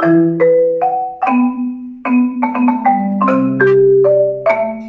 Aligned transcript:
¿Qué 0.00 0.06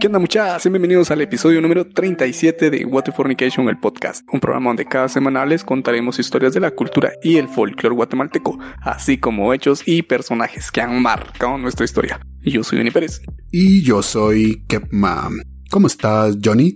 onda 0.06 0.20
muchachos? 0.20 0.72
Bienvenidos 0.72 1.10
al 1.10 1.22
episodio 1.22 1.60
número 1.62 1.88
37 1.88 2.70
de 2.70 2.86
What 2.86 3.06
Fornication, 3.16 3.68
el 3.70 3.80
podcast, 3.80 4.24
un 4.32 4.40
programa 4.40 4.70
donde 4.70 4.86
cada 4.86 5.10
semana 5.10 5.48
les 5.48 5.64
contaremos 5.64 6.20
historias 6.20 6.54
de 6.54 6.60
la 6.60 6.70
cultura 6.72 7.14
y 7.24 7.38
el 7.38 7.48
folclore 7.48 7.96
guatemalteco, 7.96 8.60
así 8.84 9.18
como 9.18 9.52
hechos 9.52 9.82
y 9.84 10.04
personajes 10.04 10.72
que 10.72 10.82
han 10.82 11.02
marcado 11.02 11.58
nuestra 11.58 11.86
historia. 11.86 12.20
Yo 12.44 12.64
soy 12.64 12.78
Johnny 12.78 12.92
Pérez. 12.92 13.24
Y 13.50 13.82
yo 13.82 14.04
soy 14.04 14.64
Kepman. 14.68 15.42
¿Cómo 15.72 15.88
estás, 15.88 16.38
Johnny? 16.44 16.76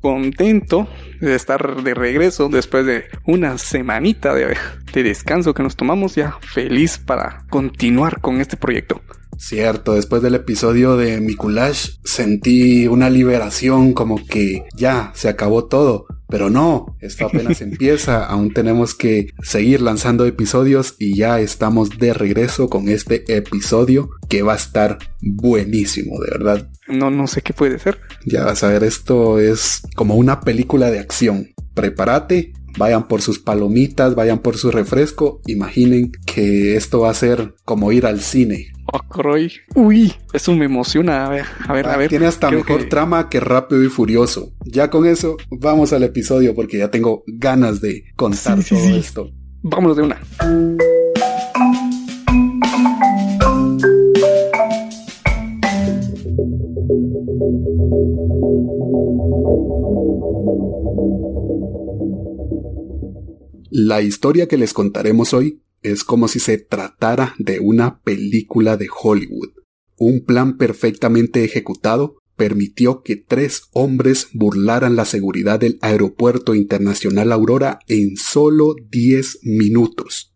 Contento 0.00 0.88
de 1.20 1.34
estar 1.34 1.82
de 1.82 1.94
regreso 1.94 2.48
después 2.48 2.86
de 2.86 3.04
una 3.24 3.58
semanita 3.58 4.34
de, 4.34 4.56
de 4.92 5.02
descanso 5.02 5.54
que 5.54 5.62
nos 5.62 5.76
tomamos 5.76 6.14
ya 6.14 6.38
feliz 6.40 6.98
para 6.98 7.44
continuar 7.50 8.20
con 8.20 8.40
este 8.40 8.56
proyecto. 8.56 9.00
Cierto, 9.38 9.94
después 9.94 10.20
del 10.20 10.34
episodio 10.34 10.96
de 10.96 11.20
Mikulash 11.20 11.98
sentí 12.02 12.88
una 12.88 13.08
liberación 13.08 13.92
como 13.92 14.26
que 14.26 14.64
ya 14.74 15.12
se 15.14 15.28
acabó 15.28 15.66
todo. 15.66 16.06
Pero 16.28 16.50
no, 16.50 16.96
esto 17.00 17.26
apenas 17.26 17.60
empieza, 17.62 18.24
aún 18.24 18.52
tenemos 18.52 18.94
que 18.94 19.32
seguir 19.42 19.80
lanzando 19.80 20.26
episodios 20.26 20.94
y 20.98 21.16
ya 21.16 21.40
estamos 21.40 21.98
de 21.98 22.12
regreso 22.12 22.68
con 22.68 22.88
este 22.88 23.24
episodio 23.34 24.10
que 24.28 24.42
va 24.42 24.52
a 24.52 24.56
estar 24.56 24.98
buenísimo, 25.20 26.20
de 26.20 26.30
verdad. 26.30 26.70
No, 26.86 27.10
no 27.10 27.26
sé 27.26 27.42
qué 27.42 27.52
puede 27.52 27.78
ser. 27.78 27.98
Ya 28.24 28.44
vas 28.44 28.62
a 28.62 28.68
ver, 28.68 28.84
esto 28.84 29.38
es 29.38 29.82
como 29.94 30.16
una 30.16 30.40
película 30.40 30.90
de 30.90 30.98
acción. 30.98 31.48
Prepárate, 31.74 32.52
vayan 32.78 33.08
por 33.08 33.20
sus 33.20 33.38
palomitas, 33.38 34.14
vayan 34.14 34.38
por 34.38 34.56
su 34.56 34.70
refresco. 34.70 35.42
Imaginen 35.46 36.12
que 36.24 36.76
esto 36.76 37.00
va 37.00 37.10
a 37.10 37.14
ser 37.14 37.54
como 37.64 37.92
ir 37.92 38.06
al 38.06 38.20
cine. 38.20 38.68
Oh, 38.90 39.00
Uy, 39.74 40.14
eso 40.32 40.54
me 40.54 40.64
emociona. 40.64 41.26
A 41.26 41.28
ver, 41.28 41.44
a 41.66 41.72
ver, 41.74 41.88
a 41.88 41.96
ver. 41.98 42.08
Tiene 42.08 42.26
hasta 42.26 42.50
mejor 42.50 42.88
trama 42.88 43.28
que 43.28 43.38
Rápido 43.40 43.84
y 43.84 43.88
Furioso. 43.88 44.52
Ya 44.64 44.88
con 44.88 45.04
eso, 45.06 45.36
vamos 45.50 45.92
al 45.92 46.04
episodio 46.04 46.54
porque 46.54 46.78
ya 46.78 46.90
tengo 46.90 47.22
ganas 47.26 47.82
de 47.82 48.04
contar 48.16 48.64
todo 48.64 48.78
esto. 48.78 49.30
Vámonos 49.62 49.96
de 49.96 50.02
una. 50.04 50.20
La 63.80 64.02
historia 64.02 64.48
que 64.48 64.56
les 64.56 64.72
contaremos 64.72 65.32
hoy 65.32 65.62
es 65.82 66.02
como 66.02 66.26
si 66.26 66.40
se 66.40 66.58
tratara 66.58 67.36
de 67.38 67.60
una 67.60 68.00
película 68.00 68.76
de 68.76 68.88
Hollywood. 68.92 69.50
Un 69.96 70.24
plan 70.24 70.56
perfectamente 70.56 71.44
ejecutado 71.44 72.16
permitió 72.34 73.04
que 73.04 73.14
tres 73.14 73.68
hombres 73.70 74.30
burlaran 74.32 74.96
la 74.96 75.04
seguridad 75.04 75.60
del 75.60 75.78
Aeropuerto 75.80 76.56
Internacional 76.56 77.30
Aurora 77.30 77.78
en 77.86 78.16
solo 78.16 78.74
10 78.90 79.42
minutos. 79.44 80.34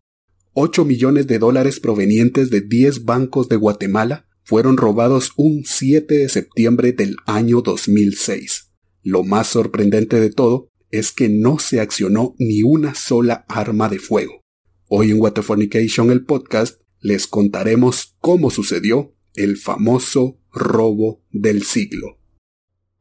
8 0.52 0.84
millones 0.84 1.26
de 1.26 1.40
dólares 1.40 1.80
provenientes 1.80 2.48
de 2.48 2.60
10 2.60 3.04
bancos 3.04 3.48
de 3.48 3.56
Guatemala 3.56 4.28
fueron 4.44 4.76
robados 4.76 5.32
un 5.36 5.64
7 5.64 6.16
de 6.16 6.28
septiembre 6.28 6.92
del 6.92 7.16
año 7.26 7.60
2006. 7.60 8.68
Lo 9.02 9.24
más 9.24 9.48
sorprendente 9.48 10.20
de 10.20 10.30
todo 10.30 10.68
es 10.92 11.10
que 11.10 11.28
no 11.28 11.58
se 11.58 11.80
accionó 11.80 12.36
ni 12.38 12.62
una 12.62 12.94
sola 12.94 13.44
arma 13.48 13.88
de 13.88 13.98
fuego. 13.98 14.42
Hoy 14.88 15.10
en 15.10 15.20
Waterfornication 15.20 16.10
el 16.10 16.24
podcast 16.24 16.80
les 17.00 17.26
contaremos 17.26 18.14
cómo 18.20 18.50
sucedió 18.50 19.14
el 19.34 19.56
famoso 19.56 20.38
robo 20.52 21.24
del 21.30 21.62
siglo. 21.62 22.18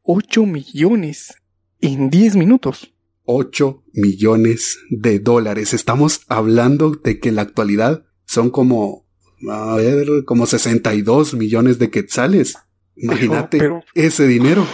8 0.04 0.46
millones 0.46 1.34
en 1.80 2.08
10 2.08 2.36
minutos. 2.36 2.94
8 3.24 3.84
millones 3.92 4.78
de 4.90 5.18
dólares. 5.18 5.74
Estamos 5.74 6.22
hablando 6.28 6.92
de 6.92 7.20
que 7.20 7.28
en 7.28 7.36
la 7.36 7.42
actualidad 7.42 8.06
son 8.24 8.50
como, 8.50 9.06
a 9.50 9.76
ver, 9.76 10.24
como 10.24 10.46
62 10.46 11.34
millones 11.34 11.78
de 11.78 11.90
quetzales. 11.90 12.56
Imagínate 12.96 13.60
ese 13.94 14.26
dinero. 14.26 14.66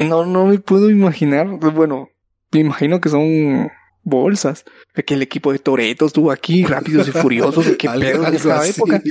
No, 0.00 0.26
no 0.26 0.46
me 0.46 0.58
puedo 0.58 0.90
imaginar. 0.90 1.46
Bueno, 1.72 2.08
me 2.54 2.60
imagino 2.60 3.00
que 3.00 3.08
son 3.08 3.70
bolsas. 4.02 4.64
Que 5.06 5.14
el 5.14 5.22
equipo 5.22 5.52
de 5.52 5.58
Toreto 5.58 6.06
estuvo 6.06 6.30
aquí, 6.30 6.64
rápidos 6.64 7.08
y 7.08 7.10
furiosos. 7.12 7.66
¿Qué 7.78 7.88
pedo 7.88 8.26
en 8.26 8.34
esa 8.34 8.66
época? 8.66 9.02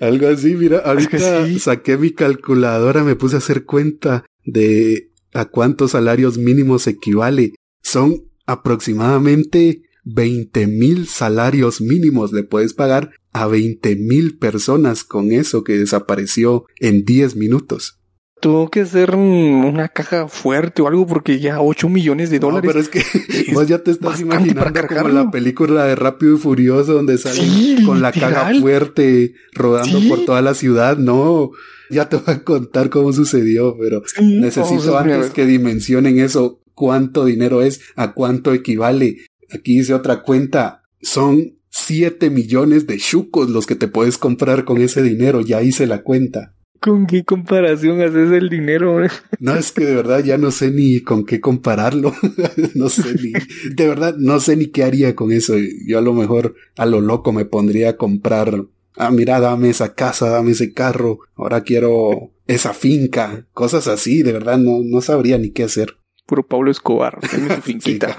Algo 0.00 0.28
así, 0.28 0.54
mira, 0.54 0.78
ahorita 0.78 1.46
saqué 1.58 1.96
mi 1.96 2.10
calculadora, 2.10 3.04
me 3.04 3.16
puse 3.16 3.36
a 3.36 3.38
hacer 3.38 3.64
cuenta 3.64 4.24
de 4.44 5.10
a 5.32 5.44
cuántos 5.44 5.92
salarios 5.92 6.38
mínimos 6.38 6.86
equivale. 6.86 7.54
Son 7.82 8.24
aproximadamente 8.46 9.82
20 10.04 10.68
mil 10.68 11.08
salarios 11.08 11.80
mínimos 11.80 12.32
le 12.32 12.44
puedes 12.44 12.74
pagar 12.74 13.10
a 13.32 13.48
20 13.48 13.96
mil 13.96 14.38
personas 14.38 15.02
con 15.02 15.32
eso 15.32 15.64
que 15.64 15.76
desapareció 15.76 16.64
en 16.78 17.04
10 17.04 17.34
minutos. 17.36 17.98
Tuvo 18.40 18.70
que 18.70 18.84
ser 18.84 19.14
una 19.14 19.88
caja 19.88 20.28
fuerte 20.28 20.82
o 20.82 20.88
algo 20.88 21.06
porque 21.06 21.40
ya 21.40 21.60
8 21.60 21.88
millones 21.88 22.28
de 22.28 22.38
dólares. 22.38 22.68
pero 22.68 22.80
es 22.80 22.88
que 22.88 23.52
vos 23.54 23.66
ya 23.66 23.78
te 23.78 23.90
estás 23.90 24.20
imaginando 24.20 24.86
como 24.86 25.08
la 25.08 25.30
película 25.30 25.84
de 25.86 25.96
Rápido 25.96 26.34
y 26.34 26.38
Furioso 26.38 26.92
donde 26.92 27.16
sale 27.16 27.82
con 27.84 28.02
la 28.02 28.12
caja 28.12 28.52
fuerte 28.60 29.34
rodando 29.52 30.00
por 30.08 30.24
toda 30.26 30.42
la 30.42 30.54
ciudad. 30.54 30.98
No, 30.98 31.52
ya 31.90 32.08
te 32.08 32.16
voy 32.16 32.34
a 32.34 32.42
contar 32.42 32.90
cómo 32.90 33.12
sucedió, 33.12 33.76
pero 33.78 34.02
necesito 34.20 34.98
antes 34.98 35.30
que 35.30 35.46
dimensionen 35.46 36.18
eso, 36.18 36.60
cuánto 36.74 37.24
dinero 37.24 37.62
es, 37.62 37.80
a 37.96 38.12
cuánto 38.12 38.52
equivale. 38.52 39.18
Aquí 39.50 39.78
dice 39.78 39.94
otra 39.94 40.22
cuenta, 40.22 40.82
son 41.00 41.54
7 41.70 42.30
millones 42.30 42.86
de 42.86 42.98
chucos 42.98 43.50
los 43.50 43.66
que 43.66 43.76
te 43.76 43.88
puedes 43.88 44.18
comprar 44.18 44.64
con 44.64 44.80
ese 44.80 45.02
dinero, 45.02 45.40
ya 45.40 45.62
hice 45.62 45.86
la 45.86 46.02
cuenta. 46.02 46.55
¿Con 46.80 47.06
qué 47.06 47.24
comparación 47.24 48.00
haces 48.00 48.30
el 48.32 48.48
dinero? 48.48 49.00
No, 49.38 49.54
es 49.54 49.72
que 49.72 49.84
de 49.84 49.94
verdad 49.94 50.24
ya 50.24 50.38
no 50.38 50.50
sé 50.50 50.70
ni 50.70 51.00
con 51.00 51.24
qué 51.24 51.40
compararlo. 51.40 52.14
no 52.74 52.88
sé 52.88 53.14
ni, 53.14 53.32
de 53.74 53.88
verdad 53.88 54.16
no 54.18 54.40
sé 54.40 54.56
ni 54.56 54.68
qué 54.68 54.84
haría 54.84 55.14
con 55.14 55.32
eso. 55.32 55.54
Yo 55.86 55.98
a 55.98 56.02
lo 56.02 56.12
mejor 56.14 56.54
a 56.76 56.86
lo 56.86 57.00
loco 57.00 57.32
me 57.32 57.44
pondría 57.44 57.90
a 57.90 57.96
comprar, 57.96 58.64
ah, 58.96 59.10
mira, 59.10 59.40
dame 59.40 59.70
esa 59.70 59.94
casa, 59.94 60.30
dame 60.30 60.52
ese 60.52 60.72
carro, 60.72 61.18
ahora 61.36 61.62
quiero 61.62 62.32
esa 62.46 62.72
finca, 62.72 63.46
cosas 63.52 63.88
así, 63.88 64.22
de 64.22 64.32
verdad 64.32 64.58
no, 64.58 64.78
no 64.82 65.00
sabría 65.00 65.38
ni 65.38 65.50
qué 65.50 65.64
hacer. 65.64 65.96
Puro 66.26 66.46
Pablo 66.46 66.70
Escobar, 66.70 67.18
su 67.30 67.62
finquita. 67.62 68.16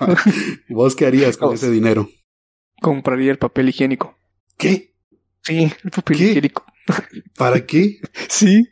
¿Vos 0.69 0.95
qué 0.95 1.06
harías 1.06 1.38
con 1.38 1.53
ese 1.53 1.69
dinero? 1.69 2.09
Compraría 2.81 3.31
el 3.31 3.38
papel 3.38 3.69
higiénico. 3.69 4.18
¿Qué? 4.57 4.94
Sí, 5.41 5.72
el 5.84 5.91
papel 5.91 6.22
higiénico. 6.22 6.66
¿Para 7.38 7.66
qué? 7.66 8.00
sí, 8.30 8.68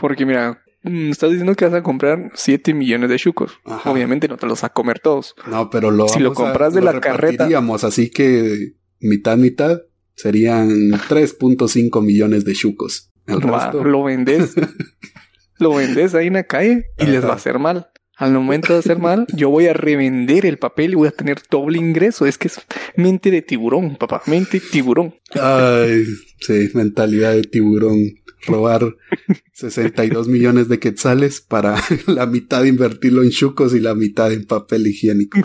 porque 0.00 0.26
mira, 0.26 0.62
mm, 0.82 1.10
estás 1.10 1.30
diciendo 1.30 1.54
que 1.54 1.64
vas 1.64 1.74
a 1.74 1.82
comprar 1.82 2.30
7 2.34 2.74
millones 2.74 3.10
de 3.10 3.18
chucos. 3.18 3.58
Obviamente 3.84 4.28
no 4.28 4.36
te 4.36 4.46
los 4.46 4.60
vas 4.60 4.64
a 4.64 4.72
comer 4.72 5.00
todos. 5.00 5.34
No, 5.46 5.70
pero 5.70 5.90
lo 5.90 6.08
si 6.08 6.20
lo 6.20 6.34
compras 6.34 6.74
de 6.74 6.82
la 6.82 7.00
carreta. 7.00 7.48
Así 7.82 8.10
que 8.10 8.74
mitad, 9.00 9.36
mitad 9.36 9.80
serían 10.14 10.68
3.5 10.90 12.02
millones 12.02 12.44
de 12.44 12.52
chucos. 12.52 13.10
El 13.26 13.40
resto... 13.40 13.84
Lo 13.84 14.02
vendes. 14.02 14.54
lo 15.58 15.74
vendes 15.74 16.14
ahí 16.14 16.26
en 16.26 16.34
la 16.34 16.44
calle 16.44 16.86
y 16.98 17.06
les 17.06 17.24
va 17.24 17.30
a 17.30 17.36
hacer 17.36 17.58
mal. 17.58 17.91
Al 18.22 18.34
momento 18.34 18.72
de 18.72 18.78
hacer 18.78 19.00
mal, 19.00 19.26
yo 19.34 19.50
voy 19.50 19.66
a 19.66 19.72
revender 19.72 20.46
el 20.46 20.56
papel 20.56 20.92
y 20.92 20.94
voy 20.94 21.08
a 21.08 21.10
tener 21.10 21.42
doble 21.50 21.78
ingreso. 21.78 22.24
Es 22.24 22.38
que 22.38 22.46
es 22.46 22.60
mente 22.94 23.32
de 23.32 23.42
tiburón, 23.42 23.96
papá. 23.96 24.22
Mente 24.26 24.60
tiburón. 24.60 25.16
Ay, 25.32 26.04
sí, 26.38 26.70
mentalidad 26.74 27.32
de 27.32 27.42
tiburón. 27.42 27.98
Robar 28.46 28.94
62 29.54 30.28
millones 30.28 30.68
de 30.68 30.78
quetzales 30.78 31.40
para 31.40 31.74
la 32.06 32.26
mitad 32.26 32.62
invertirlo 32.62 33.24
en 33.24 33.30
chucos 33.30 33.74
y 33.74 33.80
la 33.80 33.96
mitad 33.96 34.32
en 34.32 34.46
papel 34.46 34.86
higiénico. 34.86 35.40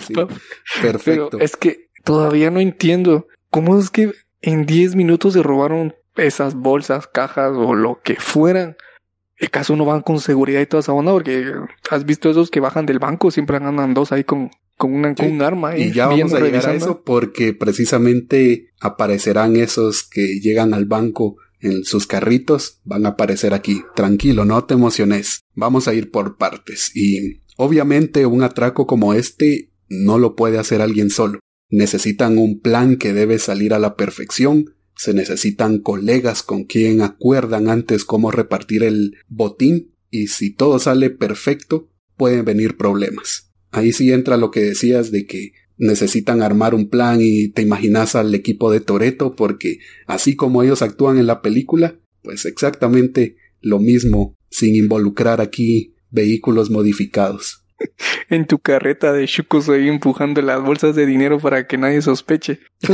Perfecto. 0.79 1.39
es 1.39 1.57
que 1.57 1.89
todavía 2.03 2.51
no 2.51 2.59
entiendo 2.59 3.25
cómo 3.49 3.79
es 3.79 3.89
que 3.89 4.11
en 4.41 4.67
10 4.67 4.95
minutos 4.95 5.33
se 5.33 5.41
robaron 5.41 5.95
esas 6.15 6.53
bolsas, 6.53 7.07
cajas 7.07 7.53
o 7.55 7.73
lo 7.73 8.01
que 8.03 8.17
fueran 8.17 8.77
el 9.37 9.51
caso 9.51 9.75
no 9.75 9.85
van 9.85 10.01
con 10.01 10.19
seguridad 10.19 10.61
y 10.61 10.65
toda 10.65 10.81
esa 10.81 10.93
onda, 10.93 11.11
porque 11.11 11.53
has 11.89 12.05
visto 12.05 12.29
esos 12.29 12.49
que 12.49 12.59
bajan 12.59 12.85
del 12.85 12.99
banco, 12.99 13.31
siempre 13.31 13.57
andan 13.57 13.93
dos 13.93 14.11
ahí 14.11 14.23
con, 14.23 14.49
con, 14.77 14.93
una, 14.93 15.13
un 15.19 15.41
arma. 15.41 15.77
y 15.77 15.91
ya 15.91 16.07
vamos 16.07 16.33
a 16.33 16.39
llegar 16.39 16.67
a 16.67 16.73
eso 16.73 17.03
porque 17.03 17.53
precisamente 17.53 18.71
aparecerán 18.79 19.55
esos 19.55 20.03
que 20.03 20.39
llegan 20.39 20.73
al 20.73 20.85
banco 20.85 21.37
en 21.59 21.83
sus 21.83 22.07
carritos, 22.07 22.81
van 22.83 23.05
a 23.05 23.09
aparecer 23.09 23.53
aquí. 23.53 23.83
Tranquilo, 23.95 24.45
no 24.45 24.63
te 24.65 24.75
emociones. 24.75 25.41
Vamos 25.55 25.87
a 25.87 25.93
ir 25.93 26.11
por 26.11 26.37
partes. 26.37 26.95
Y 26.95 27.41
obviamente 27.57 28.25
un 28.25 28.43
atraco 28.43 28.85
como 28.85 29.13
este 29.13 29.71
no 29.89 30.19
lo 30.19 30.35
puede 30.35 30.59
hacer 30.59 30.81
alguien 30.81 31.09
solo. 31.09 31.39
Necesitan 31.69 32.37
un 32.37 32.59
plan 32.59 32.97
que 32.97 33.13
debe 33.13 33.39
salir 33.39 33.73
a 33.73 33.79
la 33.79 33.95
perfección 33.95 34.75
se 34.97 35.13
necesitan 35.13 35.79
colegas 35.79 36.43
con 36.43 36.63
quien 36.63 37.01
acuerdan 37.01 37.69
antes 37.69 38.05
cómo 38.05 38.31
repartir 38.31 38.83
el 38.83 39.17
botín 39.27 39.93
y 40.09 40.27
si 40.27 40.53
todo 40.53 40.79
sale 40.79 41.09
perfecto, 41.09 41.89
pueden 42.15 42.45
venir 42.45 42.77
problemas. 42.77 43.51
Ahí 43.71 43.93
sí 43.93 44.11
entra 44.11 44.37
lo 44.37 44.51
que 44.51 44.61
decías 44.61 45.11
de 45.11 45.25
que 45.25 45.53
necesitan 45.77 46.41
armar 46.41 46.73
un 46.73 46.89
plan 46.89 47.19
y 47.21 47.49
te 47.49 47.61
imaginas 47.61 48.15
al 48.15 48.33
equipo 48.33 48.71
de 48.71 48.79
Toreto 48.79 49.35
porque 49.35 49.79
así 50.07 50.35
como 50.35 50.63
ellos 50.63 50.81
actúan 50.81 51.17
en 51.17 51.27
la 51.27 51.41
película, 51.41 51.99
pues 52.23 52.45
exactamente 52.45 53.37
lo 53.61 53.79
mismo 53.79 54.35
sin 54.49 54.75
involucrar 54.75 55.41
aquí 55.41 55.93
vehículos 56.09 56.69
modificados. 56.69 57.63
En 58.29 58.45
tu 58.47 58.59
carreta 58.59 59.13
de 59.13 59.25
chucos 59.27 59.69
ahí 59.69 59.87
empujando 59.87 60.41
las 60.41 60.61
bolsas 60.61 60.95
de 60.95 61.05
dinero 61.05 61.39
para 61.39 61.67
que 61.67 61.77
nadie 61.77 62.01
sospeche. 62.01 62.59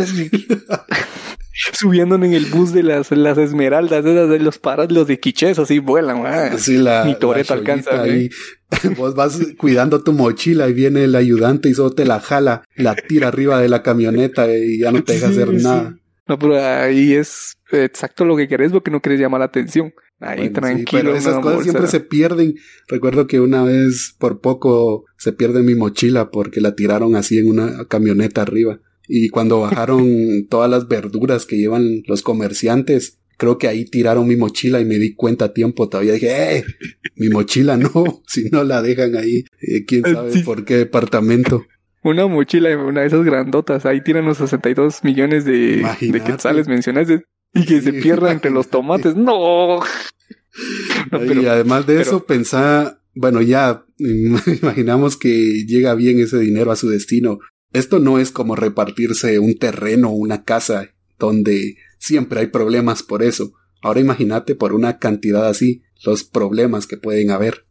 Subiéndonos 1.73 2.27
en 2.27 2.33
el 2.33 2.45
bus 2.45 2.73
de 2.73 2.83
las, 2.83 3.11
las 3.11 3.37
esmeraldas, 3.37 4.05
esas 4.05 4.29
de 4.29 4.39
los 4.39 4.57
paras, 4.57 4.91
los 4.91 5.07
de 5.07 5.19
quiches, 5.19 5.59
así 5.59 5.79
vuelan, 5.79 6.23
Sí, 6.57 6.77
la, 6.77 7.05
Ni 7.05 7.15
Toreto 7.15 7.53
alcanza. 7.53 8.01
Ahí. 8.01 8.29
Vos 8.97 9.13
vas 9.15 9.39
cuidando 9.57 10.03
tu 10.03 10.13
mochila 10.13 10.67
y 10.67 10.73
viene 10.73 11.03
el 11.03 11.15
ayudante 11.15 11.69
y 11.69 11.73
solo 11.73 11.91
te 11.91 12.05
la 12.05 12.19
jala, 12.19 12.63
la 12.75 12.95
tira 12.95 13.27
arriba 13.27 13.61
de 13.61 13.69
la 13.69 13.83
camioneta 13.83 14.51
y 14.51 14.79
ya 14.79 14.91
no 14.91 15.03
te 15.03 15.13
deja 15.13 15.27
hacer 15.27 15.53
nada. 15.53 15.95
No, 16.27 16.39
pero 16.39 16.63
ahí 16.63 17.13
es 17.13 17.57
exacto 17.71 18.25
lo 18.25 18.35
que 18.35 18.47
querés 18.47 18.71
porque 18.71 18.91
no 18.91 19.01
querés 19.01 19.19
llamar 19.19 19.39
la 19.39 19.45
atención. 19.45 19.93
Ahí 20.19 20.49
tranquilo. 20.51 21.01
pero 21.03 21.15
esas 21.15 21.39
cosas 21.39 21.63
siempre 21.63 21.87
se 21.87 21.99
pierden. 21.99 22.55
Recuerdo 22.87 23.27
que 23.27 23.41
una 23.41 23.63
vez 23.63 24.15
por 24.17 24.39
poco 24.39 25.03
se 25.17 25.33
pierde 25.33 25.61
mi 25.61 25.75
mochila 25.75 26.31
porque 26.31 26.61
la 26.61 26.75
tiraron 26.75 27.15
así 27.15 27.37
en 27.39 27.49
una 27.49 27.85
camioneta 27.89 28.41
arriba. 28.41 28.79
Y 29.07 29.29
cuando 29.29 29.61
bajaron 29.61 30.07
todas 30.49 30.69
las 30.69 30.87
verduras 30.87 31.45
que 31.45 31.57
llevan 31.57 32.03
los 32.07 32.21
comerciantes, 32.21 33.19
creo 33.37 33.57
que 33.57 33.67
ahí 33.67 33.85
tiraron 33.85 34.27
mi 34.27 34.35
mochila 34.35 34.79
y 34.79 34.85
me 34.85 34.99
di 34.99 35.15
cuenta 35.15 35.45
a 35.45 35.53
tiempo. 35.53 35.89
Todavía 35.89 36.13
dije, 36.13 36.57
¡eh! 36.57 36.63
Mi 37.15 37.29
mochila 37.29 37.77
no, 37.77 37.91
si 38.27 38.49
no 38.49 38.63
la 38.63 38.81
dejan 38.81 39.15
ahí, 39.15 39.45
eh, 39.61 39.85
quién 39.85 40.03
sabe 40.03 40.41
por 40.43 40.65
qué 40.65 40.77
departamento. 40.77 41.65
Una 42.03 42.27
mochila, 42.27 42.77
una 42.77 43.01
de 43.01 43.07
esas 43.07 43.23
grandotas, 43.23 43.85
ahí 43.85 44.03
tiran 44.03 44.25
los 44.25 44.37
62 44.37 45.03
millones 45.05 45.45
de, 45.45 45.85
de 46.01 46.21
quetzales 46.21 46.67
mencionaste 46.67 47.23
y 47.53 47.65
que 47.65 47.81
se 47.81 47.93
pierda 47.93 48.31
entre 48.31 48.51
los 48.51 48.69
tomates. 48.69 49.15
¡No! 49.15 49.79
y 51.11 51.45
además 51.45 51.87
de 51.87 52.01
eso, 52.01 52.25
pensaba, 52.25 52.99
bueno, 53.15 53.41
ya 53.41 53.85
imaginamos 53.97 55.17
que 55.17 55.65
llega 55.65 55.95
bien 55.95 56.19
ese 56.19 56.39
dinero 56.39 56.71
a 56.71 56.75
su 56.75 56.89
destino. 56.89 57.39
Esto 57.73 57.99
no 57.99 58.19
es 58.19 58.31
como 58.31 58.55
repartirse 58.55 59.39
un 59.39 59.57
terreno 59.57 60.09
o 60.09 60.13
una 60.13 60.43
casa 60.43 60.89
donde 61.17 61.77
siempre 61.97 62.41
hay 62.41 62.47
problemas 62.47 63.01
por 63.03 63.23
eso. 63.23 63.53
Ahora 63.81 63.99
imagínate 63.99 64.55
por 64.55 64.73
una 64.73 64.99
cantidad 64.99 65.47
así 65.47 65.83
los 66.05 66.23
problemas 66.23 66.85
que 66.85 66.97
pueden 66.97 67.31
haber. 67.31 67.65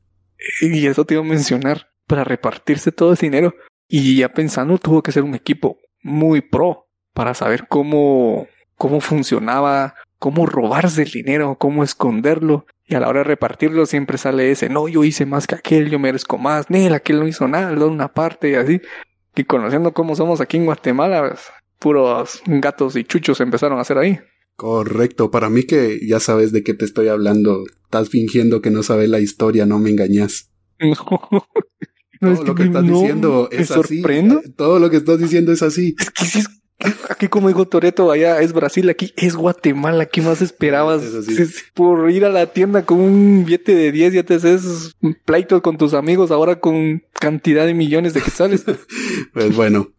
Y 0.60 0.86
eso 0.86 1.04
te 1.04 1.14
iba 1.14 1.22
a 1.22 1.26
mencionar, 1.26 1.88
para 2.06 2.24
repartirse 2.24 2.92
todo 2.92 3.12
ese 3.12 3.26
dinero. 3.26 3.54
Y 3.88 4.16
ya 4.16 4.32
pensando, 4.32 4.78
tuvo 4.78 5.02
que 5.02 5.12
ser 5.12 5.22
un 5.22 5.34
equipo 5.34 5.78
muy 6.02 6.40
pro 6.40 6.88
para 7.12 7.34
saber 7.34 7.66
cómo, 7.68 8.48
cómo 8.76 9.00
funcionaba, 9.00 9.94
cómo 10.18 10.46
robarse 10.46 11.02
el 11.02 11.10
dinero, 11.10 11.56
cómo 11.58 11.84
esconderlo. 11.84 12.66
Y 12.86 12.94
a 12.94 13.00
la 13.00 13.08
hora 13.08 13.20
de 13.20 13.24
repartirlo 13.24 13.86
siempre 13.86 14.18
sale 14.18 14.50
ese, 14.50 14.68
no, 14.68 14.88
yo 14.88 15.04
hice 15.04 15.26
más 15.26 15.46
que 15.46 15.54
aquel, 15.54 15.90
yo 15.90 15.98
merezco 15.98 16.38
más, 16.38 16.70
Nel, 16.70 16.92
aquel 16.92 17.20
no 17.20 17.28
hizo 17.28 17.46
nada, 17.48 17.70
le 17.72 17.84
una 17.84 18.12
parte 18.12 18.50
y 18.50 18.54
así. 18.54 18.80
Y 19.34 19.44
conociendo 19.44 19.92
cómo 19.92 20.14
somos 20.14 20.40
aquí 20.40 20.56
en 20.56 20.66
Guatemala, 20.66 21.36
puros 21.78 22.42
gatos 22.46 22.96
y 22.96 23.04
chuchos 23.04 23.40
empezaron 23.40 23.78
a 23.78 23.82
hacer 23.82 23.98
ahí. 23.98 24.18
Correcto, 24.56 25.30
para 25.30 25.48
mí 25.48 25.64
que 25.64 25.98
ya 26.06 26.20
sabes 26.20 26.52
de 26.52 26.62
qué 26.62 26.74
te 26.74 26.84
estoy 26.84 27.08
hablando, 27.08 27.64
estás 27.84 28.10
fingiendo 28.10 28.60
que 28.60 28.70
no 28.70 28.82
sabes 28.82 29.08
la 29.08 29.20
historia, 29.20 29.66
no 29.66 29.78
me 29.78 29.90
engañas. 29.90 30.50
No. 32.22 32.36
Todo 32.36 32.44
lo 32.44 32.54
que, 32.54 32.62
estás 32.62 32.84
diciendo 32.84 33.48
es 33.50 33.70
así. 33.72 34.02
Todo 34.54 34.78
lo 34.78 34.90
que 34.90 34.96
estás 34.96 35.18
diciendo 35.18 35.50
es 35.50 35.60
así. 35.60 35.96
Es 35.98 36.10
que 36.10 36.24
es 36.38 36.48
Aquí 37.08 37.28
como 37.28 37.48
dijo 37.48 37.66
Toreto, 37.66 38.10
allá 38.10 38.40
es 38.40 38.52
Brasil, 38.52 38.88
aquí 38.90 39.12
es 39.16 39.36
Guatemala. 39.36 40.06
¿Qué 40.06 40.20
más 40.20 40.42
esperabas? 40.42 41.02
Por 41.74 42.10
ir 42.10 42.24
a 42.24 42.30
la 42.30 42.46
tienda 42.46 42.84
con 42.84 43.00
un 43.00 43.44
billete 43.44 43.74
de 43.74 43.92
10 43.92 44.14
ya 44.14 44.22
te 44.24 44.34
haces 44.34 44.96
pleito 45.24 45.62
con 45.62 45.78
tus 45.78 45.94
amigos, 45.94 46.30
ahora 46.30 46.60
con 46.60 47.02
cantidad 47.12 47.66
de 47.66 47.74
millones 47.74 48.14
de 48.14 48.22
quetzales. 48.22 48.64
pues 49.32 49.54
bueno, 49.54 49.92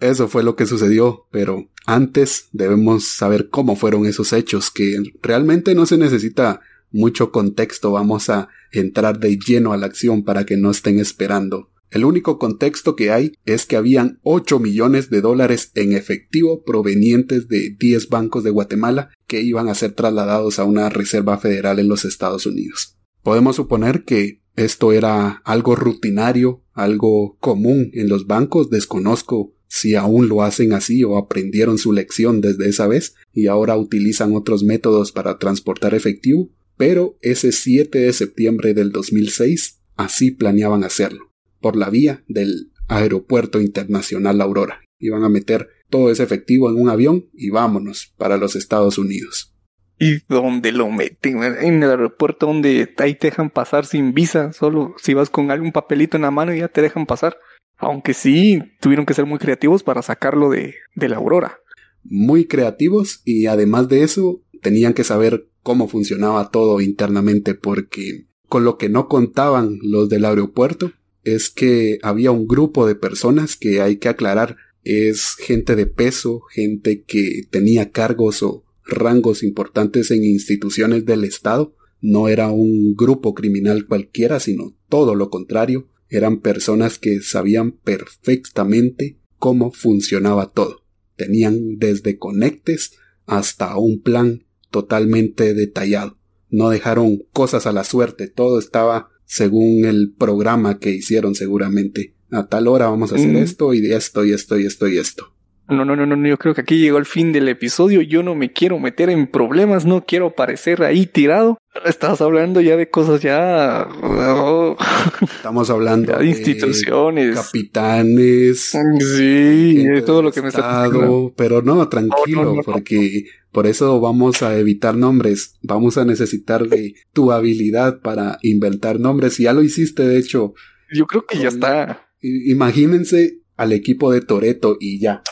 eso 0.00 0.28
fue 0.28 0.42
lo 0.42 0.54
que 0.54 0.66
sucedió, 0.66 1.26
pero 1.30 1.68
antes 1.86 2.48
debemos 2.52 3.08
saber 3.08 3.48
cómo 3.48 3.74
fueron 3.74 4.06
esos 4.06 4.32
hechos, 4.32 4.70
que 4.70 5.02
realmente 5.22 5.74
no 5.74 5.86
se 5.86 5.98
necesita 5.98 6.60
mucho 6.90 7.32
contexto, 7.32 7.92
vamos 7.92 8.30
a 8.30 8.48
entrar 8.72 9.18
de 9.18 9.38
lleno 9.38 9.72
a 9.72 9.76
la 9.76 9.86
acción 9.86 10.24
para 10.24 10.46
que 10.46 10.56
no 10.56 10.70
estén 10.70 11.00
esperando. 11.00 11.70
El 11.90 12.04
único 12.04 12.38
contexto 12.38 12.96
que 12.96 13.10
hay 13.10 13.32
es 13.46 13.64
que 13.64 13.76
habían 13.76 14.18
8 14.22 14.58
millones 14.58 15.08
de 15.08 15.22
dólares 15.22 15.70
en 15.74 15.94
efectivo 15.94 16.62
provenientes 16.64 17.48
de 17.48 17.74
10 17.78 18.10
bancos 18.10 18.44
de 18.44 18.50
Guatemala 18.50 19.10
que 19.26 19.40
iban 19.40 19.68
a 19.68 19.74
ser 19.74 19.92
trasladados 19.92 20.58
a 20.58 20.64
una 20.64 20.90
reserva 20.90 21.38
federal 21.38 21.78
en 21.78 21.88
los 21.88 22.04
Estados 22.04 22.44
Unidos. 22.44 22.98
Podemos 23.22 23.56
suponer 23.56 24.04
que 24.04 24.42
esto 24.54 24.92
era 24.92 25.40
algo 25.44 25.76
rutinario, 25.76 26.62
algo 26.74 27.38
común 27.40 27.90
en 27.94 28.08
los 28.08 28.26
bancos, 28.26 28.68
desconozco 28.70 29.54
si 29.66 29.94
aún 29.94 30.28
lo 30.28 30.42
hacen 30.42 30.72
así 30.72 31.04
o 31.04 31.16
aprendieron 31.16 31.78
su 31.78 31.92
lección 31.92 32.40
desde 32.40 32.68
esa 32.68 32.86
vez 32.86 33.14
y 33.32 33.46
ahora 33.46 33.76
utilizan 33.76 34.34
otros 34.34 34.62
métodos 34.62 35.12
para 35.12 35.38
transportar 35.38 35.94
efectivo, 35.94 36.50
pero 36.76 37.16
ese 37.22 37.52
7 37.52 37.98
de 37.98 38.12
septiembre 38.12 38.74
del 38.74 38.92
2006 38.92 39.80
así 39.96 40.30
planeaban 40.30 40.84
hacerlo 40.84 41.27
por 41.60 41.76
la 41.76 41.90
vía 41.90 42.24
del 42.28 42.72
Aeropuerto 42.88 43.60
Internacional 43.60 44.40
Aurora. 44.40 44.80
Iban 44.98 45.24
a 45.24 45.28
meter 45.28 45.68
todo 45.90 46.10
ese 46.10 46.22
efectivo 46.22 46.70
en 46.70 46.80
un 46.80 46.88
avión 46.88 47.26
y 47.34 47.50
vámonos 47.50 48.12
para 48.16 48.36
los 48.36 48.56
Estados 48.56 48.98
Unidos. 48.98 49.54
¿Y 50.00 50.20
dónde 50.28 50.72
lo 50.72 50.88
meten? 50.90 51.42
En 51.42 51.82
el 51.82 51.90
aeropuerto 51.90 52.46
donde 52.46 52.94
ahí 52.98 53.14
te 53.14 53.28
dejan 53.28 53.50
pasar 53.50 53.84
sin 53.84 54.14
visa, 54.14 54.52
solo 54.52 54.94
si 55.02 55.12
vas 55.14 55.28
con 55.28 55.50
algún 55.50 55.72
papelito 55.72 56.16
en 56.16 56.22
la 56.22 56.30
mano 56.30 56.54
ya 56.54 56.68
te 56.68 56.82
dejan 56.82 57.06
pasar. 57.06 57.36
Aunque 57.76 58.14
sí, 58.14 58.60
tuvieron 58.80 59.06
que 59.06 59.14
ser 59.14 59.26
muy 59.26 59.38
creativos 59.38 59.82
para 59.82 60.02
sacarlo 60.02 60.50
de, 60.50 60.74
de 60.94 61.08
la 61.08 61.16
Aurora. 61.16 61.58
Muy 62.04 62.46
creativos 62.46 63.22
y 63.24 63.46
además 63.46 63.88
de 63.88 64.02
eso 64.02 64.40
tenían 64.62 64.94
que 64.94 65.04
saber 65.04 65.48
cómo 65.62 65.88
funcionaba 65.88 66.50
todo 66.50 66.80
internamente 66.80 67.54
porque 67.54 68.26
con 68.48 68.64
lo 68.64 68.78
que 68.78 68.88
no 68.88 69.08
contaban 69.08 69.78
los 69.82 70.08
del 70.08 70.24
aeropuerto 70.24 70.92
es 71.34 71.50
que 71.50 71.98
había 72.02 72.30
un 72.30 72.46
grupo 72.46 72.86
de 72.86 72.94
personas 72.94 73.56
que 73.56 73.80
hay 73.80 73.96
que 73.96 74.08
aclarar 74.08 74.56
es 74.84 75.34
gente 75.34 75.76
de 75.76 75.86
peso, 75.86 76.40
gente 76.50 77.02
que 77.02 77.42
tenía 77.50 77.90
cargos 77.90 78.42
o 78.42 78.64
rangos 78.86 79.42
importantes 79.42 80.10
en 80.10 80.24
instituciones 80.24 81.04
del 81.04 81.24
Estado. 81.24 81.74
No 82.00 82.28
era 82.28 82.48
un 82.48 82.94
grupo 82.94 83.34
criminal 83.34 83.86
cualquiera, 83.86 84.40
sino 84.40 84.76
todo 84.88 85.14
lo 85.14 85.28
contrario. 85.28 85.88
Eran 86.08 86.40
personas 86.40 86.98
que 86.98 87.20
sabían 87.20 87.72
perfectamente 87.72 89.18
cómo 89.36 89.72
funcionaba 89.72 90.52
todo. 90.52 90.84
Tenían 91.16 91.76
desde 91.76 92.16
conectes 92.16 92.92
hasta 93.26 93.76
un 93.76 94.00
plan 94.00 94.46
totalmente 94.70 95.52
detallado. 95.52 96.16
No 96.48 96.70
dejaron 96.70 97.24
cosas 97.32 97.66
a 97.66 97.72
la 97.72 97.84
suerte, 97.84 98.28
todo 98.28 98.58
estaba 98.58 99.10
según 99.28 99.84
el 99.84 100.12
programa 100.18 100.78
que 100.80 100.90
hicieron 100.90 101.34
seguramente. 101.34 102.14
A 102.30 102.46
tal 102.46 102.66
hora 102.66 102.88
vamos 102.88 103.12
a 103.12 103.16
hacer 103.16 103.36
esto 103.36 103.72
y 103.74 103.92
esto 103.92 104.24
y 104.24 104.32
esto 104.32 104.58
y 104.58 104.66
esto 104.66 104.88
y 104.88 104.98
esto. 104.98 105.32
No, 105.68 105.84
no, 105.84 105.94
no, 105.94 106.06
no, 106.06 106.26
yo 106.26 106.38
creo 106.38 106.54
que 106.54 106.62
aquí 106.62 106.78
llegó 106.78 106.96
el 106.96 107.04
fin 107.04 107.30
del 107.30 107.46
episodio. 107.46 108.00
Yo 108.00 108.22
no 108.22 108.34
me 108.34 108.54
quiero 108.54 108.78
meter 108.78 109.10
en 109.10 109.26
problemas, 109.26 109.84
no 109.84 110.02
quiero 110.06 110.34
parecer 110.34 110.82
ahí 110.82 111.04
tirado. 111.04 111.58
Estás 111.84 112.22
hablando 112.22 112.62
ya 112.62 112.76
de 112.76 112.88
cosas 112.88 113.20
ya. 113.20 113.86
Oh. 114.02 114.76
Estamos 115.20 115.68
hablando 115.68 116.16
de 116.18 116.26
instituciones, 116.26 117.36
capitanes. 117.36 118.72
Sí, 118.98 119.84
de 119.84 120.02
todo 120.02 120.22
lo 120.22 120.32
que 120.32 120.40
me 120.40 120.48
está 120.48 120.62
pasando. 120.62 121.34
Pero 121.36 121.60
no, 121.60 121.86
tranquilo, 121.88 122.62
porque 122.64 123.26
por 123.58 123.66
eso 123.66 123.98
vamos 123.98 124.44
a 124.44 124.56
evitar 124.56 124.96
nombres. 124.96 125.58
Vamos 125.62 125.98
a 125.98 126.04
necesitar 126.04 126.68
de 126.68 126.94
tu 127.12 127.32
habilidad 127.32 128.00
para 128.02 128.38
inventar 128.42 129.00
nombres. 129.00 129.38
Ya 129.38 129.52
lo 129.52 129.64
hiciste, 129.64 130.06
de 130.06 130.16
hecho. 130.16 130.54
Yo 130.92 131.06
creo 131.08 131.26
que 131.26 131.38
ya 131.38 131.48
está. 131.48 132.08
Imagínense 132.20 133.40
al 133.56 133.72
equipo 133.72 134.12
de 134.12 134.20
Toreto 134.20 134.76
y 134.78 135.00
ya. 135.00 135.22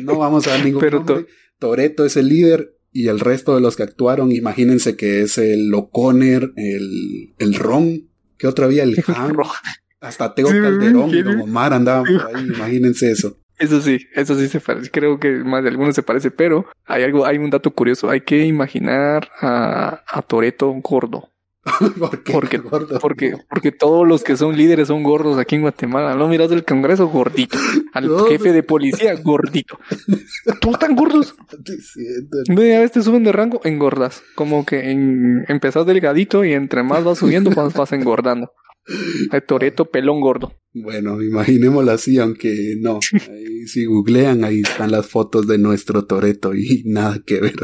No 0.00 0.18
vamos 0.18 0.48
a 0.48 0.50
dar 0.50 0.64
ningún 0.64 0.80
Pero 0.80 1.04
nombre. 1.04 1.28
Toreto 1.60 2.04
es 2.04 2.16
el 2.16 2.26
líder 2.26 2.76
y 2.90 3.06
el 3.06 3.20
resto 3.20 3.54
de 3.54 3.60
los 3.60 3.76
que 3.76 3.84
actuaron, 3.84 4.32
imagínense 4.32 4.96
que 4.96 5.20
es 5.20 5.38
el 5.38 5.72
O'Connor, 5.72 6.52
el, 6.56 7.34
el 7.38 7.54
Ron, 7.54 8.10
que 8.36 8.48
otra 8.48 8.64
había 8.64 8.82
el 8.82 9.00
Han, 9.06 9.36
hasta 10.00 10.34
Teo 10.34 10.48
Calderón 10.48 11.12
y 11.14 11.20
Omar 11.40 11.72
andaban 11.72 12.04
por 12.04 12.34
ahí, 12.34 12.46
imagínense 12.46 13.12
eso. 13.12 13.39
Eso 13.60 13.80
sí, 13.80 14.06
eso 14.14 14.34
sí 14.34 14.48
se 14.48 14.58
parece. 14.58 14.90
Creo 14.90 15.20
que 15.20 15.30
más 15.44 15.62
de 15.62 15.68
algunos 15.68 15.94
se 15.94 16.02
parece, 16.02 16.30
pero 16.32 16.66
hay 16.86 17.04
algo, 17.04 17.24
hay 17.26 17.38
un 17.38 17.50
dato 17.50 17.70
curioso. 17.70 18.10
Hay 18.10 18.22
que 18.22 18.44
imaginar 18.46 19.28
a, 19.40 20.02
a 20.08 20.22
Toreto 20.22 20.72
gordo. 20.82 21.28
¿Por 21.98 22.22
qué 22.22 22.32
Porque, 22.32 22.56
gordo? 22.56 22.98
porque, 23.00 23.34
porque 23.50 23.70
todos 23.70 24.08
los 24.08 24.24
que 24.24 24.34
son 24.38 24.56
líderes 24.56 24.88
son 24.88 25.02
gordos 25.02 25.38
aquí 25.38 25.56
en 25.56 25.60
Guatemala. 25.62 26.14
No 26.14 26.26
miras 26.26 26.48
del 26.48 26.64
Congreso 26.64 27.08
gordito. 27.08 27.58
Al 27.92 28.08
No, 28.08 28.24
jefe 28.24 28.52
de 28.54 28.62
policía 28.62 29.14
gordito. 29.16 29.78
Todos 30.62 30.78
tan 30.78 30.96
gordos. 30.96 31.34
No, 32.48 32.62
ya 32.64 32.80
ves, 32.80 32.92
te 32.92 33.02
suben 33.02 33.24
de 33.24 33.32
rango, 33.32 33.60
engordas. 33.64 34.22
Como 34.36 34.64
que 34.64 34.90
en, 34.90 35.44
empezás 35.48 35.84
delgadito 35.84 36.44
y 36.46 36.54
entre 36.54 36.82
más 36.82 37.04
vas 37.04 37.18
subiendo, 37.18 37.50
más 37.56 37.74
vas 37.74 37.92
engordando. 37.92 38.52
El 39.32 39.42
Toreto 39.42 39.90
pelón 39.90 40.20
gordo. 40.20 40.54
Bueno, 40.72 41.22
imaginémoslo 41.22 41.90
así, 41.90 42.18
aunque 42.18 42.76
no. 42.78 43.00
Ahí, 43.12 43.66
si 43.66 43.84
googlean, 43.84 44.44
ahí 44.44 44.60
están 44.60 44.90
las 44.90 45.06
fotos 45.06 45.46
de 45.46 45.58
nuestro 45.58 46.04
Toreto 46.04 46.54
y 46.54 46.82
nada 46.86 47.22
que 47.24 47.40
ver. 47.40 47.56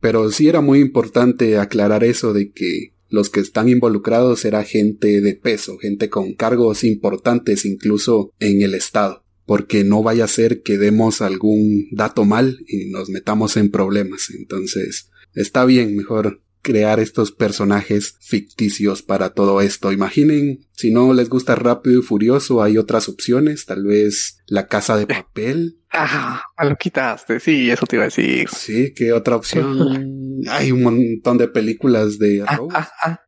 Pero 0.00 0.30
sí 0.30 0.48
era 0.48 0.60
muy 0.60 0.80
importante 0.80 1.58
aclarar 1.58 2.04
eso 2.04 2.32
de 2.32 2.52
que 2.52 2.94
los 3.08 3.28
que 3.28 3.40
están 3.40 3.68
involucrados 3.68 4.44
era 4.44 4.64
gente 4.64 5.20
de 5.20 5.34
peso, 5.34 5.78
gente 5.78 6.08
con 6.08 6.34
cargos 6.34 6.82
importantes 6.82 7.64
incluso 7.64 8.32
en 8.40 8.62
el 8.62 8.74
Estado. 8.74 9.22
Porque 9.44 9.84
no 9.84 10.02
vaya 10.02 10.24
a 10.24 10.28
ser 10.28 10.62
que 10.62 10.78
demos 10.78 11.20
algún 11.20 11.88
dato 11.90 12.24
mal 12.24 12.58
y 12.66 12.90
nos 12.90 13.10
metamos 13.10 13.56
en 13.56 13.70
problemas. 13.70 14.30
Entonces, 14.30 15.10
está 15.34 15.64
bien, 15.64 15.96
mejor 15.96 16.40
crear 16.62 17.00
estos 17.00 17.32
personajes 17.32 18.16
ficticios 18.20 19.02
para 19.02 19.30
todo 19.30 19.60
esto. 19.60 19.92
Imaginen, 19.92 20.66
si 20.72 20.90
no 20.92 21.12
les 21.12 21.28
gusta 21.28 21.54
Rápido 21.54 22.00
y 22.00 22.02
Furioso, 22.02 22.62
hay 22.62 22.78
otras 22.78 23.08
opciones, 23.08 23.66
tal 23.66 23.84
vez 23.84 24.38
La 24.46 24.68
Casa 24.68 24.96
de 24.96 25.06
Papel. 25.06 25.78
Ah, 25.90 26.42
lo 26.62 26.76
quitaste. 26.76 27.40
Sí, 27.40 27.70
eso 27.70 27.84
te 27.86 27.96
iba 27.96 28.04
a 28.04 28.06
decir. 28.06 28.48
Sí, 28.48 28.94
¿qué 28.94 29.12
otra 29.12 29.36
opción? 29.36 30.40
Hay 30.48 30.72
un 30.72 30.82
montón 30.82 31.38
de 31.38 31.48
películas 31.48 32.18
de 32.18 32.42
ah, 32.46 32.90
ah. 33.02 33.20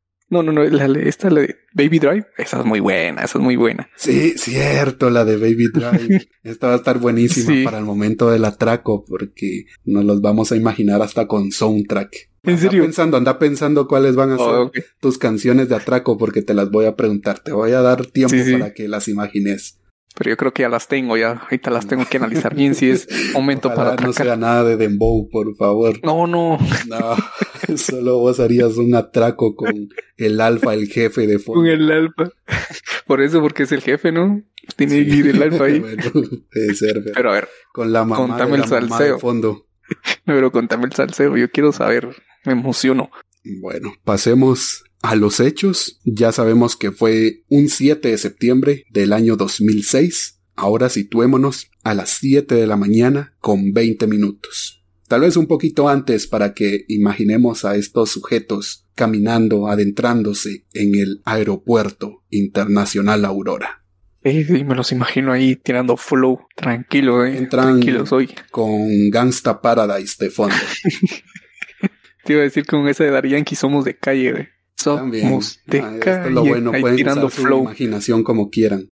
No, 0.43 0.43
no, 0.43 0.53
no. 0.53 0.65
La, 0.65 0.87
esta, 1.01 1.31
la 1.31 1.43
de 1.43 1.57
Baby 1.73 1.99
Drive, 1.99 2.27
esa 2.37 2.59
es 2.61 2.65
muy 2.67 2.81
buena. 2.81 3.23
Esa 3.23 3.39
es 3.39 3.45
muy 3.45 3.57
buena. 3.57 3.89
Sí, 3.97 4.35
cierto, 4.37 5.11
la 5.11 5.25
de 5.25 5.37
Baby 5.37 5.69
Drive. 5.73 6.29
Esta 6.43 6.67
va 6.69 6.73
a 6.75 6.77
estar 6.77 6.99
buenísima 6.99 7.53
Sí. 7.55 7.65
para 7.65 7.79
el 7.79 7.85
momento 7.85 8.31
del 8.31 8.45
atraco 8.45 9.05
porque 9.05 9.65
nos 9.85 10.05
los 10.05 10.21
vamos 10.21 10.53
a 10.53 10.57
imaginar 10.57 11.01
hasta 11.03 11.27
con 11.27 11.53
soundtrack. 11.53 12.31
¿En 12.43 12.51
Anda 12.51 12.63
serio? 12.63 12.83
pensando, 12.83 13.17
anda 13.17 13.39
pensando 13.39 13.89
cuáles 13.89 14.15
van 14.17 14.33
a 14.33 14.37
ser 14.37 14.47
Oh, 14.47 14.63
ok. 14.65 14.79
tus 15.01 15.17
canciones 15.19 15.69
de 15.71 15.77
atraco 15.77 16.19
porque 16.19 16.43
te 16.43 16.53
las 16.53 16.71
voy 16.71 16.85
a 16.87 16.95
preguntar. 16.97 17.39
Te 17.39 17.53
voy 17.53 17.71
a 17.73 17.81
dar 17.81 18.05
tiempo 18.07 18.35
Sí, 18.37 18.45
sí. 18.45 18.53
para 18.53 18.75
que 18.75 18.87
las 18.89 19.09
imagines. 19.09 19.79
Pero 20.17 20.31
yo 20.31 20.37
creo 20.37 20.53
que 20.53 20.63
ya 20.63 20.69
las 20.69 20.87
tengo, 20.87 21.17
ya. 21.17 21.33
Ahorita 21.33 21.71
las 21.71 21.89
tengo 21.89 22.05
que 22.09 22.19
analizar 22.19 22.55
bien 22.55 22.75
si 22.77 22.89
es 22.91 23.09
momento 23.33 23.69
Ojalá 23.69 23.77
para 23.97 24.03
no 24.03 24.11
atracar. 24.11 24.27
sea 24.27 24.37
nada 24.37 24.63
de 24.65 24.77
Dembow, 24.77 25.29
por 25.29 25.57
favor. 25.57 25.99
No, 26.05 26.27
no. 26.29 26.59
No, 26.87 27.77
solo 27.77 28.19
vos 28.19 28.39
harías 28.39 28.77
un 28.77 28.95
atraco 28.95 29.57
con 29.57 29.89
el 30.17 30.41
alfa, 30.41 30.73
el 30.75 30.87
jefe 30.87 31.27
de 31.27 31.35
Con 31.37 31.43
fondo. 31.57 31.71
el 31.71 31.91
alfa. 31.91 32.31
Por 33.07 33.23
eso, 33.23 33.41
porque 33.41 33.65
es 33.65 33.73
el 33.73 33.81
jefe, 33.83 34.13
¿no? 34.13 34.41
Tiene 34.77 35.05
que 35.05 35.11
ir 35.17 35.27
el 35.29 35.43
alfa 35.43 35.65
ahí. 35.65 35.81
bueno, 35.81 36.03
puede 36.53 36.75
ser, 36.75 36.95
pero 37.03 37.15
Pero 37.15 37.31
a 37.31 37.35
ver, 37.35 37.49
con 37.73 37.93
la 37.93 38.05
mamá, 38.05 38.17
contame 38.17 38.51
de 38.53 38.57
el 38.57 38.61
la 38.63 38.67
mamá 38.69 38.89
salseo. 38.99 39.15
de 39.15 39.21
fondo. 39.21 39.67
pero 40.25 40.53
contame 40.53 40.85
el 40.87 40.93
salseo. 40.93 41.37
Yo 41.37 41.51
quiero 41.51 41.73
saber. 41.73 42.09
Me 42.45 42.53
emociono. 42.53 43.11
Bueno, 43.61 43.93
pasemos 44.05 44.85
a 45.05 45.17
los 45.17 45.39
hechos. 45.39 46.01
Ya 46.05 46.33
sabemos 46.33 46.77
que 46.77 46.91
fue 46.91 47.43
un 47.49 47.69
7 47.69 48.09
de 48.09 48.17
septiembre 48.19 48.85
del 48.91 49.13
año 49.13 49.37
2006. 49.37 50.41
Ahora 50.57 50.89
situémonos 50.89 51.69
a 51.83 51.95
las 51.95 52.11
7 52.21 52.55
de 52.55 52.67
la 52.67 52.77
mañana 52.77 53.35
con 53.41 53.73
20 53.73 54.07
minutos. 54.07 54.83
Tal 55.07 55.21
vez 55.21 55.37
un 55.37 55.47
poquito 55.47 55.89
antes 55.91 56.27
para 56.27 56.55
que 56.55 56.87
imaginemos 56.89 57.65
a 57.67 57.77
estos 57.77 58.11
sujetos 58.11 58.87
caminando, 58.95 59.69
adentrándose 59.69 60.65
en 60.73 60.95
el 60.95 61.21
aeropuerto 61.27 62.23
internacional 62.31 63.25
Aurora. 63.27 63.83
Eh, 64.23 64.47
y 64.49 64.65
me 64.65 64.75
los 64.75 64.91
imagino 64.91 65.33
ahí 65.33 65.57
tirando 65.57 65.99
flow. 65.99 66.47
Tranquilo, 66.57 67.27
eh. 67.27 67.37
Entran- 67.39 67.49
Tranquilo 67.81 68.07
soy. 68.07 68.31
Con 68.51 69.11
Gangsta 69.11 69.61
Paradise 69.61 70.17
de 70.19 70.31
fondo. 70.31 70.55
Te 72.25 72.33
iba 72.33 72.41
a 72.41 72.45
decir 72.45 72.65
con 72.65 72.89
esa 72.89 73.05
de 73.05 73.11
Dar 73.11 73.27
Yankee 73.27 73.55
somos 73.55 73.85
de 73.85 73.97
calle, 73.99 74.33
güey. 74.33 74.49
De 75.67 75.81
Ah, 75.81 75.99
es 76.27 76.33
lo 76.33 76.45
bueno, 76.45 76.73
ahí 76.73 76.81
pueden 76.81 76.97
tirando 76.97 77.27
usar 77.27 77.49
su 77.49 77.59
imaginación 77.59 78.23
como 78.23 78.51
quieran. 78.51 78.89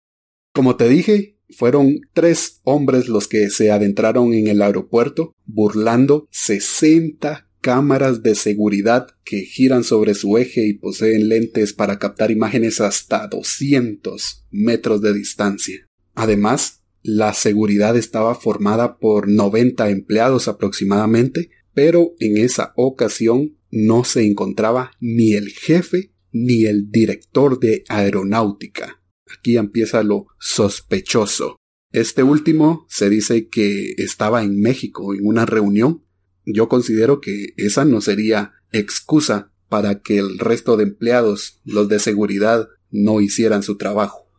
Como 0.52 0.76
te 0.76 0.88
dije, 0.88 1.38
fueron 1.50 2.00
tres 2.12 2.60
hombres 2.64 3.08
los 3.08 3.28
que 3.28 3.50
se 3.50 3.70
adentraron 3.70 4.34
en 4.34 4.48
el 4.48 4.62
aeropuerto, 4.62 5.32
burlando 5.46 6.28
60 6.30 7.48
cámaras 7.60 8.22
de 8.22 8.34
seguridad 8.34 9.08
que 9.24 9.40
giran 9.40 9.84
sobre 9.84 10.14
su 10.14 10.38
eje 10.38 10.66
y 10.66 10.74
poseen 10.74 11.28
lentes 11.28 11.72
para 11.72 11.98
captar 11.98 12.30
imágenes 12.30 12.80
hasta 12.80 13.26
200 13.26 14.46
metros 14.50 15.02
de 15.02 15.12
distancia. 15.12 15.86
Además, 16.14 16.82
la 17.02 17.32
seguridad 17.34 17.96
estaba 17.96 18.34
formada 18.34 18.98
por 18.98 19.28
90 19.28 19.90
empleados 19.90 20.48
aproximadamente, 20.48 21.50
pero 21.74 22.12
en 22.18 22.38
esa 22.38 22.72
ocasión 22.76 23.56
no 23.70 24.04
se 24.04 24.24
encontraba 24.26 24.92
ni 25.00 25.34
el 25.34 25.50
jefe 25.50 26.12
ni 26.32 26.64
el 26.64 26.90
director 26.90 27.58
de 27.58 27.84
aeronáutica. 27.88 29.02
Aquí 29.26 29.56
empieza 29.56 30.02
lo 30.02 30.26
sospechoso. 30.38 31.56
Este 31.92 32.22
último 32.22 32.86
se 32.88 33.10
dice 33.10 33.48
que 33.48 33.94
estaba 33.96 34.42
en 34.42 34.60
México 34.60 35.14
en 35.14 35.26
una 35.26 35.46
reunión. 35.46 36.04
Yo 36.46 36.68
considero 36.68 37.20
que 37.20 37.52
esa 37.56 37.84
no 37.84 38.00
sería 38.00 38.52
excusa 38.72 39.52
para 39.68 40.00
que 40.00 40.18
el 40.18 40.38
resto 40.38 40.76
de 40.76 40.84
empleados, 40.84 41.60
los 41.64 41.88
de 41.88 41.98
seguridad, 41.98 42.68
no 42.90 43.20
hicieran 43.20 43.62
su 43.62 43.76
trabajo. 43.76 44.29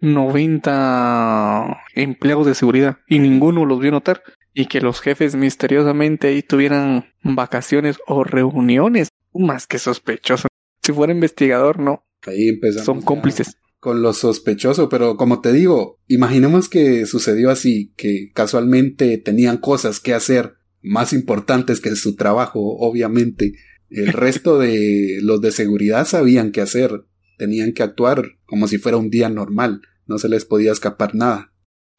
90 0.00 1.76
empleados 1.94 2.46
de 2.46 2.54
seguridad 2.54 2.98
y 3.08 3.18
ninguno 3.18 3.64
los 3.64 3.80
vio 3.80 3.90
notar. 3.90 4.22
Y 4.54 4.66
que 4.66 4.80
los 4.80 5.00
jefes 5.00 5.36
misteriosamente 5.36 6.28
ahí 6.28 6.42
tuvieran 6.42 7.12
vacaciones 7.22 7.98
o 8.06 8.24
reuniones. 8.24 9.08
Más 9.32 9.66
que 9.66 9.78
sospechoso. 9.78 10.48
Si 10.82 10.92
fuera 10.92 11.12
investigador, 11.12 11.78
no. 11.78 12.04
Ahí 12.26 12.48
empezamos. 12.48 12.86
Son 12.86 13.02
cómplices. 13.02 13.56
Con 13.78 14.02
lo 14.02 14.12
sospechoso, 14.12 14.88
pero 14.88 15.16
como 15.16 15.40
te 15.40 15.52
digo, 15.52 16.00
imaginemos 16.08 16.68
que 16.68 17.06
sucedió 17.06 17.50
así, 17.50 17.92
que 17.96 18.32
casualmente 18.34 19.18
tenían 19.18 19.58
cosas 19.58 20.00
que 20.00 20.14
hacer 20.14 20.54
más 20.82 21.12
importantes 21.12 21.80
que 21.80 21.94
su 21.94 22.16
trabajo, 22.16 22.60
obviamente. 22.78 23.52
El 23.90 24.12
resto 24.12 24.58
de 24.58 25.18
los 25.22 25.40
de 25.40 25.52
seguridad 25.52 26.06
sabían 26.06 26.50
qué 26.50 26.60
hacer, 26.60 27.04
tenían 27.38 27.72
que 27.72 27.82
actuar 27.82 28.22
como 28.44 28.68
si 28.68 28.78
fuera 28.78 28.98
un 28.98 29.10
día 29.10 29.28
normal, 29.28 29.80
no 30.06 30.18
se 30.18 30.28
les 30.28 30.44
podía 30.44 30.72
escapar 30.72 31.14
nada. 31.14 31.52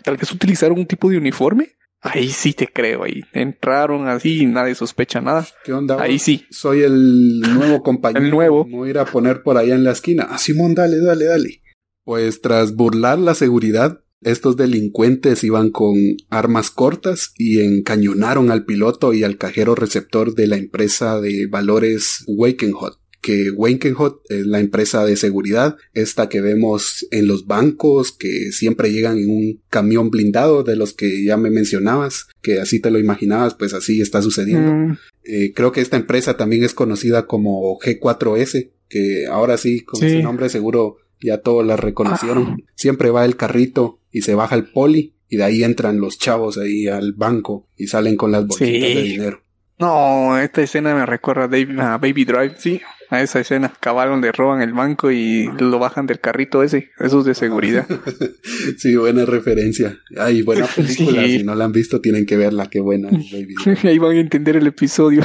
Tal 0.03 0.17
vez 0.17 0.31
utilizaron 0.31 0.79
un 0.79 0.85
tipo 0.85 1.09
de 1.09 1.17
uniforme. 1.17 1.75
Ahí 2.01 2.29
sí 2.29 2.53
te 2.53 2.67
creo. 2.67 3.03
Ahí 3.03 3.23
entraron 3.33 4.07
así 4.07 4.41
y 4.41 4.45
nadie 4.45 4.75
sospecha 4.75 5.21
nada. 5.21 5.45
¿Qué 5.65 5.73
onda? 5.73 6.01
Ahí 6.01 6.17
sí. 6.17 6.45
Soy 6.49 6.83
el 6.83 7.41
nuevo 7.41 7.83
compañero. 7.83 8.23
El 8.23 8.31
nuevo. 8.31 8.83
A 8.83 8.89
ir 8.89 8.97
a 8.97 9.05
poner 9.05 9.43
por 9.43 9.57
allá 9.57 9.75
en 9.75 9.83
la 9.83 9.91
esquina. 9.91 10.27
Ah, 10.29 10.37
Simón, 10.37 10.75
dale, 10.75 10.99
dale, 10.99 11.25
dale. 11.25 11.61
Pues 12.05 12.41
tras 12.41 12.75
burlar 12.75 13.19
la 13.19 13.35
seguridad, 13.35 14.01
estos 14.21 14.57
delincuentes 14.57 15.43
iban 15.43 15.69
con 15.69 15.95
armas 16.29 16.71
cortas 16.71 17.33
y 17.37 17.61
encañonaron 17.61 18.51
al 18.51 18.65
piloto 18.65 19.13
y 19.13 19.23
al 19.23 19.37
cajero 19.37 19.75
receptor 19.75 20.33
de 20.33 20.47
la 20.47 20.57
empresa 20.57 21.19
de 21.21 21.47
valores 21.47 22.23
Wakenhot. 22.27 22.98
Que 23.21 23.51
Wakenhot 23.51 24.21
es 24.29 24.45
la 24.45 24.59
empresa 24.61 25.05
de 25.05 25.17
seguridad, 25.17 25.75
esta 25.93 26.29
que 26.29 26.39
vemos 26.41 27.05
en 27.11 27.27
los 27.27 27.47
bancos, 27.47 28.11
que 28.13 28.51
siempre 28.53 28.91
llegan 28.93 29.17
en 29.17 29.29
un 29.29 29.61
camión 29.69 30.09
blindado 30.09 30.63
de 30.63 30.75
los 30.77 30.93
que 30.93 31.23
ya 31.25 31.35
me 31.35 31.49
mencionabas, 31.49 32.27
que 32.41 32.59
así 32.61 32.79
te 32.79 32.91
lo 32.91 32.97
imaginabas, 32.99 33.55
pues 33.55 33.73
así 33.73 34.01
está 34.01 34.21
sucediendo. 34.21 34.71
Mm, 34.73 34.97
Eh, 35.31 35.53
creo 35.53 35.71
que 35.71 35.81
esta 35.81 35.97
empresa 35.97 36.37
también 36.37 36.63
es 36.63 36.73
conocida 36.73 37.27
como 37.27 37.77
G4S, 37.79 38.71
que 38.87 39.27
ahora 39.27 39.57
sí, 39.57 39.81
con 39.81 39.99
Sí. 39.99 40.09
su 40.09 40.23
nombre 40.23 40.49
seguro 40.49 40.97
ya 41.21 41.39
todos 41.39 41.63
la 41.65 41.75
reconocieron. 41.77 42.43
Ah. 42.47 42.57
Siempre 42.75 43.11
va 43.11 43.25
el 43.25 43.35
carrito 43.35 43.99
y 44.11 44.21
se 44.21 44.33
baja 44.33 44.55
el 44.55 44.71
poli 44.71 45.13
y 45.27 45.37
de 45.37 45.43
ahí 45.43 45.63
entran 45.63 45.99
los 45.99 46.17
chavos 46.17 46.57
ahí 46.57 46.87
al 46.87 47.13
banco 47.13 47.67
y 47.77 47.87
salen 47.87 48.15
con 48.15 48.31
las 48.31 48.47
bolsitas 48.47 48.73
Sí. 48.89 48.95
de 48.95 49.03
dinero. 49.03 49.43
No, 49.77 50.37
esta 50.39 50.61
escena 50.63 50.95
me 50.95 51.05
recuerda 51.05 51.43
a, 51.43 51.47
Dave- 51.47 51.79
a 51.79 51.97
Baby 51.97 52.25
Drive, 52.25 52.55
sí, 52.57 52.81
a 53.09 53.21
esa 53.21 53.39
escena. 53.39 53.73
Cabal 53.79 54.09
donde 54.09 54.31
roban 54.31 54.61
el 54.61 54.73
banco 54.73 55.11
y 55.11 55.49
lo 55.59 55.79
bajan 55.79 56.05
del 56.05 56.19
carrito 56.19 56.63
ese, 56.63 56.89
esos 56.99 57.25
de 57.25 57.35
seguridad. 57.35 57.87
sí, 58.77 58.95
buena 58.95 59.25
referencia. 59.25 59.99
Ay, 60.17 60.41
buena 60.41 60.67
película. 60.75 61.25
Sí. 61.25 61.39
Si 61.39 61.43
no 61.43 61.55
la 61.55 61.65
han 61.65 61.71
visto, 61.71 62.01
tienen 62.01 62.25
que 62.25 62.37
verla. 62.37 62.67
Qué 62.67 62.79
buena, 62.79 63.09
baby. 63.31 63.55
Ahí 63.83 63.97
van 63.97 64.15
a 64.15 64.19
entender 64.19 64.55
el 64.55 64.67
episodio. 64.67 65.23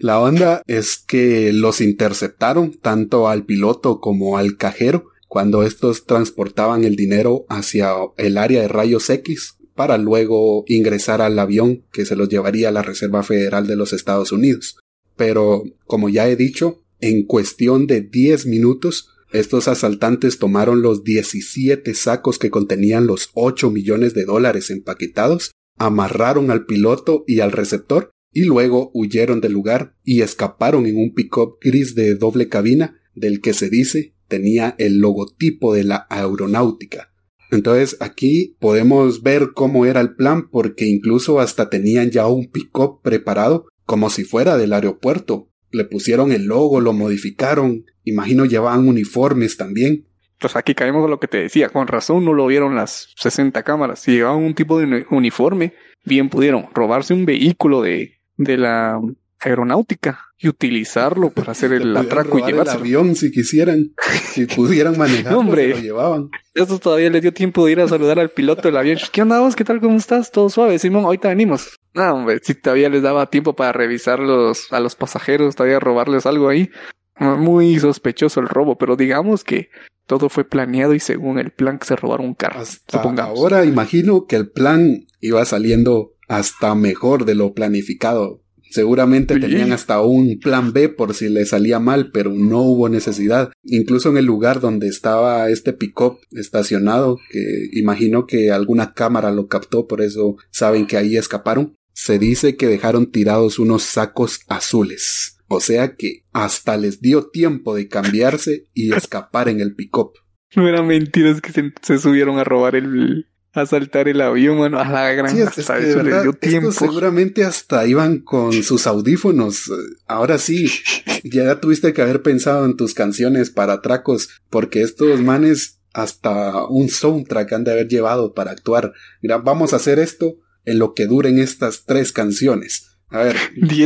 La 0.00 0.20
onda 0.20 0.62
es 0.66 0.98
que 0.98 1.52
los 1.52 1.80
interceptaron 1.80 2.72
tanto 2.80 3.28
al 3.28 3.44
piloto 3.44 4.00
como 4.00 4.38
al 4.38 4.56
cajero 4.56 5.10
cuando 5.28 5.62
estos 5.62 6.06
transportaban 6.06 6.84
el 6.84 6.96
dinero 6.96 7.44
hacia 7.48 7.90
el 8.18 8.38
área 8.38 8.62
de 8.62 8.68
rayos 8.68 9.10
X 9.10 9.56
para 9.74 9.98
luego 9.98 10.64
ingresar 10.66 11.22
al 11.22 11.38
avión 11.38 11.84
que 11.92 12.04
se 12.04 12.16
los 12.16 12.28
llevaría 12.28 12.68
a 12.68 12.72
la 12.72 12.82
Reserva 12.82 13.22
Federal 13.22 13.66
de 13.66 13.76
los 13.76 13.92
Estados 13.92 14.32
Unidos. 14.32 14.76
Pero, 15.24 15.62
como 15.86 16.08
ya 16.08 16.28
he 16.28 16.34
dicho, 16.34 16.82
en 16.98 17.26
cuestión 17.26 17.86
de 17.86 18.00
10 18.00 18.46
minutos, 18.46 19.08
estos 19.32 19.68
asaltantes 19.68 20.40
tomaron 20.40 20.82
los 20.82 21.04
17 21.04 21.94
sacos 21.94 22.40
que 22.40 22.50
contenían 22.50 23.06
los 23.06 23.30
8 23.34 23.70
millones 23.70 24.14
de 24.14 24.24
dólares 24.24 24.70
empaquetados, 24.70 25.52
amarraron 25.78 26.50
al 26.50 26.66
piloto 26.66 27.22
y 27.28 27.38
al 27.38 27.52
receptor 27.52 28.10
y 28.32 28.46
luego 28.46 28.90
huyeron 28.94 29.40
del 29.40 29.52
lugar 29.52 29.94
y 30.02 30.22
escaparon 30.22 30.86
en 30.86 30.96
un 30.96 31.14
pick-up 31.14 31.58
gris 31.60 31.94
de 31.94 32.16
doble 32.16 32.48
cabina 32.48 33.00
del 33.14 33.40
que 33.40 33.52
se 33.52 33.70
dice 33.70 34.16
tenía 34.26 34.74
el 34.78 34.98
logotipo 34.98 35.72
de 35.72 35.84
la 35.84 36.08
aeronáutica. 36.10 37.12
Entonces 37.52 37.96
aquí 38.00 38.56
podemos 38.58 39.22
ver 39.22 39.50
cómo 39.54 39.86
era 39.86 40.00
el 40.00 40.16
plan 40.16 40.50
porque 40.50 40.86
incluso 40.86 41.38
hasta 41.38 41.70
tenían 41.70 42.10
ya 42.10 42.26
un 42.26 42.50
pick-up 42.50 43.02
preparado 43.02 43.66
como 43.92 44.08
si 44.08 44.24
fuera 44.24 44.56
del 44.56 44.72
aeropuerto. 44.72 45.50
Le 45.70 45.84
pusieron 45.84 46.32
el 46.32 46.46
logo, 46.46 46.80
lo 46.80 46.94
modificaron, 46.94 47.84
imagino 48.04 48.46
llevaban 48.46 48.88
uniformes 48.88 49.58
también. 49.58 50.06
Pues 50.40 50.56
aquí 50.56 50.74
caemos 50.74 51.04
a 51.04 51.10
lo 51.10 51.20
que 51.20 51.28
te 51.28 51.36
decía, 51.36 51.68
con 51.68 51.86
razón 51.86 52.24
no 52.24 52.32
lo 52.32 52.46
vieron 52.46 52.74
las 52.74 53.12
60 53.18 53.62
cámaras. 53.64 53.98
Si 53.98 54.12
llevaban 54.12 54.42
un 54.44 54.54
tipo 54.54 54.78
de 54.78 55.04
uniforme, 55.10 55.74
bien 56.06 56.30
pudieron 56.30 56.68
robarse 56.72 57.12
un 57.12 57.26
vehículo 57.26 57.82
de, 57.82 58.18
de 58.38 58.56
la 58.56 58.98
aeronáutica 59.40 60.20
y 60.38 60.48
utilizarlo 60.48 61.28
para 61.28 61.52
hacer 61.52 61.74
el 61.74 61.94
atraco 61.98 62.38
y 62.38 62.44
llevarse 62.44 62.76
el 62.76 62.80
avión 62.80 63.14
si 63.14 63.30
quisieran, 63.30 63.92
si 64.30 64.46
pudieran 64.56 64.96
manejar, 64.96 65.34
hombre, 65.34 65.68
lo 65.68 65.80
llevaban. 65.80 66.30
Esto 66.54 66.78
todavía 66.78 67.10
les 67.10 67.20
dio 67.20 67.34
tiempo 67.34 67.66
de 67.66 67.72
ir 67.72 67.80
a 67.80 67.88
saludar 67.88 68.18
al 68.18 68.30
piloto 68.30 68.62
del 68.62 68.78
avión. 68.78 68.96
¿Qué 69.12 69.20
onda 69.20 69.40
vos? 69.40 69.54
¿Qué 69.54 69.64
tal? 69.64 69.80
¿Cómo 69.80 69.98
estás? 69.98 70.30
Todo 70.30 70.48
suave, 70.48 70.78
Simón. 70.78 71.04
Ahorita 71.04 71.28
venimos. 71.28 71.78
No, 71.94 72.14
hombre, 72.14 72.38
si 72.42 72.54
todavía 72.54 72.88
les 72.88 73.02
daba 73.02 73.28
tiempo 73.30 73.54
para 73.54 73.72
revisar 73.72 74.20
a 74.20 74.80
los 74.80 74.96
pasajeros, 74.96 75.56
todavía 75.56 75.78
robarles 75.80 76.26
algo 76.26 76.48
ahí. 76.48 76.70
Muy 77.18 77.78
sospechoso 77.78 78.40
el 78.40 78.48
robo, 78.48 78.78
pero 78.78 78.96
digamos 78.96 79.44
que 79.44 79.68
todo 80.06 80.28
fue 80.28 80.44
planeado 80.44 80.94
y 80.94 81.00
según 81.00 81.38
el 81.38 81.52
plan 81.52 81.78
que 81.78 81.86
se 81.86 81.94
robaron 81.94 82.26
un 82.26 82.34
carro. 82.34 82.60
Hasta 82.60 83.00
ahora 83.00 83.64
imagino 83.64 84.26
que 84.26 84.36
el 84.36 84.50
plan 84.50 85.06
iba 85.20 85.44
saliendo 85.44 86.14
hasta 86.28 86.74
mejor 86.74 87.26
de 87.26 87.34
lo 87.34 87.52
planificado. 87.52 88.40
Seguramente 88.70 89.38
tenían 89.38 89.72
hasta 89.72 90.00
un 90.00 90.38
plan 90.40 90.72
B 90.72 90.88
por 90.88 91.12
si 91.12 91.28
le 91.28 91.44
salía 91.44 91.78
mal, 91.78 92.10
pero 92.10 92.32
no 92.32 92.62
hubo 92.62 92.88
necesidad. 92.88 93.52
Incluso 93.62 94.08
en 94.08 94.16
el 94.16 94.24
lugar 94.24 94.60
donde 94.60 94.88
estaba 94.88 95.50
este 95.50 95.74
pick-up 95.74 96.20
estacionado, 96.30 97.18
que 97.30 97.68
imagino 97.72 98.26
que 98.26 98.50
alguna 98.50 98.94
cámara 98.94 99.30
lo 99.30 99.46
captó, 99.46 99.86
por 99.86 100.00
eso 100.00 100.36
saben 100.50 100.86
que 100.86 100.96
ahí 100.96 101.18
escaparon, 101.18 101.74
se 101.92 102.18
dice 102.18 102.56
que 102.56 102.66
dejaron 102.66 103.10
tirados 103.10 103.58
unos 103.58 103.82
sacos 103.82 104.40
azules. 104.48 105.38
O 105.48 105.60
sea 105.60 105.96
que 105.96 106.24
hasta 106.32 106.76
les 106.76 107.00
dio 107.00 107.28
tiempo 107.28 107.74
de 107.74 107.88
cambiarse 107.88 108.66
y 108.72 108.94
escapar 108.94 109.48
en 109.48 109.60
el 109.60 109.74
pick-up. 109.74 110.12
No 110.54 110.68
era 110.68 110.82
mentira, 110.82 111.30
es 111.30 111.40
que 111.40 111.72
se 111.80 111.98
subieron 111.98 112.38
a 112.38 112.44
robar 112.44 112.76
el, 112.76 113.26
a 113.54 113.64
saltar 113.64 114.08
el 114.08 114.20
avión, 114.20 114.58
mano, 114.58 114.78
a 114.78 114.84
la 114.84 115.10
gran 115.12 115.34
sí, 115.34 115.40
hasta 115.40 115.78
eso 115.78 116.02
dio 116.02 116.32
tiempo. 116.34 116.72
seguramente 116.72 117.44
hasta 117.44 117.86
iban 117.86 118.18
con 118.18 118.52
sus 118.62 118.86
audífonos. 118.86 119.70
Ahora 120.06 120.38
sí, 120.38 120.70
ya 121.24 121.60
tuviste 121.60 121.92
que 121.92 122.02
haber 122.02 122.22
pensado 122.22 122.66
en 122.66 122.76
tus 122.76 122.94
canciones 122.94 123.48
para 123.50 123.74
atracos, 123.74 124.28
porque 124.50 124.82
estos 124.82 125.20
manes 125.20 125.80
hasta 125.94 126.66
un 126.66 126.88
soundtrack 126.88 127.52
han 127.52 127.64
de 127.64 127.72
haber 127.72 127.88
llevado 127.88 128.32
para 128.32 128.50
actuar. 128.50 128.92
Mira, 129.20 129.38
vamos 129.38 129.72
a 129.72 129.76
hacer 129.76 129.98
esto 129.98 130.36
en 130.64 130.78
lo 130.78 130.94
que 130.94 131.06
duren 131.06 131.38
estas 131.38 131.84
tres 131.84 132.12
canciones. 132.12 132.88
A 133.08 133.24
ver, 133.24 133.36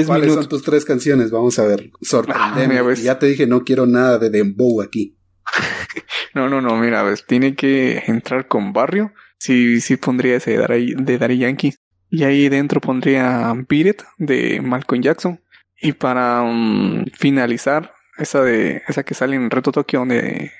¿cuáles 0.06 0.34
son 0.34 0.48
tus 0.48 0.62
tres 0.62 0.84
canciones? 0.84 1.30
Vamos 1.30 1.58
a 1.58 1.64
ver, 1.64 1.90
sorprendeme. 2.00 2.78
Ah, 2.78 2.94
ya 2.94 3.18
te 3.18 3.26
dije, 3.26 3.46
no 3.46 3.64
quiero 3.64 3.86
nada 3.86 4.18
de 4.18 4.30
dembow 4.30 4.82
aquí. 4.82 5.18
no, 6.34 6.48
no, 6.48 6.60
no, 6.60 6.76
mira, 6.76 7.02
ves, 7.02 7.24
tiene 7.26 7.56
que 7.56 8.04
entrar 8.06 8.46
con 8.46 8.72
barrio 8.72 9.12
sí, 9.38 9.80
sí 9.80 9.96
pondría 9.96 10.36
ese 10.36 10.52
de 10.52 10.58
Daddy, 10.58 10.94
de 10.94 11.18
Daddy 11.18 11.38
Yankee. 11.38 11.74
Y 12.08 12.24
ahí 12.24 12.48
dentro 12.48 12.80
pondría 12.80 13.52
Beat 13.68 14.02
de 14.18 14.60
Malcolm 14.62 15.02
Jackson. 15.02 15.40
Y 15.80 15.92
para 15.92 16.42
um, 16.42 17.04
finalizar, 17.12 17.92
esa 18.16 18.42
de 18.42 18.82
esa 18.88 19.02
que 19.02 19.14
sale 19.14 19.36
en 19.36 19.50
Reto 19.50 19.72
Tokio, 19.72 20.00
donde 20.00 20.52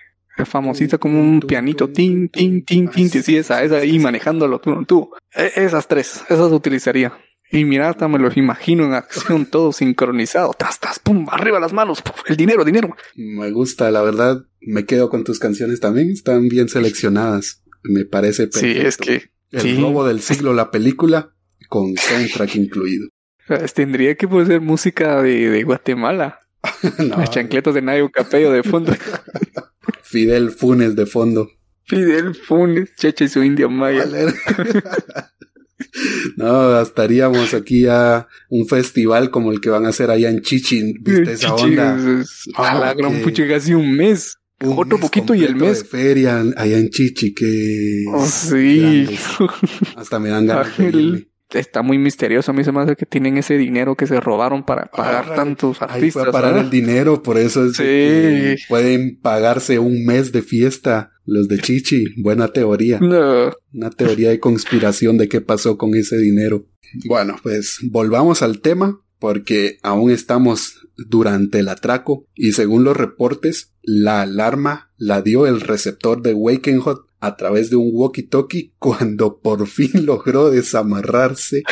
famosita 0.44 0.98
como 0.98 1.20
un 1.20 1.40
pianito, 1.40 1.88
tin, 1.88 2.28
tin, 2.28 2.64
tin, 2.64 2.88
tin, 2.88 3.10
sí, 3.10 3.36
esa, 3.36 3.62
esa 3.62 3.78
ahí 3.78 3.98
manejándolo 3.98 4.60
tú, 4.60 4.84
tú. 4.84 5.10
E, 5.34 5.52
esas 5.56 5.88
tres, 5.88 6.22
esas 6.28 6.52
utilizaría. 6.52 7.12
Y 7.50 7.64
mira, 7.64 7.88
hasta 7.88 8.08
me 8.08 8.18
los 8.18 8.36
imagino 8.36 8.84
en 8.84 8.94
acción, 8.94 9.46
todo 9.50 9.72
sincronizado. 9.72 10.52
Tas, 10.52 10.80
tas, 10.80 10.98
pum, 10.98 11.26
arriba 11.30 11.60
las 11.60 11.72
manos, 11.72 12.02
el 12.26 12.36
dinero, 12.36 12.64
dinero. 12.64 12.94
Me 13.14 13.50
gusta, 13.50 13.90
la 13.90 14.02
verdad, 14.02 14.42
me 14.60 14.84
quedo 14.84 15.08
con 15.08 15.24
tus 15.24 15.38
canciones 15.38 15.80
también, 15.80 16.10
están 16.10 16.48
bien 16.48 16.68
seleccionadas. 16.68 17.62
Me 17.82 18.04
parece 18.04 18.48
perfecto. 18.48 18.80
Sí, 18.80 18.86
es 18.86 18.96
que. 18.96 19.30
El 19.52 19.80
robo 19.80 20.06
del 20.06 20.20
siglo, 20.20 20.52
la 20.52 20.70
película, 20.70 21.32
con 21.68 21.96
soundtrack 21.96 22.56
incluido. 22.56 23.08
Tendría 23.74 24.16
que 24.16 24.26
ser 24.44 24.60
música 24.60 25.22
de, 25.22 25.48
de 25.48 25.62
Guatemala. 25.62 26.40
Las 26.98 27.30
chancletas 27.30 27.74
de 27.74 27.82
Nayo 27.82 28.10
Capello 28.10 28.50
de 28.50 28.64
fondo. 28.64 28.92
Fidel 30.06 30.50
Funes 30.50 30.94
de 30.94 31.06
fondo. 31.06 31.50
Fidel 31.84 32.34
Funes, 32.34 32.94
Cheche 32.96 33.24
y 33.24 33.28
su 33.28 33.42
india 33.42 33.68
maya. 33.68 34.04
no, 36.36 36.80
estaríamos 36.80 37.54
aquí 37.54 37.86
a 37.86 38.28
un 38.48 38.68
festival 38.68 39.30
como 39.30 39.52
el 39.52 39.60
que 39.60 39.70
van 39.70 39.84
a 39.84 39.88
hacer 39.88 40.10
allá 40.10 40.30
en 40.30 40.42
Chichi. 40.42 40.94
¿Viste 41.00 41.32
esa 41.32 41.54
onda? 41.54 41.98
a 42.54 42.78
la 42.78 42.94
gran 42.94 43.22
pucha, 43.22 43.48
casi 43.48 43.74
un 43.74 43.96
mes. 43.96 44.38
Otro 44.64 44.98
poquito 44.98 45.34
y 45.34 45.44
el 45.44 45.56
mes. 45.56 45.80
De 45.80 45.84
feria 45.84 46.42
allá 46.56 46.78
en 46.78 46.90
Chichi, 46.90 47.34
que. 47.34 48.04
Oh, 48.12 48.26
sí. 48.26 49.06
Hasta 49.96 50.18
me 50.18 50.30
dan 50.30 50.46
ganas 50.46 50.68
Está 51.50 51.82
muy 51.82 51.98
misterioso. 51.98 52.50
A 52.50 52.54
mí 52.54 52.64
se 52.64 52.72
me 52.72 52.80
hace 52.80 52.96
que 52.96 53.06
tienen 53.06 53.36
ese 53.36 53.56
dinero 53.56 53.94
que 53.94 54.06
se 54.06 54.20
robaron 54.20 54.64
para 54.64 54.86
pagar 54.86 55.34
tantos 55.34 55.80
artistas. 55.80 56.26
Ahí 56.26 56.32
parar 56.32 56.58
el 56.58 56.70
dinero, 56.70 57.22
por 57.22 57.38
eso 57.38 57.66
es 57.66 57.76
sí. 57.76 58.62
pueden 58.68 59.20
pagarse 59.20 59.78
un 59.78 60.04
mes 60.04 60.32
de 60.32 60.42
fiesta 60.42 61.12
los 61.24 61.48
de 61.48 61.58
Chichi. 61.58 62.04
Buena 62.22 62.48
teoría. 62.48 62.98
No. 63.00 63.52
Una 63.72 63.90
teoría 63.90 64.30
de 64.30 64.40
conspiración 64.40 65.18
de 65.18 65.28
qué 65.28 65.40
pasó 65.40 65.78
con 65.78 65.94
ese 65.94 66.18
dinero. 66.18 66.66
Bueno, 67.06 67.36
pues 67.42 67.78
volvamos 67.90 68.42
al 68.42 68.60
tema 68.60 69.00
porque 69.18 69.78
aún 69.82 70.10
estamos 70.10 70.88
durante 70.96 71.60
el 71.60 71.68
atraco 71.68 72.26
y 72.34 72.52
según 72.52 72.84
los 72.84 72.96
reportes, 72.96 73.74
la 73.82 74.22
alarma 74.22 74.92
la 74.96 75.22
dio 75.22 75.46
el 75.46 75.60
receptor 75.60 76.22
de 76.22 76.34
Wakenhot 76.34 77.05
a 77.20 77.36
través 77.36 77.70
de 77.70 77.76
un 77.76 77.90
walkie-talkie 77.92 78.72
cuando 78.78 79.40
por 79.40 79.66
fin 79.66 80.06
logró 80.06 80.50
desamarrarse 80.50 81.62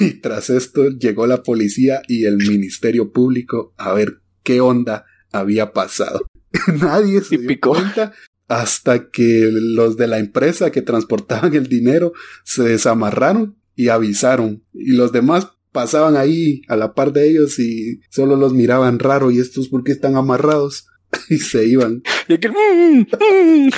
y 0.00 0.14
tras 0.20 0.50
esto 0.50 0.88
llegó 0.90 1.26
la 1.26 1.42
policía 1.42 2.02
y 2.08 2.24
el 2.24 2.36
Ministerio 2.36 3.12
Público 3.12 3.74
a 3.76 3.92
ver 3.92 4.20
qué 4.42 4.60
onda 4.60 5.04
había 5.32 5.72
pasado. 5.72 6.26
Nadie 6.80 7.22
se 7.22 7.38
dio 7.38 7.58
cuenta 7.60 8.12
hasta 8.48 9.10
que 9.10 9.48
los 9.50 9.96
de 9.96 10.06
la 10.06 10.18
empresa 10.18 10.70
que 10.70 10.82
transportaban 10.82 11.54
el 11.54 11.68
dinero 11.68 12.12
se 12.44 12.62
desamarraron 12.62 13.56
y 13.74 13.88
avisaron. 13.88 14.64
Y 14.72 14.92
los 14.92 15.12
demás 15.12 15.48
pasaban 15.72 16.16
ahí 16.16 16.62
a 16.68 16.76
la 16.76 16.94
par 16.94 17.12
de 17.12 17.28
ellos 17.28 17.58
y 17.58 18.00
solo 18.08 18.36
los 18.36 18.54
miraban 18.54 18.98
raro 18.98 19.30
y 19.30 19.40
estos 19.40 19.68
porque 19.68 19.92
están 19.92 20.16
amarrados 20.16 20.86
y 21.30 21.38
se 21.38 21.66
iban. 21.66 22.02
Y 22.28 22.34
aquel 22.34 22.52
mm, 22.52 23.00
mm". 23.00 23.70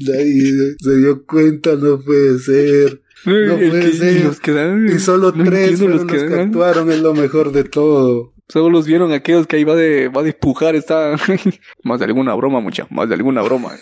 Nadie 0.06 0.76
se 0.80 0.96
dio 0.98 1.24
cuenta, 1.26 1.76
no 1.76 2.00
puede 2.00 2.38
ser. 2.38 3.02
No 3.24 3.56
puede 3.56 3.92
ser. 3.92 4.94
y 4.94 4.98
solo 4.98 5.32
tres 5.32 5.78
fueron 5.78 5.98
los 5.98 6.06
que, 6.06 6.34
actuaron, 6.34 6.90
es 6.90 7.00
lo 7.00 7.14
mejor 7.14 7.52
de 7.52 7.64
todo. 7.64 8.32
Solo 8.48 8.70
los 8.70 8.86
vieron 8.86 9.12
aquellos 9.12 9.46
que 9.46 9.56
ahí 9.56 9.64
va 9.64 9.76
de, 9.76 10.08
va 10.08 10.22
a 10.22 10.24
despujar, 10.24 10.74
está 10.74 11.16
más 11.84 12.00
de 12.00 12.06
alguna 12.06 12.34
broma, 12.34 12.60
mucha, 12.60 12.86
más 12.90 13.08
de 13.08 13.14
alguna 13.14 13.42
broma. 13.42 13.72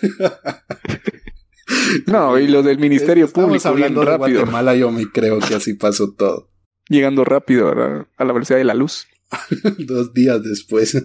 no, 2.07 2.39
y 2.39 2.49
los 2.49 2.65
del 2.65 2.79
Ministerio 2.79 3.29
Público 3.29 3.69
hablando 3.69 4.01
bien 4.01 4.13
rápido. 4.13 4.29
De 4.29 4.45
Guatemala, 4.45 4.75
yo 4.75 4.91
me 4.91 5.07
creo 5.11 5.39
que 5.39 5.55
así 5.55 5.75
pasó 5.75 6.13
todo 6.13 6.51
llegando 6.89 7.25
rápido 7.25 7.69
a 7.69 8.25
la, 8.25 8.33
velocidad 8.33 8.59
de 8.59 8.65
la 8.65 8.75
luz. 8.75 9.07
Dos 9.79 10.13
días 10.15 10.43
después. 10.43 10.97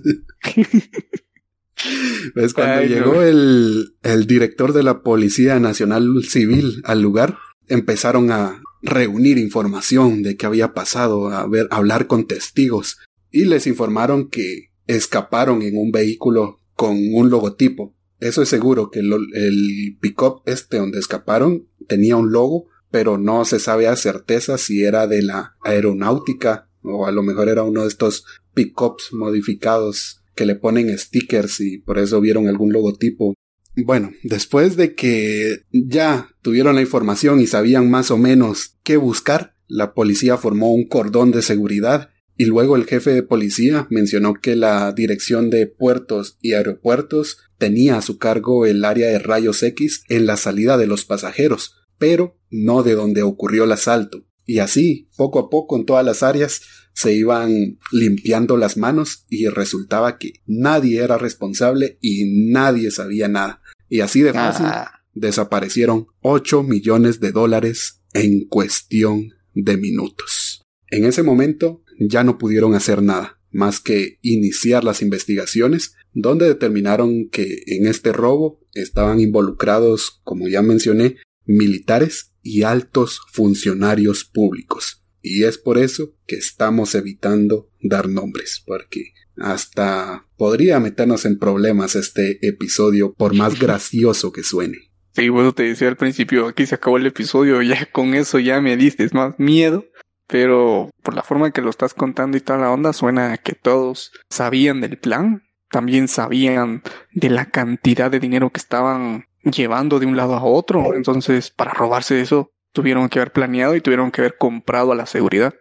¿Ves? 2.35 2.53
Cuando 2.53 2.83
llegó 2.83 3.21
el, 3.21 3.95
el 4.03 4.27
director 4.27 4.73
de 4.73 4.83
la 4.83 5.01
Policía 5.01 5.59
Nacional 5.59 6.23
Civil 6.27 6.81
al 6.85 7.01
lugar, 7.01 7.37
empezaron 7.67 8.31
a 8.31 8.61
reunir 8.81 9.37
información 9.37 10.23
de 10.23 10.35
qué 10.35 10.45
había 10.45 10.73
pasado, 10.73 11.29
a 11.29 11.47
ver, 11.47 11.67
a 11.71 11.77
hablar 11.77 12.07
con 12.07 12.27
testigos, 12.27 12.97
y 13.31 13.45
les 13.45 13.67
informaron 13.67 14.29
que 14.29 14.71
escaparon 14.87 15.61
en 15.61 15.77
un 15.77 15.91
vehículo 15.91 16.59
con 16.75 16.97
un 17.13 17.29
logotipo. 17.29 17.95
Eso 18.19 18.41
es 18.41 18.49
seguro 18.49 18.89
que 18.89 18.99
el 18.99 19.97
pick-up 19.99 20.41
este 20.45 20.77
donde 20.77 20.99
escaparon 20.99 21.67
tenía 21.87 22.15
un 22.15 22.31
logo, 22.31 22.67
pero 22.91 23.17
no 23.17 23.43
se 23.45 23.59
sabe 23.59 23.87
a 23.87 23.95
certeza 23.95 24.57
si 24.57 24.83
era 24.83 25.07
de 25.07 25.23
la 25.23 25.55
aeronáutica 25.63 26.69
o 26.83 27.07
a 27.07 27.11
lo 27.11 27.23
mejor 27.23 27.49
era 27.49 27.63
uno 27.63 27.81
de 27.81 27.87
estos 27.87 28.25
pick-ups 28.53 29.13
modificados 29.13 30.22
que 30.35 30.45
le 30.45 30.55
ponen 30.55 30.97
stickers 30.97 31.59
y 31.59 31.79
por 31.79 31.99
eso 31.99 32.21
vieron 32.21 32.47
algún 32.47 32.71
logotipo. 32.73 33.33
Bueno, 33.75 34.11
después 34.23 34.75
de 34.75 34.93
que 34.93 35.61
ya 35.71 36.29
tuvieron 36.41 36.75
la 36.75 36.81
información 36.81 37.41
y 37.41 37.47
sabían 37.47 37.89
más 37.89 38.11
o 38.11 38.17
menos 38.17 38.77
qué 38.83 38.97
buscar, 38.97 39.55
la 39.67 39.93
policía 39.93 40.37
formó 40.37 40.73
un 40.73 40.87
cordón 40.87 41.31
de 41.31 41.41
seguridad 41.41 42.09
y 42.35 42.45
luego 42.45 42.75
el 42.75 42.85
jefe 42.85 43.11
de 43.11 43.23
policía 43.23 43.87
mencionó 43.89 44.33
que 44.33 44.55
la 44.55 44.91
dirección 44.91 45.49
de 45.49 45.67
puertos 45.67 46.37
y 46.41 46.53
aeropuertos 46.53 47.37
tenía 47.57 47.97
a 47.97 48.01
su 48.01 48.17
cargo 48.17 48.65
el 48.65 48.85
área 48.85 49.07
de 49.07 49.19
rayos 49.19 49.61
X 49.63 50.03
en 50.09 50.25
la 50.25 50.37
salida 50.37 50.77
de 50.77 50.87
los 50.87 51.05
pasajeros, 51.05 51.75
pero 51.97 52.37
no 52.49 52.83
de 52.83 52.95
donde 52.95 53.21
ocurrió 53.23 53.65
el 53.65 53.71
asalto. 53.71 54.25
Y 54.45 54.59
así, 54.59 55.09
poco 55.15 55.39
a 55.39 55.49
poco 55.49 55.77
en 55.77 55.85
todas 55.85 56.05
las 56.05 56.23
áreas, 56.23 56.61
se 56.93 57.13
iban 57.13 57.79
limpiando 57.91 58.57
las 58.57 58.77
manos 58.77 59.25
y 59.29 59.47
resultaba 59.47 60.17
que 60.17 60.33
nadie 60.45 61.01
era 61.01 61.17
responsable 61.17 61.97
y 62.01 62.51
nadie 62.51 62.91
sabía 62.91 63.27
nada. 63.27 63.61
Y 63.89 64.01
así 64.01 64.21
de 64.21 64.33
fácil 64.33 64.65
ah. 64.67 65.03
desaparecieron 65.13 66.07
8 66.21 66.63
millones 66.63 67.19
de 67.19 67.31
dólares 67.31 68.01
en 68.13 68.45
cuestión 68.47 69.33
de 69.53 69.77
minutos. 69.77 70.63
En 70.87 71.05
ese 71.05 71.23
momento 71.23 71.83
ya 71.99 72.23
no 72.23 72.37
pudieron 72.37 72.75
hacer 72.75 73.01
nada 73.01 73.39
más 73.53 73.79
que 73.79 74.17
iniciar 74.21 74.83
las 74.83 75.01
investigaciones, 75.01 75.95
donde 76.13 76.47
determinaron 76.47 77.29
que 77.29 77.63
en 77.67 77.87
este 77.87 78.11
robo 78.11 78.59
estaban 78.73 79.19
involucrados, 79.19 80.19
como 80.23 80.47
ya 80.47 80.61
mencioné, 80.61 81.17
militares 81.45 82.33
y 82.41 82.63
altos 82.63 83.21
funcionarios 83.31 84.25
públicos. 84.25 85.02
Y 85.23 85.45
es 85.45 85.57
por 85.57 85.77
eso 85.77 86.11
que 86.27 86.35
estamos 86.35 86.93
evitando 86.95 87.69
dar 87.81 88.09
nombres, 88.09 88.61
porque 88.67 89.13
hasta 89.37 90.27
podría 90.37 90.81
meternos 90.81 91.25
en 91.25 91.39
problemas 91.39 91.95
este 91.95 92.45
episodio 92.45 93.13
por 93.13 93.33
más 93.33 93.57
gracioso 93.59 94.33
que 94.33 94.43
suene. 94.43 94.91
Sí, 95.13 95.29
bueno, 95.29 95.53
te 95.53 95.63
decía 95.63 95.87
al 95.87 95.95
principio, 95.95 96.47
aquí 96.47 96.65
se 96.65 96.75
acabó 96.75 96.97
el 96.97 97.05
episodio, 97.05 97.61
ya 97.61 97.85
con 97.91 98.15
eso 98.15 98.37
ya 98.37 98.59
me 98.59 98.75
diste 98.75 99.07
más 99.13 99.39
miedo, 99.39 99.85
pero 100.27 100.89
por 101.01 101.15
la 101.15 101.23
forma 101.23 101.51
que 101.51 101.61
lo 101.61 101.69
estás 101.69 101.93
contando 101.93 102.35
y 102.35 102.41
toda 102.41 102.59
la 102.59 102.71
onda, 102.71 102.91
suena 102.91 103.37
que 103.37 103.53
todos 103.53 104.11
sabían 104.29 104.81
del 104.81 104.97
plan, 104.97 105.43
también 105.69 106.09
sabían 106.09 106.83
de 107.13 107.29
la 107.29 107.45
cantidad 107.45 108.11
de 108.11 108.19
dinero 108.19 108.49
que 108.49 108.59
estaban 108.59 109.25
llevando 109.43 109.99
de 109.99 110.05
un 110.05 110.17
lado 110.17 110.33
a 110.33 110.43
otro, 110.43 110.95
entonces 110.95 111.49
para 111.49 111.73
robarse 111.73 112.19
eso 112.19 112.51
tuvieron 112.73 113.07
que 113.07 113.19
haber 113.19 113.31
planeado 113.31 113.75
y 113.75 113.81
tuvieron 113.81 114.11
que 114.11 114.21
haber 114.21 114.35
comprado 114.37 114.91
a 114.91 114.95
la 114.95 115.05
seguridad. 115.05 115.53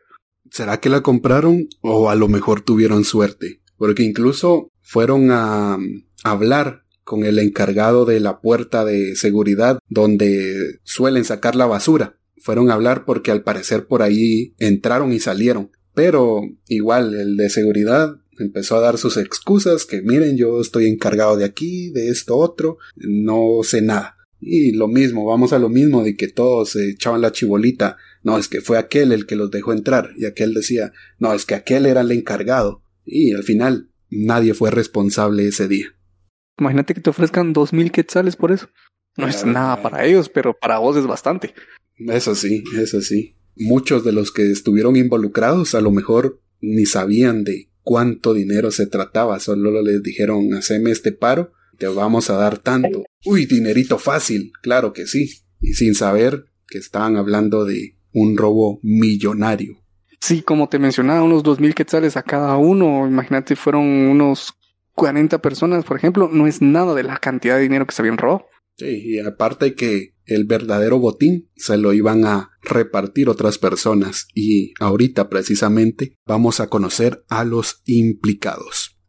¿Será 0.51 0.81
que 0.81 0.88
la 0.88 1.03
compraron 1.03 1.68
o 1.81 2.11
a 2.11 2.14
lo 2.14 2.29
mejor 2.29 2.62
tuvieron 2.62 3.05
suerte? 3.05 3.61
Porque 3.77 4.03
incluso 4.03 4.70
fueron 4.83 5.31
a 5.31 5.79
hablar 6.25 6.83
con 7.05 7.25
el 7.25 7.38
encargado 7.38 8.05
de 8.05 8.20
la 8.20 8.40
puerta 8.40 8.85
de 8.85 9.16
seguridad 9.16 9.79
donde 9.88 10.81
suelen 10.85 11.25
sacar 11.25 11.55
la 11.55 11.66
basura. 11.66 12.18
Fueron 12.42 12.70
a 12.70 12.75
hablar 12.75 13.05
porque 13.05 13.31
al 13.31 13.42
parecer 13.42 13.87
por 13.87 14.03
ahí 14.03 14.55
entraron 14.59 15.12
y 15.12 15.20
salieron. 15.20 15.70
Pero 15.94 16.40
igual 16.66 17.14
el 17.14 17.37
de 17.37 17.51
seguridad 17.51 18.16
empezó 18.38 18.77
a 18.77 18.81
dar 18.81 18.98
sus 18.98 19.16
excusas 19.16 19.85
que 19.85 20.03
miren 20.03 20.37
yo 20.37 20.61
estoy 20.61 20.87
encargado 20.87 21.37
de 21.37 21.44
aquí, 21.44 21.90
de 21.90 22.09
esto 22.09 22.37
otro, 22.37 22.79
no 22.96 23.62
sé 23.62 23.83
nada. 23.83 24.16
Y 24.44 24.72
lo 24.72 24.88
mismo, 24.88 25.24
vamos 25.24 25.52
a 25.52 25.61
lo 25.61 25.68
mismo 25.68 26.02
de 26.02 26.16
que 26.16 26.26
todos 26.26 26.70
se 26.70 26.90
echaban 26.90 27.20
la 27.20 27.31
chibolita. 27.31 27.96
No, 28.24 28.38
es 28.38 28.48
que 28.48 28.61
fue 28.61 28.76
aquel 28.76 29.12
el 29.12 29.24
que 29.24 29.37
los 29.37 29.52
dejó 29.52 29.72
entrar. 29.72 30.11
Y 30.16 30.24
aquel 30.24 30.52
decía, 30.52 30.92
no, 31.20 31.33
es 31.33 31.46
que 31.46 31.55
aquel 31.55 31.87
era 31.87 32.00
el 32.00 32.11
encargado. 32.11 32.83
Y 33.05 33.35
al 33.35 33.44
final, 33.44 33.90
nadie 34.11 34.52
fue 34.52 34.72
responsable 34.72 35.46
ese 35.46 35.68
día. 35.68 35.94
Imagínate 36.59 36.92
que 36.92 37.00
te 37.00 37.11
ofrezcan 37.11 37.52
dos 37.52 37.72
mil 37.72 37.92
quetzales 37.92 38.35
por 38.35 38.50
eso. 38.50 38.68
No 39.16 39.28
es 39.28 39.46
nada 39.46 39.81
para 39.81 40.05
ellos, 40.05 40.28
pero 40.28 40.59
para 40.59 40.78
vos 40.78 40.96
es 40.96 41.07
bastante. 41.07 41.55
Eso 41.98 42.35
sí, 42.35 42.64
eso 42.76 43.00
sí. 43.00 43.37
Muchos 43.55 44.02
de 44.05 44.11
los 44.11 44.33
que 44.33 44.50
estuvieron 44.50 44.96
involucrados 44.96 45.76
a 45.76 45.81
lo 45.81 45.92
mejor 45.92 46.40
ni 46.61 46.85
sabían 46.85 47.44
de 47.44 47.70
cuánto 47.83 48.35
dinero 48.35 48.72
se 48.72 48.87
trataba, 48.87 49.38
solo 49.38 49.83
les 49.83 50.02
dijeron, 50.02 50.55
haceme 50.55 50.90
este 50.90 51.12
paro 51.12 51.52
te 51.82 51.88
vamos 51.88 52.30
a 52.30 52.34
dar 52.34 52.58
tanto. 52.58 53.02
Uy, 53.24 53.44
dinerito 53.46 53.98
fácil, 53.98 54.52
claro 54.62 54.92
que 54.92 55.08
sí. 55.08 55.42
Y 55.58 55.72
sin 55.72 55.96
saber 55.96 56.44
que 56.68 56.78
estaban 56.78 57.16
hablando 57.16 57.64
de 57.64 57.98
un 58.12 58.36
robo 58.36 58.78
millonario. 58.84 59.82
Sí, 60.20 60.42
como 60.42 60.68
te 60.68 60.78
mencionaba, 60.78 61.24
unos 61.24 61.42
dos 61.42 61.58
mil 61.58 61.74
quetzales 61.74 62.16
a 62.16 62.22
cada 62.22 62.56
uno. 62.56 63.08
Imagínate, 63.08 63.56
fueron 63.56 63.82
unos 63.82 64.54
40 64.92 65.42
personas, 65.42 65.84
por 65.84 65.96
ejemplo. 65.96 66.28
No 66.32 66.46
es 66.46 66.62
nada 66.62 66.94
de 66.94 67.02
la 67.02 67.16
cantidad 67.16 67.56
de 67.56 67.62
dinero 67.62 67.84
que 67.84 67.96
se 67.96 68.02
habían 68.02 68.18
robado. 68.18 68.46
Sí, 68.76 69.02
y 69.04 69.18
aparte 69.18 69.74
que 69.74 70.14
el 70.24 70.44
verdadero 70.44 71.00
botín 71.00 71.50
se 71.56 71.78
lo 71.78 71.92
iban 71.92 72.24
a 72.24 72.52
repartir 72.62 73.28
otras 73.28 73.58
personas. 73.58 74.28
Y 74.34 74.72
ahorita 74.78 75.28
precisamente 75.28 76.14
vamos 76.26 76.60
a 76.60 76.68
conocer 76.68 77.24
a 77.28 77.42
los 77.42 77.82
implicados. 77.86 79.00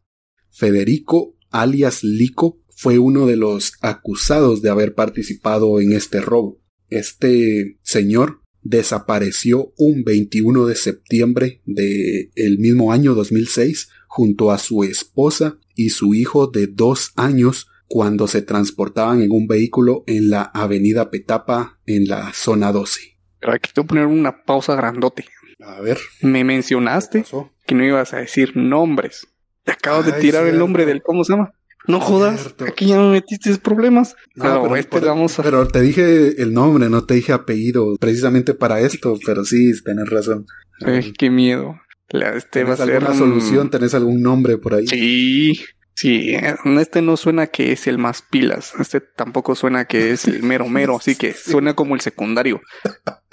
Federico 0.50 1.34
alias 1.54 2.02
Lico 2.02 2.63
fue 2.76 2.98
uno 2.98 3.26
de 3.26 3.36
los 3.36 3.74
acusados 3.80 4.62
de 4.62 4.70
haber 4.70 4.94
participado 4.94 5.80
en 5.80 5.92
este 5.92 6.20
robo. 6.20 6.60
Este 6.90 7.78
señor 7.82 8.40
desapareció 8.62 9.72
un 9.76 10.04
21 10.04 10.66
de 10.66 10.74
septiembre 10.74 11.60
de 11.66 12.30
el 12.34 12.58
mismo 12.58 12.92
año 12.92 13.14
2006 13.14 13.90
junto 14.08 14.50
a 14.50 14.58
su 14.58 14.84
esposa 14.84 15.58
y 15.74 15.90
su 15.90 16.14
hijo 16.14 16.46
de 16.46 16.66
dos 16.66 17.12
años 17.16 17.68
cuando 17.86 18.26
se 18.26 18.42
transportaban 18.42 19.22
en 19.22 19.30
un 19.30 19.46
vehículo 19.46 20.02
en 20.06 20.30
la 20.30 20.42
avenida 20.42 21.10
Petapa 21.10 21.78
en 21.86 22.08
la 22.08 22.32
zona 22.32 22.72
12. 22.72 23.18
Pero 23.40 23.52
aquí 23.52 23.70
te 23.72 23.80
voy 23.80 23.84
a 23.84 23.88
poner 23.88 24.06
una 24.06 24.44
pausa 24.44 24.74
grandote. 24.74 25.26
A 25.60 25.80
ver. 25.80 25.98
Me 26.20 26.44
mencionaste 26.44 27.24
que 27.66 27.74
no 27.74 27.84
ibas 27.84 28.14
a 28.14 28.18
decir 28.18 28.56
nombres. 28.56 29.26
Te 29.64 29.72
acabo 29.72 30.02
de 30.02 30.12
tirar 30.12 30.46
el 30.46 30.58
nombre 30.58 30.86
del, 30.86 31.02
¿cómo 31.02 31.24
se 31.24 31.32
llama? 31.32 31.54
No 31.86 32.00
jodas, 32.00 32.54
aquí 32.66 32.86
ya 32.86 32.98
me 32.98 33.10
metiste 33.10 33.54
problemas. 33.58 34.16
pero, 34.34 34.74
este 34.76 35.00
vamos 35.00 35.36
pero 35.42 35.68
te 35.68 35.82
dije 35.82 36.40
el 36.42 36.54
nombre, 36.54 36.88
no 36.88 37.04
te 37.04 37.14
dije 37.14 37.32
apellido, 37.32 37.96
precisamente 38.00 38.54
para 38.54 38.80
esto, 38.80 39.18
pero 39.26 39.44
sí, 39.44 39.72
tenés 39.82 40.08
razón. 40.08 40.46
Ay, 40.80 41.12
qué 41.12 41.30
miedo. 41.30 41.76
Este 42.08 42.64
va 42.64 42.74
a 42.74 42.76
ser 42.76 42.96
alguna 42.96 43.14
solución? 43.14 43.70
¿Tenés 43.70 43.94
algún 43.94 44.22
nombre 44.22 44.58
por 44.58 44.74
ahí? 44.74 44.86
Sí, 44.86 45.60
sí. 45.94 46.34
Este 46.78 47.02
no 47.02 47.16
suena 47.16 47.48
que 47.48 47.72
es 47.72 47.86
el 47.86 47.98
más 47.98 48.22
pilas. 48.22 48.72
Este 48.78 49.00
tampoco 49.00 49.54
suena 49.54 49.86
que 49.86 50.10
es 50.10 50.26
el 50.26 50.42
mero 50.42 50.68
mero, 50.68 50.96
así 50.96 51.16
que 51.16 51.32
suena 51.34 51.74
como 51.74 51.94
el 51.94 52.00
secundario. 52.00 52.60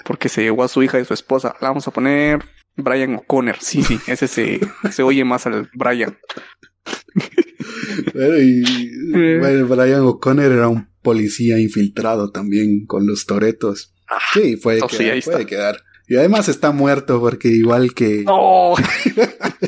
Porque 0.04 0.28
se 0.28 0.42
llevó 0.42 0.64
a 0.64 0.68
su 0.68 0.82
hija 0.82 0.98
y 0.98 1.04
su 1.04 1.14
esposa. 1.14 1.54
La 1.60 1.68
vamos 1.68 1.86
a 1.86 1.92
poner 1.92 2.40
Brian 2.76 3.14
O'Connor. 3.14 3.56
Sí, 3.60 3.82
sí, 3.82 3.98
ese 4.06 4.26
se, 4.26 4.60
se 4.90 5.02
oye 5.02 5.24
más 5.24 5.46
al 5.46 5.70
Brian. 5.74 6.18
bueno, 8.14 9.66
Brian 9.66 10.00
O'Connor 10.00 10.52
era 10.52 10.68
un 10.68 10.88
policía 11.02 11.58
infiltrado 11.58 12.30
también 12.30 12.86
con 12.86 13.06
los 13.06 13.26
toretos. 13.26 13.94
Ah, 14.08 14.18
sí, 14.34 14.56
puede, 14.56 14.80
quedar, 14.88 15.22
puede 15.22 15.46
quedar. 15.46 15.82
Y 16.08 16.16
además 16.16 16.48
está 16.48 16.72
muerto 16.72 17.20
porque 17.20 17.48
igual 17.48 17.94
que... 17.94 18.24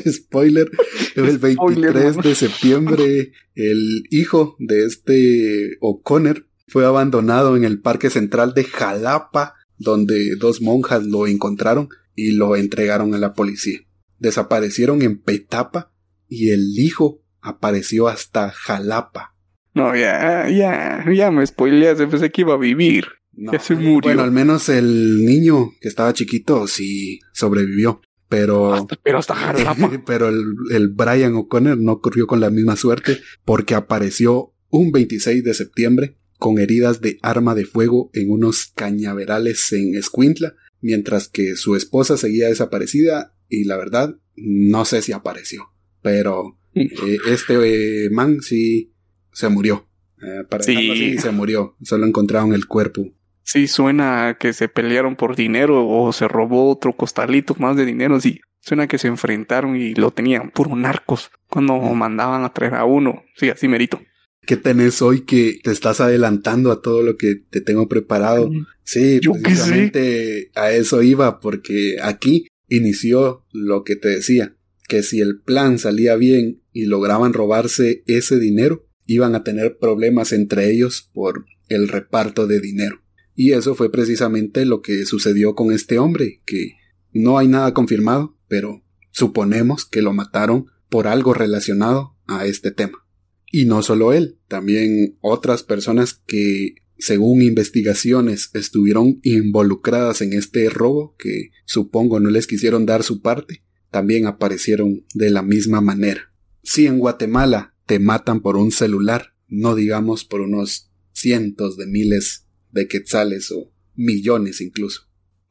Spoiler, 0.10 0.70
el 1.14 1.38
23 1.38 2.16
de 2.18 2.34
septiembre 2.34 3.32
el 3.54 4.04
hijo 4.10 4.56
de 4.58 4.84
este 4.84 5.76
O'Connor 5.80 6.46
fue 6.66 6.84
abandonado 6.84 7.56
en 7.56 7.64
el 7.64 7.80
Parque 7.80 8.10
Central 8.10 8.54
de 8.54 8.64
Jalapa, 8.64 9.54
donde 9.78 10.36
dos 10.36 10.60
monjas 10.60 11.04
lo 11.04 11.26
encontraron 11.26 11.88
y 12.14 12.32
lo 12.32 12.56
entregaron 12.56 13.14
a 13.14 13.18
la 13.18 13.32
policía. 13.32 13.80
Desaparecieron 14.18 15.02
en 15.02 15.20
Petapa 15.20 15.92
y 16.28 16.50
el 16.50 16.78
hijo 16.78 17.22
apareció 17.44 18.08
hasta 18.08 18.50
Jalapa. 18.50 19.36
No, 19.74 19.94
ya, 19.94 20.48
ya, 20.48 21.04
ya 21.12 21.30
me 21.30 21.46
spoileaste, 21.46 22.06
pensé 22.06 22.30
que 22.30 22.40
iba 22.40 22.54
a 22.54 22.58
vivir. 22.58 23.06
ya 23.32 23.58
se 23.58 23.74
murió. 23.74 24.08
Bueno, 24.08 24.22
al 24.22 24.32
menos 24.32 24.68
el 24.68 25.24
niño 25.24 25.70
que 25.80 25.88
estaba 25.88 26.12
chiquito 26.12 26.66
sí 26.66 27.20
sobrevivió. 27.32 28.00
Pero, 28.28 28.88
pero 29.02 29.18
hasta 29.18 29.34
Jalapa. 29.34 30.02
pero 30.06 30.28
el, 30.28 30.42
el 30.70 30.88
Brian 30.88 31.34
O'Connor 31.34 31.78
no 31.78 32.00
corrió 32.00 32.26
con 32.26 32.40
la 32.40 32.50
misma 32.50 32.74
suerte 32.74 33.20
porque 33.44 33.74
apareció 33.74 34.54
un 34.70 34.90
26 34.90 35.44
de 35.44 35.54
septiembre 35.54 36.16
con 36.38 36.58
heridas 36.58 37.00
de 37.00 37.18
arma 37.22 37.54
de 37.54 37.64
fuego 37.64 38.10
en 38.12 38.30
unos 38.30 38.72
cañaverales 38.74 39.72
en 39.72 39.94
Escuintla, 39.94 40.54
mientras 40.80 41.28
que 41.28 41.54
su 41.54 41.76
esposa 41.76 42.16
seguía 42.16 42.48
desaparecida 42.48 43.34
y 43.48 43.64
la 43.64 43.76
verdad 43.76 44.16
no 44.36 44.84
sé 44.84 45.02
si 45.02 45.12
apareció, 45.12 45.70
pero 46.02 46.58
eh, 46.74 47.18
este 47.28 48.06
eh, 48.06 48.10
man 48.10 48.40
sí 48.40 48.92
se 49.32 49.48
murió. 49.48 49.88
Eh, 50.22 50.44
para 50.48 50.62
sí. 50.62 51.18
se 51.18 51.30
murió. 51.30 51.76
Solo 51.82 52.06
encontraron 52.06 52.54
el 52.54 52.66
cuerpo. 52.66 53.12
Sí, 53.42 53.68
suena 53.68 54.36
que 54.40 54.52
se 54.52 54.68
pelearon 54.68 55.16
por 55.16 55.36
dinero 55.36 55.86
o 55.86 56.12
se 56.12 56.28
robó 56.28 56.70
otro 56.70 56.96
costalito 56.96 57.54
más 57.58 57.76
de 57.76 57.84
dinero. 57.84 58.18
Sí, 58.20 58.40
suena 58.60 58.86
que 58.86 58.98
se 58.98 59.08
enfrentaron 59.08 59.76
y 59.76 59.94
lo 59.94 60.10
tenían 60.12 60.50
puro 60.50 60.74
narcos 60.76 61.30
cuando 61.48 61.78
mandaban 61.78 62.44
a 62.44 62.54
traer 62.54 62.74
a 62.74 62.84
uno. 62.84 63.22
Sí, 63.36 63.50
así 63.50 63.68
merito. 63.68 64.00
¿Qué 64.46 64.56
tenés 64.56 65.00
hoy 65.02 65.22
que 65.22 65.58
te 65.62 65.70
estás 65.70 66.00
adelantando 66.00 66.70
a 66.70 66.82
todo 66.82 67.02
lo 67.02 67.16
que 67.16 67.36
te 67.36 67.60
tengo 67.60 67.88
preparado? 67.88 68.50
Sí, 68.82 69.20
Yo 69.22 69.32
precisamente 69.42 70.50
a 70.54 70.70
eso 70.72 71.02
iba, 71.02 71.40
porque 71.40 71.96
aquí 72.02 72.48
inició 72.68 73.44
lo 73.52 73.84
que 73.84 73.96
te 73.96 74.08
decía, 74.08 74.54
que 74.88 75.02
si 75.02 75.20
el 75.20 75.40
plan 75.40 75.78
salía 75.78 76.16
bien 76.16 76.62
y 76.72 76.86
lograban 76.86 77.32
robarse 77.32 78.02
ese 78.06 78.38
dinero, 78.38 78.86
iban 79.06 79.34
a 79.34 79.44
tener 79.44 79.78
problemas 79.78 80.32
entre 80.32 80.70
ellos 80.70 81.10
por 81.12 81.46
el 81.68 81.88
reparto 81.88 82.46
de 82.46 82.60
dinero. 82.60 83.00
Y 83.34 83.52
eso 83.52 83.74
fue 83.74 83.90
precisamente 83.90 84.64
lo 84.64 84.80
que 84.80 85.04
sucedió 85.06 85.54
con 85.54 85.72
este 85.72 85.98
hombre, 85.98 86.40
que 86.46 86.74
no 87.12 87.38
hay 87.38 87.48
nada 87.48 87.74
confirmado, 87.74 88.38
pero 88.48 88.84
suponemos 89.10 89.84
que 89.84 90.02
lo 90.02 90.12
mataron 90.12 90.66
por 90.88 91.08
algo 91.08 91.34
relacionado 91.34 92.16
a 92.26 92.46
este 92.46 92.70
tema. 92.70 93.04
Y 93.50 93.64
no 93.64 93.82
solo 93.82 94.12
él, 94.12 94.38
también 94.48 95.16
otras 95.20 95.62
personas 95.62 96.14
que, 96.26 96.76
según 96.98 97.42
investigaciones, 97.42 98.50
estuvieron 98.54 99.20
involucradas 99.22 100.22
en 100.22 100.32
este 100.32 100.68
robo, 100.70 101.16
que 101.18 101.50
supongo 101.64 102.20
no 102.20 102.30
les 102.30 102.46
quisieron 102.46 102.86
dar 102.86 103.02
su 103.02 103.20
parte, 103.22 103.63
también 103.94 104.26
aparecieron 104.26 105.06
de 105.14 105.30
la 105.30 105.42
misma 105.42 105.80
manera. 105.80 106.32
Si 106.64 106.88
en 106.88 106.98
Guatemala 106.98 107.76
te 107.86 108.00
matan 108.00 108.40
por 108.40 108.56
un 108.56 108.72
celular, 108.72 109.34
no 109.46 109.76
digamos 109.76 110.24
por 110.24 110.40
unos 110.40 110.90
cientos 111.12 111.76
de 111.76 111.86
miles 111.86 112.48
de 112.72 112.88
quetzales 112.88 113.52
o 113.52 113.70
millones 113.94 114.60
incluso. 114.60 115.02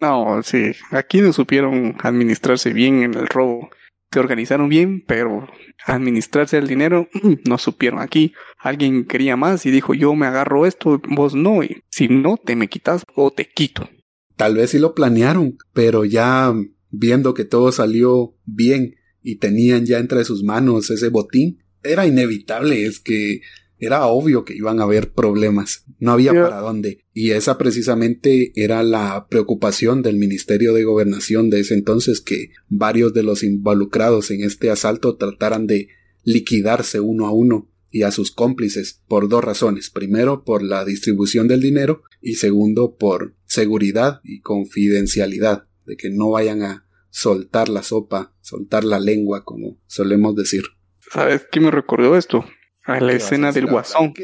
No, 0.02 0.44
sí, 0.44 0.74
aquí 0.92 1.22
no 1.22 1.32
supieron 1.32 1.96
administrarse 2.04 2.74
bien 2.74 3.04
en 3.04 3.14
el 3.14 3.28
robo. 3.28 3.70
Se 4.12 4.20
organizaron 4.20 4.68
bien, 4.68 5.06
pero 5.08 5.48
administrarse 5.86 6.58
el 6.58 6.68
dinero 6.68 7.08
no 7.48 7.58
supieron. 7.58 8.02
Aquí 8.02 8.34
alguien 8.60 9.06
quería 9.06 9.38
más 9.38 9.66
y 9.66 9.72
dijo 9.72 9.94
yo 9.94 10.16
me 10.16 10.26
agarro 10.26 10.66
esto, 10.66 11.02
vos 11.08 11.34
no, 11.34 11.64
y 11.64 11.82
si 11.90 12.10
no 12.10 12.36
te 12.36 12.58
me 12.58 12.68
quitas 12.68 13.06
o 13.16 13.32
te 13.32 13.48
quito. 13.48 13.90
Tal 14.36 14.56
vez 14.56 14.72
sí 14.72 14.80
lo 14.80 14.94
planearon, 14.94 15.58
pero 15.72 16.04
ya 16.04 16.54
viendo 16.94 17.34
que 17.34 17.44
todo 17.44 17.72
salió 17.72 18.36
bien 18.46 18.96
y 19.24 19.38
tenían 19.38 19.86
ya 19.86 19.98
entre 19.98 20.24
sus 20.24 20.44
manos 20.44 20.92
ese 20.92 21.10
botín, 21.10 21.60
era 21.84 22.06
inevitable, 22.06 22.86
es 22.86 23.00
que 23.00 23.42
era 23.80 24.06
obvio 24.06 24.46
que 24.46 24.56
iban 24.56 24.80
a 24.80 24.84
haber 24.84 25.12
problemas, 25.12 25.86
no 26.00 26.12
había 26.14 26.32
para 26.32 26.60
dónde. 26.60 27.04
Y 27.14 27.32
esa 27.32 27.58
precisamente 27.58 28.54
era 28.56 28.84
la 28.84 29.28
preocupación 29.28 30.02
del 30.04 30.16
Ministerio 30.16 30.74
de 30.74 30.84
Gobernación 30.84 31.50
de 31.50 31.62
ese 31.62 31.74
entonces, 31.74 32.22
que 32.22 32.52
varios 32.70 33.14
de 33.14 33.24
los 33.24 33.44
involucrados 33.44 34.32
en 34.32 34.44
este 34.44 34.70
asalto 34.70 35.18
trataran 35.18 35.68
de 35.68 35.90
liquidarse 36.24 37.00
uno 37.00 37.26
a 37.28 37.32
uno 37.32 37.70
y 37.92 38.04
a 38.04 38.12
sus 38.12 38.32
cómplices 38.32 39.02
por 39.08 39.28
dos 39.28 39.44
razones. 39.44 39.90
Primero, 39.90 40.44
por 40.44 40.64
la 40.64 40.86
distribución 40.86 41.48
del 41.48 41.62
dinero 41.62 42.04
y 42.22 42.36
segundo, 42.36 42.96
por 42.96 43.36
seguridad 43.46 44.22
y 44.24 44.40
confidencialidad, 44.40 45.66
de 45.86 45.98
que 45.98 46.10
no 46.10 46.30
vayan 46.30 46.62
a 46.62 46.83
soltar 47.14 47.70
la 47.70 47.84
sopa, 47.84 48.34
soltar 48.42 48.84
la 48.84 49.00
lengua, 49.00 49.46
como 49.46 49.78
solemos 49.86 50.36
decir. 50.36 50.64
¿Sabes 51.12 51.48
qué 51.52 51.60
me 51.60 51.70
recordó 51.70 52.18
esto? 52.18 52.44
A 52.86 53.00
la 53.00 53.14
escena 53.14 53.52
del 53.52 53.68
guasón. 53.68 54.14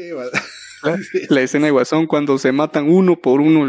La, 1.28 1.42
escena 1.42 1.66
de 1.66 1.72
Guasón 1.72 2.06
cuando 2.06 2.38
se 2.38 2.52
matan 2.52 2.88
uno 2.88 3.20
por 3.20 3.42
uno, 3.42 3.68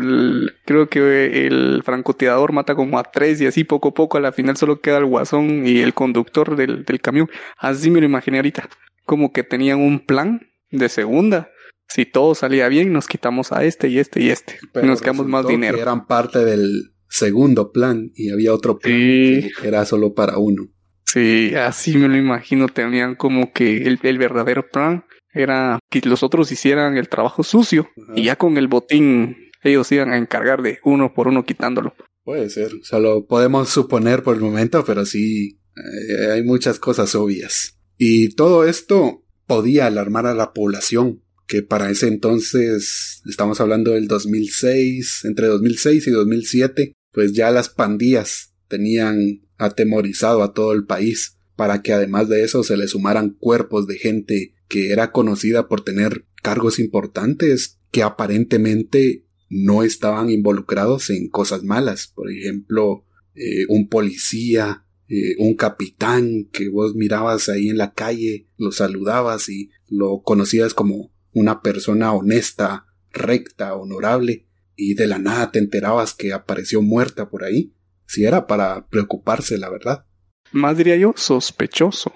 creo 0.63 0.87
que 0.87 1.45
el 1.45 1.81
francotirador 1.83 2.53
mata 2.53 2.73
como 2.73 2.97
a 2.97 3.03
tres 3.03 3.41
y 3.41 3.45
así 3.45 3.65
poco 3.65 3.89
a 3.89 3.93
poco 3.93 4.17
a 4.17 4.21
la 4.21 4.31
final 4.31 4.55
solo 4.55 4.79
queda 4.79 4.99
el 4.99 5.07
Guasón 5.07 5.67
y 5.67 5.79
el 5.79 5.93
conductor 5.93 6.55
del, 6.55 6.85
del 6.85 7.01
camión. 7.01 7.29
Así 7.57 7.91
me 7.91 7.99
lo 7.99 8.05
imaginé 8.05 8.37
ahorita. 8.37 8.69
Como 9.05 9.33
que 9.33 9.43
tenían 9.43 9.81
un 9.81 9.99
plan 9.99 10.39
de 10.69 10.87
segunda. 10.87 11.51
Si 11.89 12.05
todo 12.05 12.33
salía 12.33 12.69
bien, 12.69 12.93
nos 12.93 13.07
quitamos 13.07 13.51
a 13.51 13.65
este 13.65 13.89
y 13.89 13.99
este 13.99 14.21
y 14.21 14.29
este. 14.29 14.57
y 14.81 14.85
nos 14.85 15.01
quedamos 15.01 15.27
más 15.27 15.45
dinero. 15.45 15.77
eran 15.77 16.07
parte 16.07 16.45
del 16.45 16.93
segundo 17.11 17.71
plan 17.71 18.11
y 18.15 18.31
había 18.31 18.53
otro 18.53 18.79
plan 18.79 18.93
que 18.95 19.51
era 19.63 19.85
solo 19.85 20.13
para 20.13 20.37
uno. 20.37 20.67
Sí, 21.05 21.53
así 21.55 21.97
me 21.97 22.07
lo 22.07 22.17
imagino. 22.17 22.67
Tenían 22.67 23.15
como 23.15 23.51
que 23.51 23.83
el, 23.83 23.99
el 24.01 24.17
verdadero 24.17 24.69
plan 24.69 25.03
era 25.33 25.79
que 25.89 26.01
los 26.05 26.23
otros 26.23 26.51
hicieran 26.51 26.97
el 26.97 27.09
trabajo 27.09 27.43
sucio 27.43 27.89
y 28.15 28.23
ya 28.23 28.37
con 28.37 28.57
el 28.57 28.67
botín 28.67 29.37
ellos 29.63 29.91
iban 29.91 30.11
a 30.11 30.17
encargar 30.17 30.61
de 30.61 30.79
uno 30.83 31.13
por 31.13 31.27
uno 31.27 31.45
quitándolo. 31.45 31.93
Puede 32.23 32.49
ser, 32.49 32.73
o 32.75 32.83
sea, 32.83 32.99
lo 32.99 33.25
podemos 33.25 33.69
suponer 33.69 34.23
por 34.23 34.35
el 34.35 34.41
momento, 34.41 34.83
pero 34.85 35.05
sí 35.05 35.59
eh, 35.75 36.31
hay 36.31 36.43
muchas 36.43 36.79
cosas 36.79 37.13
obvias. 37.15 37.77
Y 37.97 38.35
todo 38.35 38.65
esto 38.65 39.23
podía 39.47 39.87
alarmar 39.87 40.25
a 40.27 40.33
la 40.33 40.53
población, 40.53 41.23
que 41.47 41.61
para 41.61 41.89
ese 41.89 42.07
entonces, 42.07 43.21
estamos 43.29 43.59
hablando 43.59 43.91
del 43.91 44.07
2006, 44.07 45.25
entre 45.25 45.47
2006 45.47 46.07
y 46.07 46.11
2007, 46.11 46.93
pues 47.11 47.33
ya 47.33 47.51
las 47.51 47.69
pandillas 47.69 48.53
tenían 48.67 49.41
atemorizado 49.57 50.43
a 50.43 50.53
todo 50.53 50.73
el 50.73 50.85
país, 50.85 51.37
para 51.55 51.81
que 51.81 51.93
además 51.93 52.29
de 52.29 52.43
eso 52.43 52.63
se 52.63 52.77
le 52.77 52.87
sumaran 52.87 53.31
cuerpos 53.31 53.85
de 53.87 53.97
gente 53.97 54.55
que 54.67 54.91
era 54.91 55.11
conocida 55.11 55.67
por 55.67 55.83
tener 55.83 56.25
cargos 56.41 56.79
importantes 56.79 57.79
que 57.91 58.03
aparentemente 58.03 59.25
no 59.49 59.83
estaban 59.83 60.29
involucrados 60.29 61.09
en 61.09 61.29
cosas 61.29 61.63
malas. 61.63 62.07
Por 62.15 62.31
ejemplo, 62.31 63.05
eh, 63.35 63.65
un 63.67 63.89
policía, 63.89 64.85
eh, 65.09 65.35
un 65.37 65.55
capitán 65.55 66.47
que 66.51 66.69
vos 66.69 66.95
mirabas 66.95 67.49
ahí 67.49 67.69
en 67.69 67.77
la 67.77 67.93
calle, 67.93 68.47
lo 68.57 68.71
saludabas 68.71 69.49
y 69.49 69.69
lo 69.89 70.23
conocías 70.23 70.73
como 70.73 71.11
una 71.33 71.61
persona 71.61 72.13
honesta, 72.13 72.85
recta, 73.11 73.75
honorable, 73.75 74.47
y 74.81 74.95
de 74.95 75.05
la 75.05 75.19
nada 75.19 75.51
te 75.51 75.59
enterabas 75.59 76.15
que 76.15 76.33
apareció 76.33 76.81
muerta 76.81 77.29
por 77.29 77.43
ahí. 77.43 77.75
Si 78.07 78.25
era 78.25 78.47
para 78.47 78.87
preocuparse, 78.87 79.59
la 79.59 79.69
verdad. 79.69 80.05
Más 80.51 80.75
diría 80.75 80.95
yo, 80.95 81.13
sospechoso. 81.15 82.11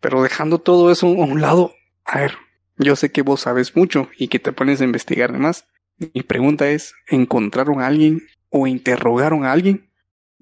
Pero 0.00 0.22
dejando 0.22 0.58
todo 0.58 0.90
eso 0.90 1.06
a 1.06 1.10
un 1.10 1.42
lado, 1.42 1.74
a 2.06 2.20
ver, 2.20 2.32
yo 2.78 2.96
sé 2.96 3.12
que 3.12 3.20
vos 3.20 3.42
sabes 3.42 3.76
mucho 3.76 4.08
y 4.18 4.28
que 4.28 4.38
te 4.38 4.52
pones 4.52 4.80
a 4.80 4.84
investigar 4.84 5.38
más. 5.38 5.66
Mi 5.98 6.22
pregunta 6.22 6.70
es, 6.70 6.94
¿encontraron 7.06 7.82
a 7.82 7.86
alguien 7.86 8.22
o 8.48 8.66
interrogaron 8.66 9.44
a 9.44 9.52
alguien? 9.52 9.90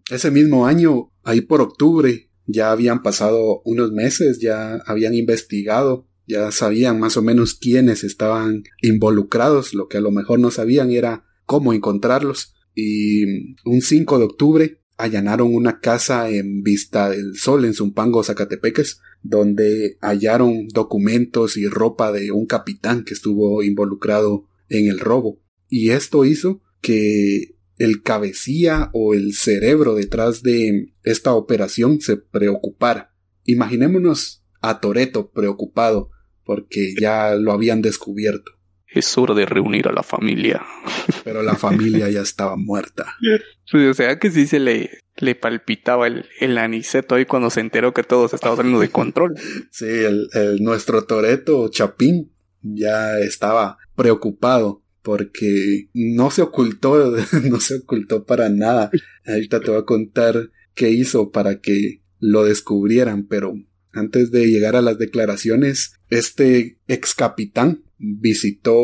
Ese 0.08 0.30
mismo 0.30 0.66
año, 0.66 1.10
ahí 1.24 1.40
por 1.40 1.60
octubre, 1.60 2.30
ya 2.46 2.70
habían 2.70 3.02
pasado 3.02 3.62
unos 3.64 3.90
meses, 3.90 4.38
ya 4.40 4.76
habían 4.86 5.14
investigado, 5.14 6.06
ya 6.28 6.52
sabían 6.52 7.00
más 7.00 7.16
o 7.16 7.22
menos 7.22 7.54
quiénes 7.54 8.04
estaban 8.04 8.62
involucrados, 8.80 9.74
lo 9.74 9.88
que 9.88 9.96
a 9.96 10.00
lo 10.00 10.12
mejor 10.12 10.38
no 10.38 10.52
sabían 10.52 10.92
era 10.92 11.24
cómo 11.46 11.72
encontrarlos. 11.72 12.54
Y 12.74 13.54
un 13.64 13.80
5 13.80 14.18
de 14.18 14.24
octubre 14.24 14.80
allanaron 14.96 15.54
una 15.54 15.80
casa 15.80 16.30
en 16.30 16.62
Vista 16.62 17.10
del 17.10 17.36
Sol 17.36 17.64
en 17.64 17.74
Zumpango, 17.74 18.22
Zacatepeques, 18.22 19.00
donde 19.22 19.96
hallaron 20.00 20.68
documentos 20.68 21.56
y 21.56 21.66
ropa 21.66 22.12
de 22.12 22.30
un 22.30 22.46
capitán 22.46 23.04
que 23.04 23.14
estuvo 23.14 23.62
involucrado 23.62 24.46
en 24.68 24.88
el 24.88 25.00
robo. 25.00 25.40
Y 25.68 25.90
esto 25.90 26.24
hizo 26.24 26.62
que 26.80 27.54
el 27.78 28.02
cabecilla 28.02 28.90
o 28.92 29.14
el 29.14 29.34
cerebro 29.34 29.94
detrás 29.94 30.42
de 30.42 30.92
esta 31.02 31.34
operación 31.34 32.00
se 32.00 32.16
preocupara. 32.16 33.14
Imaginémonos 33.44 34.44
a 34.60 34.80
Toreto 34.80 35.30
preocupado 35.30 36.10
porque 36.44 36.94
ya 36.98 37.34
lo 37.34 37.52
habían 37.52 37.82
descubierto. 37.82 38.52
Es 38.94 39.18
hora 39.18 39.34
de 39.34 39.44
reunir 39.44 39.88
a 39.88 39.92
la 39.92 40.02
familia. 40.02 40.62
Pero 41.24 41.42
la 41.42 41.56
familia 41.56 42.08
ya 42.08 42.20
estaba 42.20 42.56
muerta. 42.56 43.16
o 43.90 43.94
sea 43.94 44.18
que 44.18 44.30
sí 44.30 44.46
se 44.46 44.60
le, 44.60 44.90
le 45.16 45.34
palpitaba 45.34 46.06
el, 46.06 46.26
el 46.40 46.58
aniceto 46.58 47.14
ahí 47.14 47.24
cuando 47.24 47.50
se 47.50 47.60
enteró 47.60 47.92
que 47.92 48.04
todo 48.04 48.28
se 48.28 48.36
estaba 48.36 48.56
saliendo 48.56 48.80
de 48.80 48.90
control. 48.90 49.34
Sí, 49.70 49.86
el, 49.86 50.28
nuestro 50.60 51.04
Toreto 51.04 51.68
Chapín 51.68 52.32
ya 52.62 53.18
estaba 53.18 53.78
preocupado 53.96 54.82
porque 55.02 55.88
no 55.92 56.30
se 56.30 56.42
ocultó, 56.42 57.14
no 57.50 57.60
se 57.60 57.76
ocultó 57.78 58.24
para 58.24 58.48
nada. 58.48 58.90
Ahorita 59.26 59.60
te 59.60 59.70
voy 59.70 59.80
a 59.80 59.84
contar 59.84 60.50
qué 60.74 60.90
hizo 60.90 61.30
para 61.30 61.60
que 61.60 62.02
lo 62.20 62.44
descubrieran, 62.44 63.26
pero 63.26 63.54
antes 63.94 64.30
de 64.30 64.46
llegar 64.46 64.76
a 64.76 64.82
las 64.82 64.98
declaraciones, 64.98 65.94
este 66.10 66.78
ex 66.88 67.14
capitán 67.14 67.84
visitó 67.98 68.74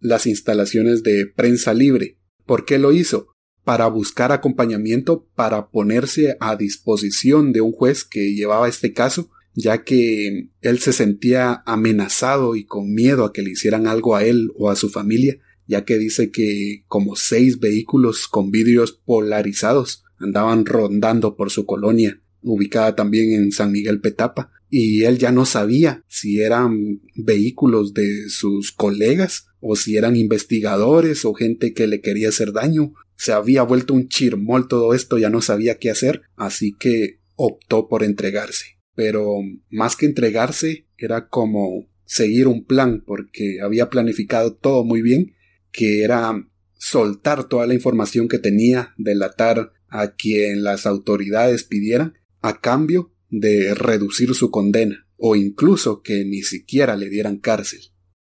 las 0.00 0.26
instalaciones 0.26 1.02
de 1.02 1.26
prensa 1.26 1.74
libre. 1.74 2.18
¿Por 2.46 2.64
qué 2.64 2.78
lo 2.78 2.92
hizo? 2.92 3.28
Para 3.62 3.86
buscar 3.86 4.32
acompañamiento 4.32 5.28
para 5.34 5.70
ponerse 5.70 6.36
a 6.40 6.56
disposición 6.56 7.52
de 7.52 7.60
un 7.60 7.72
juez 7.72 8.04
que 8.04 8.34
llevaba 8.34 8.68
este 8.68 8.92
caso 8.92 9.30
ya 9.54 9.84
que 9.84 10.48
él 10.60 10.78
se 10.80 10.92
sentía 10.92 11.62
amenazado 11.64 12.56
y 12.56 12.64
con 12.64 12.92
miedo 12.92 13.24
a 13.24 13.32
que 13.32 13.42
le 13.42 13.50
hicieran 13.50 13.86
algo 13.86 14.16
a 14.16 14.24
él 14.24 14.50
o 14.56 14.70
a 14.70 14.76
su 14.76 14.90
familia, 14.90 15.38
ya 15.66 15.84
que 15.84 15.96
dice 15.96 16.30
que 16.30 16.84
como 16.88 17.16
seis 17.16 17.60
vehículos 17.60 18.26
con 18.26 18.50
vidrios 18.50 18.92
polarizados 18.92 20.04
andaban 20.18 20.66
rondando 20.66 21.36
por 21.36 21.50
su 21.50 21.66
colonia, 21.66 22.20
ubicada 22.44 22.94
también 22.94 23.32
en 23.32 23.50
San 23.50 23.72
Miguel 23.72 24.00
Petapa, 24.00 24.52
y 24.70 25.04
él 25.04 25.18
ya 25.18 25.32
no 25.32 25.46
sabía 25.46 26.04
si 26.08 26.40
eran 26.40 27.00
vehículos 27.14 27.94
de 27.94 28.28
sus 28.28 28.72
colegas 28.72 29.46
o 29.60 29.76
si 29.76 29.96
eran 29.96 30.16
investigadores 30.16 31.24
o 31.24 31.34
gente 31.34 31.72
que 31.72 31.86
le 31.86 32.00
quería 32.00 32.28
hacer 32.28 32.52
daño. 32.52 32.92
Se 33.16 33.32
había 33.32 33.62
vuelto 33.62 33.94
un 33.94 34.08
chirmol 34.08 34.68
todo 34.68 34.92
esto, 34.92 35.16
ya 35.16 35.30
no 35.30 35.40
sabía 35.42 35.78
qué 35.78 35.90
hacer, 35.90 36.22
así 36.36 36.74
que 36.78 37.20
optó 37.36 37.88
por 37.88 38.02
entregarse. 38.02 38.78
Pero 38.94 39.36
más 39.70 39.96
que 39.96 40.06
entregarse, 40.06 40.86
era 40.98 41.28
como 41.28 41.88
seguir 42.04 42.48
un 42.48 42.64
plan, 42.64 43.02
porque 43.06 43.60
había 43.62 43.90
planificado 43.90 44.54
todo 44.54 44.84
muy 44.84 45.02
bien, 45.02 45.34
que 45.72 46.02
era 46.02 46.48
soltar 46.74 47.48
toda 47.48 47.66
la 47.66 47.74
información 47.74 48.28
que 48.28 48.38
tenía, 48.38 48.92
delatar 48.98 49.72
a 49.88 50.14
quien 50.16 50.64
las 50.64 50.86
autoridades 50.86 51.64
pidieran, 51.64 52.14
a 52.44 52.60
cambio 52.60 53.10
de 53.30 53.74
reducir 53.74 54.34
su 54.34 54.50
condena, 54.50 55.06
o 55.16 55.34
incluso 55.34 56.02
que 56.02 56.26
ni 56.26 56.42
siquiera 56.42 56.94
le 56.94 57.08
dieran 57.08 57.38
cárcel. 57.38 57.80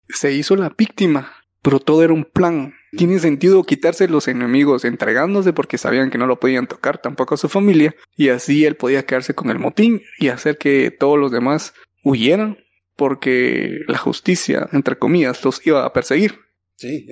Se 0.08 0.32
hizo 0.32 0.56
la 0.56 0.74
víctima, 0.76 1.34
pero 1.60 1.80
todo 1.80 2.02
era 2.02 2.14
un 2.14 2.24
plan. 2.24 2.72
Tiene 2.96 3.18
sentido 3.18 3.62
quitarse 3.64 4.08
los 4.08 4.26
enemigos 4.26 4.86
entregándose 4.86 5.52
porque 5.52 5.76
sabían 5.76 6.08
que 6.08 6.16
no 6.16 6.26
lo 6.26 6.40
podían 6.40 6.66
tocar 6.66 6.96
tampoco 6.96 7.34
a 7.34 7.38
su 7.38 7.50
familia, 7.50 7.94
y 8.16 8.30
así 8.30 8.64
él 8.64 8.76
podía 8.76 9.04
quedarse 9.04 9.34
con 9.34 9.50
el 9.50 9.58
motín 9.58 10.00
y 10.18 10.28
hacer 10.28 10.56
que 10.56 10.90
todos 10.90 11.18
los 11.18 11.30
demás 11.30 11.74
huyeran 12.02 12.56
porque 12.96 13.80
la 13.86 13.98
justicia, 13.98 14.66
entre 14.72 14.96
comillas, 14.96 15.44
los 15.44 15.64
iba 15.66 15.84
a 15.84 15.92
perseguir. 15.92 16.40
Sí. 16.76 17.06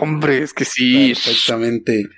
hombre, 0.00 0.38
es 0.38 0.54
que 0.54 0.64
sí. 0.64 1.12
Perfectamente 1.12 2.08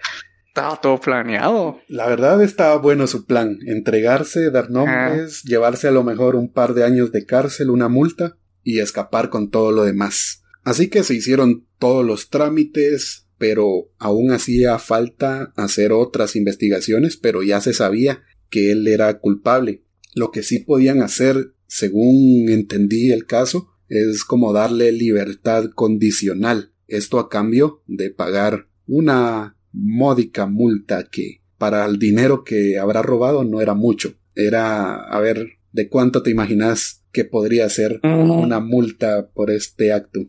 estaba 0.58 0.80
todo 0.80 1.00
planeado. 1.00 1.80
La 1.88 2.06
verdad 2.06 2.42
estaba 2.42 2.76
bueno 2.78 3.06
su 3.06 3.26
plan. 3.26 3.58
Entregarse, 3.66 4.50
dar 4.50 4.70
nombres, 4.70 5.42
llevarse 5.44 5.88
a 5.88 5.92
lo 5.92 6.02
mejor 6.02 6.34
un 6.34 6.52
par 6.52 6.74
de 6.74 6.84
años 6.84 7.12
de 7.12 7.24
cárcel, 7.24 7.70
una 7.70 7.88
multa 7.88 8.36
y 8.64 8.80
escapar 8.80 9.30
con 9.30 9.50
todo 9.50 9.70
lo 9.70 9.84
demás. 9.84 10.42
Así 10.64 10.88
que 10.88 11.04
se 11.04 11.14
hicieron 11.14 11.66
todos 11.78 12.04
los 12.04 12.28
trámites, 12.28 13.28
pero 13.38 13.90
aún 13.98 14.32
hacía 14.32 14.78
falta 14.78 15.52
hacer 15.56 15.92
otras 15.92 16.34
investigaciones, 16.34 17.16
pero 17.16 17.42
ya 17.42 17.60
se 17.60 17.72
sabía 17.72 18.22
que 18.50 18.72
él 18.72 18.88
era 18.88 19.18
culpable. 19.20 19.84
Lo 20.14 20.32
que 20.32 20.42
sí 20.42 20.58
podían 20.58 21.02
hacer, 21.02 21.52
según 21.68 22.48
entendí 22.48 23.12
el 23.12 23.26
caso, 23.26 23.70
es 23.88 24.24
como 24.24 24.52
darle 24.52 24.90
libertad 24.90 25.66
condicional. 25.74 26.72
Esto 26.88 27.20
a 27.20 27.28
cambio 27.28 27.82
de 27.86 28.10
pagar 28.10 28.66
una 28.86 29.57
módica 29.78 30.46
multa 30.46 31.08
que 31.10 31.40
para 31.56 31.84
el 31.86 31.98
dinero 31.98 32.44
que 32.44 32.78
habrá 32.78 33.02
robado 33.02 33.44
no 33.44 33.60
era 33.60 33.74
mucho. 33.74 34.14
Era, 34.34 34.94
a 34.94 35.20
ver, 35.20 35.58
¿de 35.72 35.88
cuánto 35.88 36.22
te 36.22 36.30
imaginas 36.30 37.04
que 37.12 37.24
podría 37.24 37.68
ser 37.68 38.00
una 38.02 38.60
multa 38.60 39.28
por 39.34 39.50
este 39.50 39.92
acto? 39.92 40.20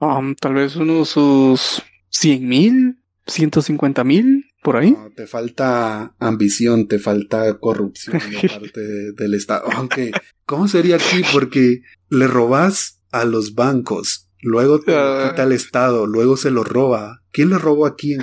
Um, 0.00 0.34
tal 0.36 0.54
vez 0.54 0.76
unos 0.76 1.08
sus 1.08 1.82
cien 2.08 2.46
mil, 2.46 2.98
ciento 3.26 3.62
cincuenta 3.62 4.04
mil, 4.04 4.44
por 4.62 4.76
ahí. 4.76 4.96
te 5.16 5.26
falta 5.26 6.14
ambición, 6.18 6.86
te 6.86 6.98
falta 6.98 7.58
corrupción 7.58 8.18
de 8.18 8.48
parte 8.48 9.12
del 9.12 9.34
Estado. 9.34 9.64
Aunque, 9.72 10.12
¿cómo 10.46 10.68
sería 10.68 10.96
aquí? 10.96 11.22
Porque 11.32 11.80
le 12.08 12.28
robas 12.28 13.02
a 13.10 13.24
los 13.24 13.54
bancos, 13.54 14.30
luego 14.40 14.80
te 14.80 14.94
ah. 14.94 15.30
quita 15.30 15.42
el 15.44 15.52
Estado, 15.52 16.06
luego 16.06 16.36
se 16.36 16.50
lo 16.50 16.62
roba. 16.62 17.22
¿Quién 17.32 17.50
le 17.50 17.58
robó 17.58 17.86
a 17.86 17.96
quién? 17.96 18.20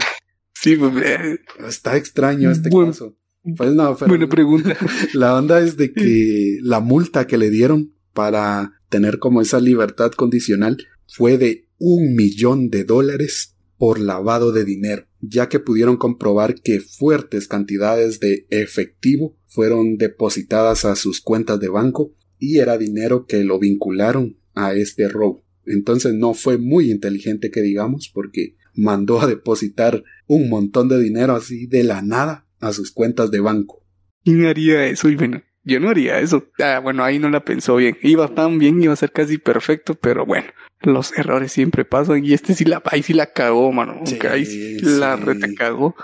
Sí, 0.55 0.75
pues, 0.75 0.93
eh, 1.05 1.39
está 1.67 1.97
extraño 1.97 2.49
este 2.49 2.69
caso. 2.69 3.15
Pues 3.55 3.73
no, 3.73 3.95
buena 3.95 4.27
pregunta. 4.27 4.75
La 5.13 5.35
onda 5.35 5.61
es 5.61 5.77
de 5.77 5.93
que 5.93 6.57
la 6.63 6.79
multa 6.79 7.27
que 7.27 7.37
le 7.37 7.51
dieron 7.51 7.93
para 8.13 8.81
tener 8.89 9.19
como 9.19 9.41
esa 9.41 9.59
libertad 9.59 10.11
condicional 10.11 10.77
fue 11.07 11.37
de 11.37 11.67
un 11.77 12.15
millón 12.15 12.69
de 12.69 12.85
dólares 12.85 13.55
por 13.77 13.99
lavado 13.99 14.51
de 14.51 14.65
dinero, 14.65 15.05
ya 15.21 15.49
que 15.49 15.59
pudieron 15.59 15.97
comprobar 15.97 16.55
que 16.55 16.79
fuertes 16.79 17.47
cantidades 17.47 18.19
de 18.19 18.47
efectivo 18.49 19.37
fueron 19.47 19.97
depositadas 19.97 20.85
a 20.85 20.95
sus 20.95 21.21
cuentas 21.21 21.59
de 21.59 21.67
banco 21.67 22.13
y 22.39 22.59
era 22.59 22.77
dinero 22.77 23.25
que 23.27 23.43
lo 23.43 23.59
vincularon 23.59 24.37
a 24.53 24.73
este 24.73 25.07
robo. 25.07 25.43
Entonces 25.65 26.13
no 26.13 26.33
fue 26.33 26.57
muy 26.57 26.89
inteligente 26.89 27.51
que 27.51 27.61
digamos 27.61 28.09
porque 28.13 28.55
mandó 28.75 29.21
a 29.21 29.27
depositar 29.27 30.03
un 30.27 30.49
montón 30.49 30.89
de 30.89 30.99
dinero 30.99 31.35
así 31.35 31.67
de 31.67 31.83
la 31.83 32.01
nada 32.01 32.47
a 32.59 32.73
sus 32.73 32.91
cuentas 32.91 33.31
de 33.31 33.39
banco. 33.39 33.83
¿Quién 34.23 34.45
haría 34.45 34.85
eso? 34.88 35.09
Y 35.09 35.15
bueno, 35.15 35.41
yo 35.63 35.79
no 35.79 35.89
haría 35.89 36.19
eso. 36.19 36.45
Ah, 36.59 36.79
bueno, 36.81 37.03
ahí 37.03 37.19
no 37.19 37.29
la 37.29 37.43
pensó 37.43 37.75
bien. 37.75 37.97
Iba 38.01 38.27
tan 38.33 38.59
bien, 38.59 38.81
iba 38.81 38.93
a 38.93 38.97
ser 38.97 39.11
casi 39.11 39.38
perfecto, 39.38 39.95
pero 39.95 40.25
bueno, 40.25 40.47
los 40.81 41.17
errores 41.17 41.51
siempre 41.51 41.85
pasan 41.85 42.23
y 42.23 42.33
este 42.33 42.53
sí 42.53 42.65
la, 42.65 42.81
ahí 42.85 43.03
sí 43.03 43.13
la 43.13 43.33
cagó, 43.33 43.71
mano. 43.71 44.01
ahí 44.29 44.45
sí, 44.45 44.77
la 44.81 45.15
reta 45.15 45.47
cagó. 45.57 45.95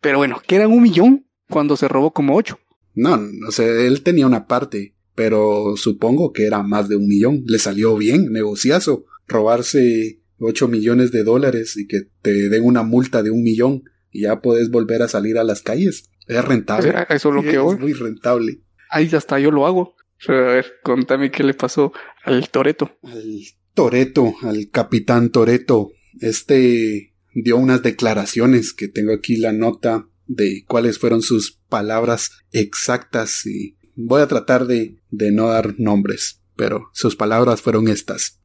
Pero 0.00 0.18
bueno, 0.18 0.40
que 0.46 0.56
eran 0.56 0.70
un 0.70 0.82
millón 0.82 1.26
cuando 1.48 1.76
se 1.76 1.88
robó 1.88 2.12
como 2.12 2.36
ocho. 2.36 2.58
No, 2.94 3.16
no 3.16 3.50
sé, 3.50 3.86
él 3.86 4.02
tenía 4.02 4.26
una 4.26 4.46
parte, 4.46 4.94
pero 5.14 5.76
supongo 5.76 6.32
que 6.32 6.46
era 6.46 6.62
más 6.62 6.88
de 6.88 6.96
un 6.96 7.08
millón. 7.08 7.42
Le 7.46 7.58
salió 7.58 7.96
bien, 7.96 8.32
negociazo. 8.32 9.04
Robarse 9.26 10.20
8 10.38 10.68
millones 10.68 11.12
de 11.12 11.24
dólares 11.24 11.76
y 11.76 11.86
que 11.86 12.08
te 12.22 12.48
den 12.48 12.64
una 12.64 12.82
multa 12.82 13.22
de 13.22 13.30
un 13.30 13.42
millón 13.42 13.84
y 14.10 14.22
ya 14.22 14.40
puedes 14.40 14.70
volver 14.70 15.02
a 15.02 15.08
salir 15.08 15.38
a 15.38 15.44
las 15.44 15.62
calles. 15.62 16.10
Es 16.26 16.44
rentable. 16.44 16.94
eso 17.08 17.28
es 17.28 17.34
lo 17.34 17.42
que 17.42 17.56
Es 17.56 17.80
muy 17.80 17.92
rentable. 17.92 18.60
Ahí 18.90 19.08
hasta 19.12 19.38
yo 19.38 19.50
lo 19.50 19.66
hago. 19.66 19.94
A 20.28 20.32
ver, 20.32 20.66
contame 20.82 21.30
qué 21.30 21.44
le 21.44 21.54
pasó 21.54 21.92
al 22.24 22.48
Toreto. 22.48 22.96
Al 23.02 23.40
Toreto, 23.74 24.34
al 24.42 24.70
capitán 24.70 25.30
Toreto. 25.30 25.90
Este 26.20 27.14
dio 27.34 27.58
unas 27.58 27.82
declaraciones 27.82 28.72
que 28.72 28.88
tengo 28.88 29.12
aquí 29.12 29.36
la 29.36 29.52
nota 29.52 30.08
de 30.26 30.64
cuáles 30.66 30.98
fueron 30.98 31.22
sus 31.22 31.60
palabras 31.68 32.30
exactas 32.52 33.44
y 33.46 33.76
voy 33.94 34.22
a 34.22 34.26
tratar 34.26 34.66
de, 34.66 34.98
de 35.10 35.32
no 35.32 35.48
dar 35.48 35.74
nombres, 35.78 36.42
pero 36.56 36.88
sus 36.92 37.16
palabras 37.16 37.60
fueron 37.60 37.88
estas. 37.88 38.40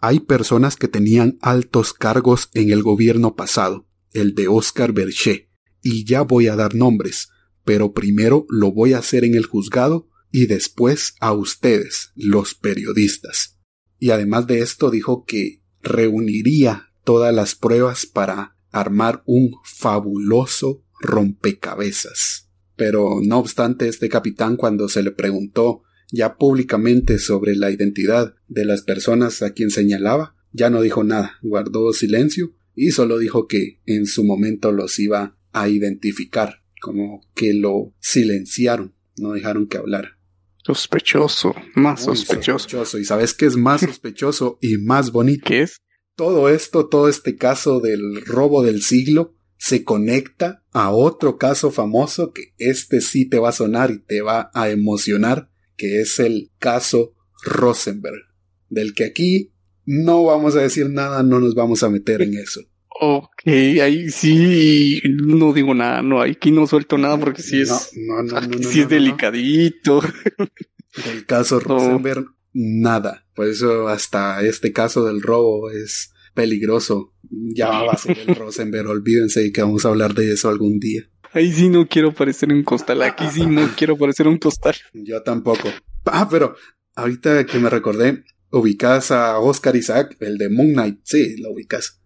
Hay 0.00 0.20
personas 0.20 0.76
que 0.76 0.86
tenían 0.86 1.38
altos 1.40 1.92
cargos 1.92 2.50
en 2.54 2.70
el 2.70 2.82
gobierno 2.82 3.34
pasado, 3.34 3.88
el 4.12 4.34
de 4.34 4.46
Oscar 4.46 4.92
Berché, 4.92 5.50
y 5.82 6.04
ya 6.04 6.22
voy 6.22 6.46
a 6.46 6.56
dar 6.56 6.74
nombres, 6.74 7.30
pero 7.64 7.92
primero 7.92 8.46
lo 8.48 8.72
voy 8.72 8.92
a 8.92 8.98
hacer 8.98 9.24
en 9.24 9.34
el 9.34 9.46
juzgado 9.46 10.08
y 10.30 10.46
después 10.46 11.14
a 11.20 11.32
ustedes, 11.32 12.12
los 12.14 12.54
periodistas. 12.54 13.58
Y 13.98 14.10
además 14.10 14.46
de 14.46 14.60
esto 14.60 14.90
dijo 14.90 15.24
que 15.24 15.62
reuniría 15.82 16.92
todas 17.02 17.34
las 17.34 17.54
pruebas 17.54 18.06
para 18.06 18.56
armar 18.70 19.22
un 19.26 19.56
fabuloso 19.64 20.84
rompecabezas. 21.00 22.50
Pero 22.76 23.18
no 23.22 23.38
obstante, 23.38 23.88
este 23.88 24.08
capitán 24.08 24.56
cuando 24.56 24.88
se 24.88 25.02
le 25.02 25.10
preguntó 25.10 25.82
ya 26.10 26.36
públicamente 26.36 27.18
sobre 27.18 27.56
la 27.56 27.70
identidad 27.70 28.34
de 28.48 28.64
las 28.64 28.82
personas 28.82 29.42
a 29.42 29.52
quien 29.52 29.70
señalaba, 29.70 30.34
ya 30.52 30.70
no 30.70 30.80
dijo 30.80 31.04
nada, 31.04 31.38
guardó 31.42 31.92
silencio 31.92 32.54
y 32.74 32.92
solo 32.92 33.18
dijo 33.18 33.46
que 33.46 33.80
en 33.86 34.06
su 34.06 34.24
momento 34.24 34.72
los 34.72 34.98
iba 34.98 35.36
a 35.52 35.68
identificar, 35.68 36.62
como 36.80 37.26
que 37.34 37.52
lo 37.52 37.92
silenciaron, 38.00 38.94
no 39.16 39.32
dejaron 39.32 39.66
que 39.66 39.78
hablara. 39.78 40.18
Sospechoso, 40.64 41.54
más 41.74 42.04
sospechoso. 42.04 42.98
¿Y 42.98 43.04
sabes 43.04 43.32
qué 43.32 43.46
es 43.46 43.56
más 43.56 43.80
sospechoso 43.80 44.58
y 44.60 44.76
más 44.76 45.12
bonito? 45.12 45.44
¿Qué 45.46 45.62
es? 45.62 45.78
Todo 46.14 46.48
esto, 46.48 46.88
todo 46.88 47.08
este 47.08 47.36
caso 47.36 47.80
del 47.80 48.24
robo 48.26 48.62
del 48.62 48.82
siglo, 48.82 49.34
se 49.56 49.82
conecta 49.82 50.62
a 50.72 50.90
otro 50.90 51.38
caso 51.38 51.70
famoso 51.70 52.32
que 52.32 52.54
este 52.58 53.00
sí 53.00 53.28
te 53.28 53.38
va 53.38 53.48
a 53.48 53.52
sonar 53.52 53.90
y 53.90 53.98
te 53.98 54.20
va 54.20 54.50
a 54.54 54.70
emocionar, 54.70 55.50
que 55.78 56.02
es 56.02 56.18
el 56.18 56.50
caso 56.58 57.14
Rosenberg, 57.42 58.20
del 58.68 58.92
que 58.92 59.04
aquí 59.04 59.52
no 59.86 60.24
vamos 60.24 60.54
a 60.56 60.60
decir 60.60 60.90
nada, 60.90 61.22
no 61.22 61.40
nos 61.40 61.54
vamos 61.54 61.82
a 61.82 61.88
meter 61.88 62.20
en 62.20 62.34
eso. 62.34 62.60
Ok, 63.00 63.46
ahí 63.46 64.10
sí, 64.10 65.00
no 65.04 65.52
digo 65.52 65.72
nada, 65.72 66.02
no, 66.02 66.20
aquí 66.20 66.50
no 66.50 66.66
suelto 66.66 66.98
nada 66.98 67.16
porque 67.18 67.42
sí 67.42 67.60
es, 67.60 67.92
no, 67.94 68.22
no, 68.24 68.40
no, 68.40 68.58
sí 68.58 68.80
es 68.80 68.88
delicadito. 68.88 70.02
El 71.06 71.24
caso 71.26 71.60
Rosenberg, 71.60 72.26
nada. 72.52 73.24
Por 73.34 73.46
eso 73.46 73.86
hasta 73.88 74.42
este 74.42 74.72
caso 74.72 75.04
del 75.04 75.22
robo 75.22 75.70
es 75.70 76.12
peligroso. 76.34 77.14
Ya 77.30 77.68
va 77.68 77.92
a 77.92 77.96
ser 77.96 78.18
el 78.18 78.34
Rosenberg, 78.34 78.88
olvídense 78.88 79.52
que 79.52 79.62
vamos 79.62 79.84
a 79.84 79.88
hablar 79.90 80.14
de 80.14 80.32
eso 80.32 80.48
algún 80.48 80.80
día. 80.80 81.08
Ahí 81.38 81.52
sí 81.52 81.68
no 81.68 81.86
quiero 81.86 82.12
parecer 82.12 82.52
un 82.52 82.64
costal. 82.64 83.00
Aquí 83.00 83.24
sí 83.32 83.46
no 83.46 83.70
quiero 83.76 83.96
parecer 83.96 84.26
un 84.26 84.38
costal. 84.38 84.74
Yo 84.92 85.22
tampoco. 85.22 85.68
Ah, 86.04 86.26
pero 86.28 86.56
ahorita 86.96 87.46
que 87.46 87.60
me 87.60 87.70
recordé, 87.70 88.24
ubicas 88.50 89.12
a 89.12 89.38
Oscar 89.38 89.76
Isaac, 89.76 90.16
el 90.18 90.36
de 90.36 90.48
Moon 90.48 90.72
Knight. 90.72 90.98
Sí, 91.04 91.36
lo 91.36 91.52
ubicas. 91.52 92.00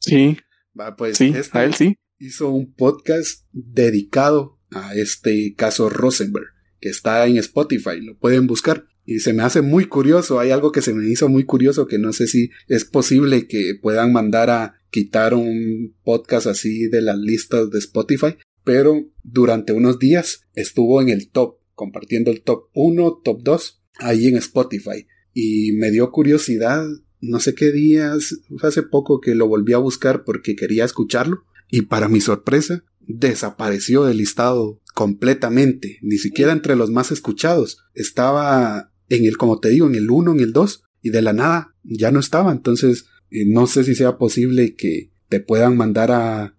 Sí. 0.00 0.36
Va, 0.78 0.96
pues 0.96 1.16
sí, 1.16 1.32
este 1.34 1.56
a 1.56 1.64
él 1.64 1.72
sí. 1.72 1.96
hizo 2.18 2.50
un 2.50 2.74
podcast 2.74 3.46
dedicado 3.52 4.60
a 4.70 4.94
este 4.94 5.54
caso 5.56 5.88
Rosenberg, 5.88 6.48
que 6.78 6.90
está 6.90 7.26
en 7.26 7.38
Spotify, 7.38 8.02
lo 8.02 8.18
pueden 8.18 8.46
buscar. 8.46 8.84
Y 9.06 9.20
se 9.20 9.32
me 9.32 9.44
hace 9.44 9.62
muy 9.62 9.86
curioso, 9.86 10.40
hay 10.40 10.50
algo 10.50 10.72
que 10.72 10.82
se 10.82 10.92
me 10.92 11.08
hizo 11.08 11.30
muy 11.30 11.44
curioso 11.44 11.86
que 11.86 11.98
no 11.98 12.12
sé 12.12 12.26
si 12.26 12.50
es 12.68 12.84
posible 12.84 13.46
que 13.48 13.76
puedan 13.80 14.12
mandar 14.12 14.50
a 14.50 14.74
quitar 14.90 15.32
un 15.32 15.96
podcast 16.04 16.48
así 16.48 16.88
de 16.88 17.00
las 17.00 17.16
listas 17.16 17.70
de 17.70 17.78
Spotify, 17.78 18.36
pero 18.64 19.06
durante 19.22 19.72
unos 19.72 19.98
días 19.98 20.46
estuvo 20.54 21.00
en 21.00 21.10
el 21.10 21.30
top, 21.30 21.58
compartiendo 21.74 22.30
el 22.30 22.42
top 22.42 22.68
1, 22.74 23.20
top 23.22 23.42
2, 23.42 23.82
ahí 24.00 24.26
en 24.26 24.36
Spotify. 24.36 25.06
Y 25.32 25.72
me 25.72 25.90
dio 25.90 26.10
curiosidad, 26.10 26.86
no 27.20 27.40
sé 27.40 27.54
qué 27.54 27.72
días, 27.72 28.40
hace 28.62 28.82
poco 28.82 29.20
que 29.20 29.34
lo 29.34 29.46
volví 29.46 29.72
a 29.72 29.78
buscar 29.78 30.24
porque 30.24 30.56
quería 30.56 30.84
escucharlo. 30.84 31.44
Y 31.70 31.82
para 31.82 32.08
mi 32.08 32.20
sorpresa, 32.20 32.84
desapareció 33.00 34.04
del 34.04 34.18
listado 34.18 34.80
completamente, 34.94 35.98
ni 36.02 36.18
siquiera 36.18 36.52
entre 36.52 36.76
los 36.76 36.90
más 36.90 37.10
escuchados. 37.10 37.78
Estaba 37.94 38.92
en 39.08 39.24
el, 39.24 39.36
como 39.36 39.58
te 39.58 39.68
digo, 39.70 39.86
en 39.86 39.94
el 39.94 40.10
1, 40.10 40.32
en 40.32 40.40
el 40.40 40.52
2, 40.52 40.84
y 41.02 41.10
de 41.10 41.22
la 41.22 41.32
nada 41.32 41.74
ya 41.82 42.10
no 42.10 42.20
estaba. 42.20 42.52
Entonces, 42.52 43.06
eh, 43.30 43.44
no 43.46 43.66
sé 43.66 43.84
si 43.84 43.94
sea 43.94 44.16
posible 44.16 44.74
que 44.74 45.10
te 45.34 45.40
puedan 45.40 45.76
mandar 45.76 46.12
a 46.12 46.54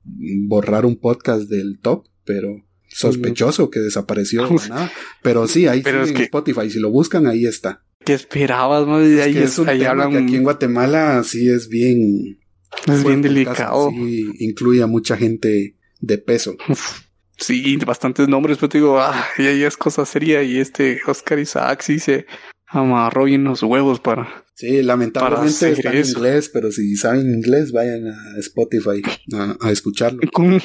borrar 0.48 0.86
un 0.86 0.98
podcast 0.98 1.44
del 1.50 1.80
top, 1.82 2.06
pero 2.26 2.62
sospechoso 2.90 3.70
que 3.70 3.80
desapareció 3.80 4.46
de 4.50 4.68
nada. 4.68 4.92
Pero 5.22 5.48
sí, 5.48 5.66
ahí 5.68 5.82
Pero 5.82 6.00
sí, 6.00 6.04
es 6.04 6.10
en 6.10 6.18
que- 6.18 6.24
Spotify, 6.24 6.70
si 6.70 6.80
lo 6.80 6.90
buscan, 6.92 7.26
ahí 7.26 7.46
está. 7.46 7.86
¿Qué 8.04 8.14
esperabas, 8.14 8.86
no? 8.86 9.02
Y 9.02 9.14
Es 9.14 9.22
ahí, 9.28 9.34
que 9.34 9.44
es- 9.44 9.58
un 9.60 9.70
ahí 9.70 9.80
tema 9.80 9.92
hablan. 9.92 10.12
que 10.12 10.18
aquí 10.18 10.36
en 10.36 10.44
Guatemala 10.44 11.24
sí 11.24 11.48
es 11.50 11.70
bien 11.70 12.38
es 12.86 13.04
bien 13.06 13.22
delicado. 13.22 13.92
sí 13.92 14.30
incluye 14.40 14.84
a 14.84 14.88
mucha 14.88 15.16
gente 15.16 15.78
de 16.02 16.18
peso. 16.18 16.58
Uf, 16.68 17.00
Sí, 17.38 17.78
bastantes 17.78 18.28
nombres, 18.28 18.58
pero 18.58 18.68
te 18.70 18.78
digo, 18.80 19.00
ah, 19.00 19.26
y 19.38 19.44
ahí 19.44 19.64
es 19.64 19.78
cosa 19.78 20.06
seria. 20.06 20.44
Y 20.44 20.58
este 20.58 21.00
Oscar 21.08 21.40
Isaac 21.40 21.82
sí 21.82 22.00
se 22.00 22.26
amarró 22.76 23.26
bien 23.26 23.44
los 23.44 23.64
huevos 23.64 24.00
para. 24.00 24.44
Sí, 24.54 24.82
lamentablemente 24.84 25.50
hacer 25.50 25.74
está 25.74 25.92
en 25.92 25.98
eso. 25.98 26.18
inglés, 26.18 26.50
pero 26.50 26.72
si 26.72 26.96
saben 26.96 27.34
inglés, 27.34 27.72
vayan 27.74 28.08
a 28.08 28.38
Spotify 28.40 29.02
a, 29.34 29.58
a 29.60 29.72
escucarlo. 29.72 30.20
Con, 30.34 30.62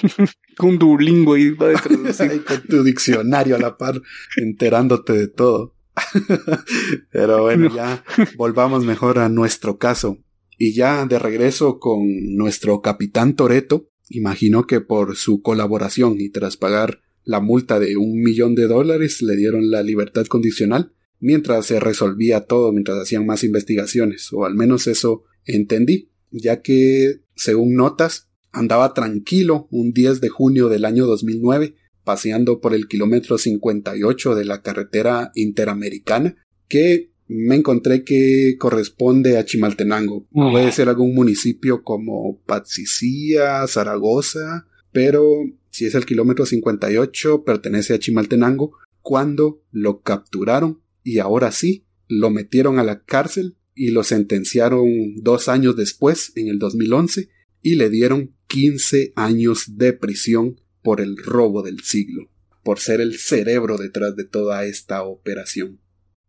con 0.56 0.78
Duolingo 0.78 1.32
va 1.32 1.68
de. 1.68 1.76
Ahí 2.30 2.38
con 2.40 2.62
tu 2.68 2.84
diccionario 2.84 3.56
a 3.56 3.58
la 3.58 3.76
par, 3.76 4.00
enterándote 4.36 5.12
de 5.14 5.28
todo. 5.28 5.74
Pero 7.10 7.42
bueno, 7.42 7.68
No. 7.68 7.74
ya 7.76 8.04
volvamos 8.36 8.84
mejor 8.84 9.18
a 9.18 9.28
nuestro 9.28 9.78
caso. 9.78 10.18
Y 10.58 10.74
ya 10.74 11.06
de 11.06 11.18
regreso 11.18 11.78
con 11.78 12.02
nuestro 12.36 12.80
capitán 12.82 13.34
Toreto, 13.34 13.88
imagino 14.08 14.66
que 14.66 14.80
por 14.80 15.16
su 15.16 15.40
colaboración 15.42 16.20
y 16.20 16.28
tras 16.28 16.56
pagar 16.56 17.00
la 17.24 17.40
multa 17.40 17.78
de 17.80 17.96
un 17.96 18.20
millón 18.22 18.54
de 18.54 18.66
dólares 18.66 19.22
le 19.22 19.36
dieron 19.36 19.70
la 19.70 19.82
libertad 19.82 20.26
condicional 20.26 20.92
mientras 21.20 21.66
se 21.66 21.78
resolvía 21.78 22.40
todo, 22.42 22.72
mientras 22.72 22.98
hacían 22.98 23.26
más 23.26 23.44
investigaciones, 23.44 24.32
o 24.32 24.44
al 24.44 24.54
menos 24.54 24.86
eso 24.86 25.24
entendí, 25.44 26.10
ya 26.30 26.62
que, 26.62 27.20
según 27.36 27.74
notas, 27.74 28.28
andaba 28.52 28.94
tranquilo 28.94 29.68
un 29.70 29.92
10 29.92 30.20
de 30.20 30.28
junio 30.28 30.68
del 30.68 30.84
año 30.84 31.06
2009 31.06 31.76
paseando 32.04 32.60
por 32.60 32.74
el 32.74 32.88
kilómetro 32.88 33.38
58 33.38 34.34
de 34.34 34.44
la 34.44 34.62
carretera 34.62 35.30
interamericana, 35.34 36.36
que 36.66 37.12
me 37.28 37.54
encontré 37.54 38.02
que 38.02 38.56
corresponde 38.58 39.38
a 39.38 39.44
Chimaltenango. 39.44 40.26
Puede 40.32 40.72
ser 40.72 40.88
algún 40.88 41.14
municipio 41.14 41.84
como 41.84 42.40
Patsicía, 42.46 43.64
Zaragoza, 43.68 44.66
pero 44.90 45.24
si 45.70 45.86
es 45.86 45.94
el 45.94 46.06
kilómetro 46.06 46.46
58, 46.46 47.44
pertenece 47.44 47.94
a 47.94 47.98
Chimaltenango, 48.00 48.72
cuando 49.02 49.62
lo 49.70 50.00
capturaron 50.00 50.80
y 51.02 51.18
ahora 51.18 51.52
sí, 51.52 51.86
lo 52.08 52.30
metieron 52.30 52.78
a 52.78 52.84
la 52.84 53.02
cárcel 53.04 53.56
y 53.74 53.90
lo 53.90 54.04
sentenciaron 54.04 55.14
dos 55.16 55.48
años 55.48 55.76
después, 55.76 56.32
en 56.36 56.48
el 56.48 56.58
2011, 56.58 57.28
y 57.62 57.76
le 57.76 57.88
dieron 57.88 58.34
15 58.48 59.12
años 59.16 59.76
de 59.76 59.92
prisión 59.92 60.60
por 60.82 61.00
el 61.00 61.16
robo 61.16 61.62
del 61.62 61.80
siglo, 61.80 62.30
por 62.62 62.80
ser 62.80 63.00
el 63.00 63.18
cerebro 63.18 63.78
detrás 63.78 64.16
de 64.16 64.24
toda 64.24 64.64
esta 64.64 65.02
operación. 65.02 65.80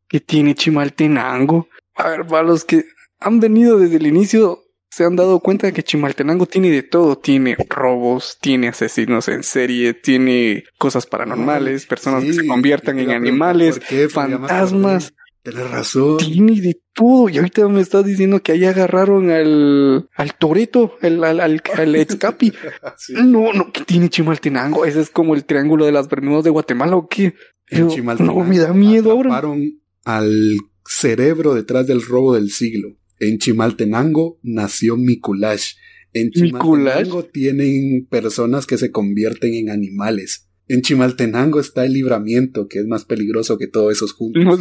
que 0.07 0.19
tiene 0.19 0.55
Chimaltenango. 0.55 1.69
A 1.95 2.09
ver, 2.09 2.27
para 2.27 2.43
los 2.43 2.65
que 2.65 2.83
han 3.19 3.39
venido 3.39 3.79
desde 3.79 3.95
el 3.95 4.07
inicio, 4.07 4.61
se 4.91 5.05
han 5.05 5.15
dado 5.15 5.39
cuenta 5.39 5.67
de 5.67 5.73
que 5.73 5.83
Chimaltenango 5.83 6.45
tiene 6.45 6.69
de 6.69 6.83
todo. 6.83 7.17
Tiene 7.17 7.55
robos, 7.69 8.37
tiene 8.41 8.67
asesinos 8.67 9.27
en 9.29 9.41
serie, 9.43 9.93
tiene 9.93 10.65
cosas 10.77 11.05
paranormales, 11.07 11.85
personas 11.85 12.23
que 12.25 12.33
se 12.33 12.45
conviertan 12.45 12.99
en 12.99 13.09
animales, 13.11 13.79
fantasmas. 14.09 15.13
Tienes 15.43 15.71
razón. 15.71 16.17
Tiene 16.17 16.61
de 16.61 16.79
todo. 16.93 17.27
Y 17.29 17.37
ahorita 17.39 17.67
me 17.67 17.81
estás 17.81 18.05
diciendo 18.05 18.43
que 18.43 18.51
ahí 18.51 18.63
agarraron 18.65 19.31
al, 19.31 20.07
al 20.15 20.35
Toreto, 20.37 20.97
el, 21.01 21.23
al, 21.23 21.39
al, 21.39 21.61
al 21.75 21.95
Excapi. 21.95 22.53
Sí. 22.97 23.13
No, 23.15 23.51
no, 23.53 23.71
que 23.71 23.83
tiene 23.83 24.09
Chimaltenango. 24.09 24.85
Ese 24.85 25.01
es 25.01 25.09
como 25.09 25.33
el 25.33 25.45
triángulo 25.45 25.85
de 25.85 25.93
las 25.93 26.07
Bermudas 26.09 26.43
de 26.43 26.51
Guatemala 26.51 26.95
o 26.95 27.07
qué. 27.07 27.33
Yo- 27.71 27.87
Chimaltenango 27.89 28.43
no, 28.43 28.49
me 28.49 28.59
da 28.59 28.71
miedo 28.73 29.11
ahora. 29.11 29.29
atraparon 29.37 29.79
al 30.05 30.55
cerebro 30.85 31.55
detrás 31.55 31.87
del 31.87 32.03
robo 32.03 32.35
del 32.35 32.51
siglo. 32.51 32.89
En 33.21 33.37
Chimaltenango 33.37 34.39
nació 34.43 34.97
Mikulash. 34.97 35.75
En. 36.13 36.31
Chimaltenango 36.31 37.23
tienen 37.25 38.05
personas 38.09 38.65
que 38.65 38.77
se 38.77 38.91
convierten 38.91 39.53
en 39.53 39.69
animales. 39.69 40.49
En 40.67 40.81
Chimaltenango 40.81 41.59
está 41.59 41.85
el 41.85 41.93
libramiento, 41.93 42.67
que 42.67 42.79
es 42.79 42.85
más 42.85 43.05
peligroso 43.05 43.57
que 43.57 43.67
todos 43.67 43.93
esos 43.93 44.13
juntos. 44.13 44.43
No 44.43 44.57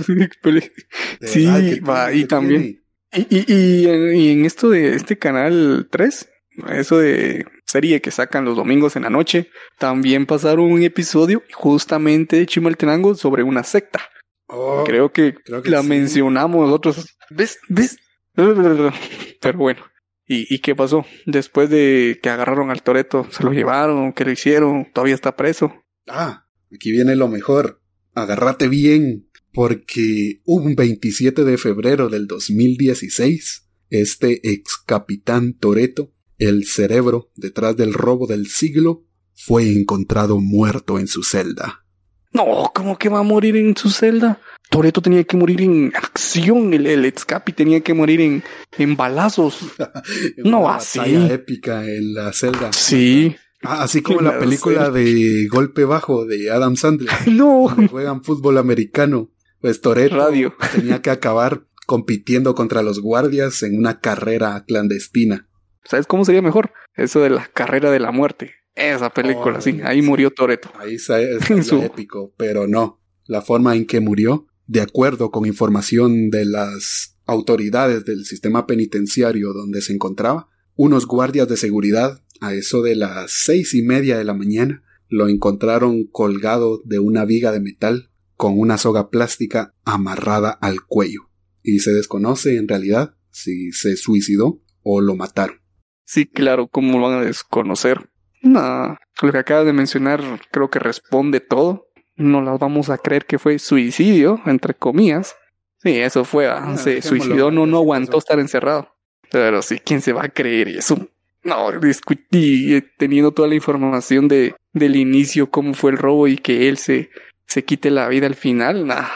sí, 1.23 1.47
va, 1.81 2.13
y 2.13 2.25
también-. 2.27 2.83
Y, 3.13 3.27
y, 3.37 3.45
y, 3.53 3.87
en- 3.89 4.15
y 4.17 4.29
en 4.29 4.45
esto 4.45 4.71
de 4.71 4.95
este 4.95 5.19
canal 5.19 5.89
3, 5.91 6.29
eso 6.75 6.99
de 6.99 7.45
serie 7.67 8.01
que 8.01 8.11
sacan 8.11 8.45
los 8.45 8.57
domingos 8.57 8.95
en 8.97 9.03
la 9.05 9.11
noche, 9.11 9.49
también 9.79 10.27
pasaron 10.27 10.71
un 10.71 10.83
episodio 10.83 11.43
justamente 11.53 12.37
de 12.37 12.47
Chimaltenango 12.47 13.15
sobre 13.15 13.43
una 13.43 13.65
secta. 13.65 14.01
Oh, 14.49 14.83
Creo 14.85 15.13
que, 15.13 15.35
creo 15.35 15.63
que 15.63 15.71
la 15.71 15.83
sí. 15.83 15.89
mencionamos 15.89 16.67
nosotros. 16.67 17.07
¿Ves? 17.31 17.59
¿Ves? 17.69 17.99
Pero 19.41 19.59
bueno. 19.59 19.81
¿Y, 20.27 20.55
¿Y 20.55 20.61
qué 20.61 20.77
pasó? 20.77 21.05
Después 21.27 21.69
de 21.71 22.21
que 22.23 22.29
agarraron 22.29 22.71
al 22.71 22.83
Toreto, 22.83 23.27
se 23.31 23.43
lo 23.43 23.53
llevaron, 23.53 24.13
que 24.13 24.25
lo 24.25 24.31
hicieron, 24.31 24.87
todavía 24.93 25.17
está 25.17 25.35
preso. 25.35 25.73
Ah, 26.07 26.47
aquí 26.73 26.93
viene 26.93 27.17
lo 27.17 27.27
mejor. 27.27 27.83
Agárrate 28.15 28.69
bien, 28.69 29.29
porque 29.53 30.41
un 30.45 30.77
27 30.77 31.45
de 31.45 31.59
febrero 31.59 32.09
del 32.09 32.27
2016, 32.27 33.69
este 33.91 34.41
ex 34.49 34.77
capitán 34.87 35.55
Toreto, 35.55 36.13
el 36.39 36.65
cerebro 36.67 37.31
detrás 37.35 37.77
del 37.77 37.93
robo 37.93 38.27
del 38.27 38.47
siglo, 38.47 39.05
fue 39.33 39.73
encontrado 39.73 40.39
muerto 40.39 40.99
en 40.99 41.09
su 41.09 41.23
celda. 41.23 41.85
No, 42.33 42.71
¿cómo 42.75 42.97
que 42.97 43.09
va 43.09 43.21
a 43.21 43.23
morir 43.25 43.57
en 43.57 43.77
su 43.77 43.91
celda? 43.91 44.39
Toreto 44.71 45.03
tenía 45.03 45.25
que 45.25 45.37
morir 45.37 45.63
en 45.63 45.93
acción, 45.97 46.73
el, 46.75 46.87
el 46.87 47.05
Excapi 47.05 47.53
tenía 47.53 47.81
que 47.81 47.93
morir 47.93 48.21
en, 48.21 48.43
en 48.79 48.97
balazos. 48.97 49.59
En 50.37 50.51
No, 50.51 50.61
una 50.61 50.77
así. 50.77 51.01
épica 51.31 51.85
en 51.85 52.15
la 52.15 52.33
celda. 52.33 52.73
Sí. 52.73 53.35
Ah, 53.63 53.83
así 53.83 54.01
como 54.01 54.21
la 54.21 54.33
la 54.35 54.39
película 54.39 54.91
de 54.91 55.47
Golpe 55.51 55.85
Bajo 55.85 56.25
de 56.25 56.51
Adam 56.51 56.77
Sandler. 56.77 57.11
No. 57.27 57.67
donde 57.69 57.89
juegan 57.89 58.23
fútbol 58.23 58.59
americano. 58.59 59.31
Pues 59.61 59.81
Toreto 59.81 60.17
Radio. 60.17 60.55
tenía 60.75 61.03
que 61.03 61.11
acabar 61.11 61.65
compitiendo 61.87 62.55
contra 62.55 62.83
los 62.83 63.01
guardias 63.01 63.63
en 63.65 63.77
una 63.77 63.99
carrera 64.01 64.65
clandestina. 64.67 65.49
¿Sabes 65.85 66.07
cómo 66.07 66.25
sería 66.25 66.43
mejor? 66.43 66.73
Eso 66.95 67.21
de 67.21 67.31
la 67.31 67.47
carrera 67.53 67.91
de 67.91 67.99
la 68.01 68.13
muerte. 68.13 68.55
Esa 68.81 69.11
película, 69.11 69.59
Oh, 69.59 69.61
sí. 69.61 69.81
Ahí 69.85 70.03
murió 70.03 70.31
Toreto. 70.31 70.71
Ahí 70.79 70.95
estaría 70.95 71.39
Su- 71.63 71.83
épico, 71.83 72.33
pero 72.37 72.67
no. 72.67 73.01
La 73.27 73.43
forma 73.43 73.77
en 73.77 73.87
que 73.87 74.01
murió, 74.01 74.47
de 74.67 74.81
acuerdo 74.81 75.31
con 75.31 75.47
información 75.47 76.31
de 76.31 76.45
las 76.47 77.17
autoridades 77.27 78.05
del 78.05 78.25
sistema 78.25 78.67
penitenciario 78.67 79.53
donde 79.53 79.83
se 79.83 79.93
encontraba, 79.93 80.49
unos 80.75 81.07
guardias 81.07 81.49
de 81.49 81.57
seguridad, 81.57 82.23
a 82.41 82.55
eso 82.55 82.83
de 82.83 82.97
las 82.97 83.31
seis 83.33 83.75
y 83.75 83.83
media 83.83 84.17
de 84.17 84.25
la 84.25 84.35
mañana, 84.35 84.83
lo 85.09 85.29
encontraron 85.29 86.05
colgado 86.05 86.81
de 86.85 86.99
una 86.99 87.25
viga 87.25 87.53
de 87.53 87.61
metal 87.61 88.11
con 88.37 88.59
una 88.59 88.79
soga 88.79 89.11
plástica 89.11 89.75
amarrada 89.85 90.51
al 90.51 90.83
cuello. 90.87 91.29
Y 91.63 91.81
se 91.81 91.93
desconoce 91.93 92.57
en 92.57 92.67
realidad 92.69 93.15
si 93.31 93.73
se 93.73 93.97
suicidó 93.97 94.63
o 94.83 95.01
lo 95.03 95.15
mataron. 95.15 95.61
Sí, 96.07 96.27
claro, 96.27 96.69
¿cómo 96.69 96.99
lo 96.99 97.09
van 97.09 97.19
a 97.21 97.25
desconocer? 97.25 98.09
Nah, 98.43 98.97
lo 99.23 99.33
que 99.33 99.39
acabas 99.39 99.67
de 99.67 99.73
mencionar 99.73 100.23
creo 100.51 100.71
que 100.71 100.79
responde 100.79 101.41
todo. 101.41 101.89
No 102.17 102.43
las 102.43 102.59
vamos 102.59 102.91
a 102.91 102.99
creer 102.99 103.25
que 103.27 103.39
fue 103.39 103.59
suicidio, 103.59 104.41
entre 104.47 104.75
comillas. 104.75 105.37
Sí, 105.79 105.97
eso 105.99 106.25
fue, 106.25 106.47
ah, 106.47 106.77
se 106.77 107.01
suicidó, 107.01 107.51
no, 107.51 107.67
no 107.67 107.79
aguantó 107.79 108.19
estar 108.19 108.39
encerrado. 108.39 108.95
Pero 109.31 109.63
sí, 109.63 109.79
¿quién 109.79 110.03
se 110.03 110.13
va 110.13 110.25
a 110.25 110.29
creer 110.29 110.69
eso? 110.69 111.09
No, 111.43 111.73
discutí 111.81 112.75
eh, 112.75 112.83
teniendo 112.99 113.33
toda 113.33 113.49
la 113.49 113.55
información 113.55 114.29
de, 114.29 114.55
del 114.75 114.97
inicio, 114.97 115.51
cómo 115.51 115.73
fue 115.73 115.93
el 115.93 115.97
robo 115.97 116.29
y 116.29 116.37
que 116.37 116.69
él 116.69 116.77
se, 116.77 117.09
se 117.47 117.65
quite 117.65 117.91
la 117.91 118.09
vida 118.09 118.27
al 118.27 118.35
final, 118.35 118.87
nah, 118.87 119.09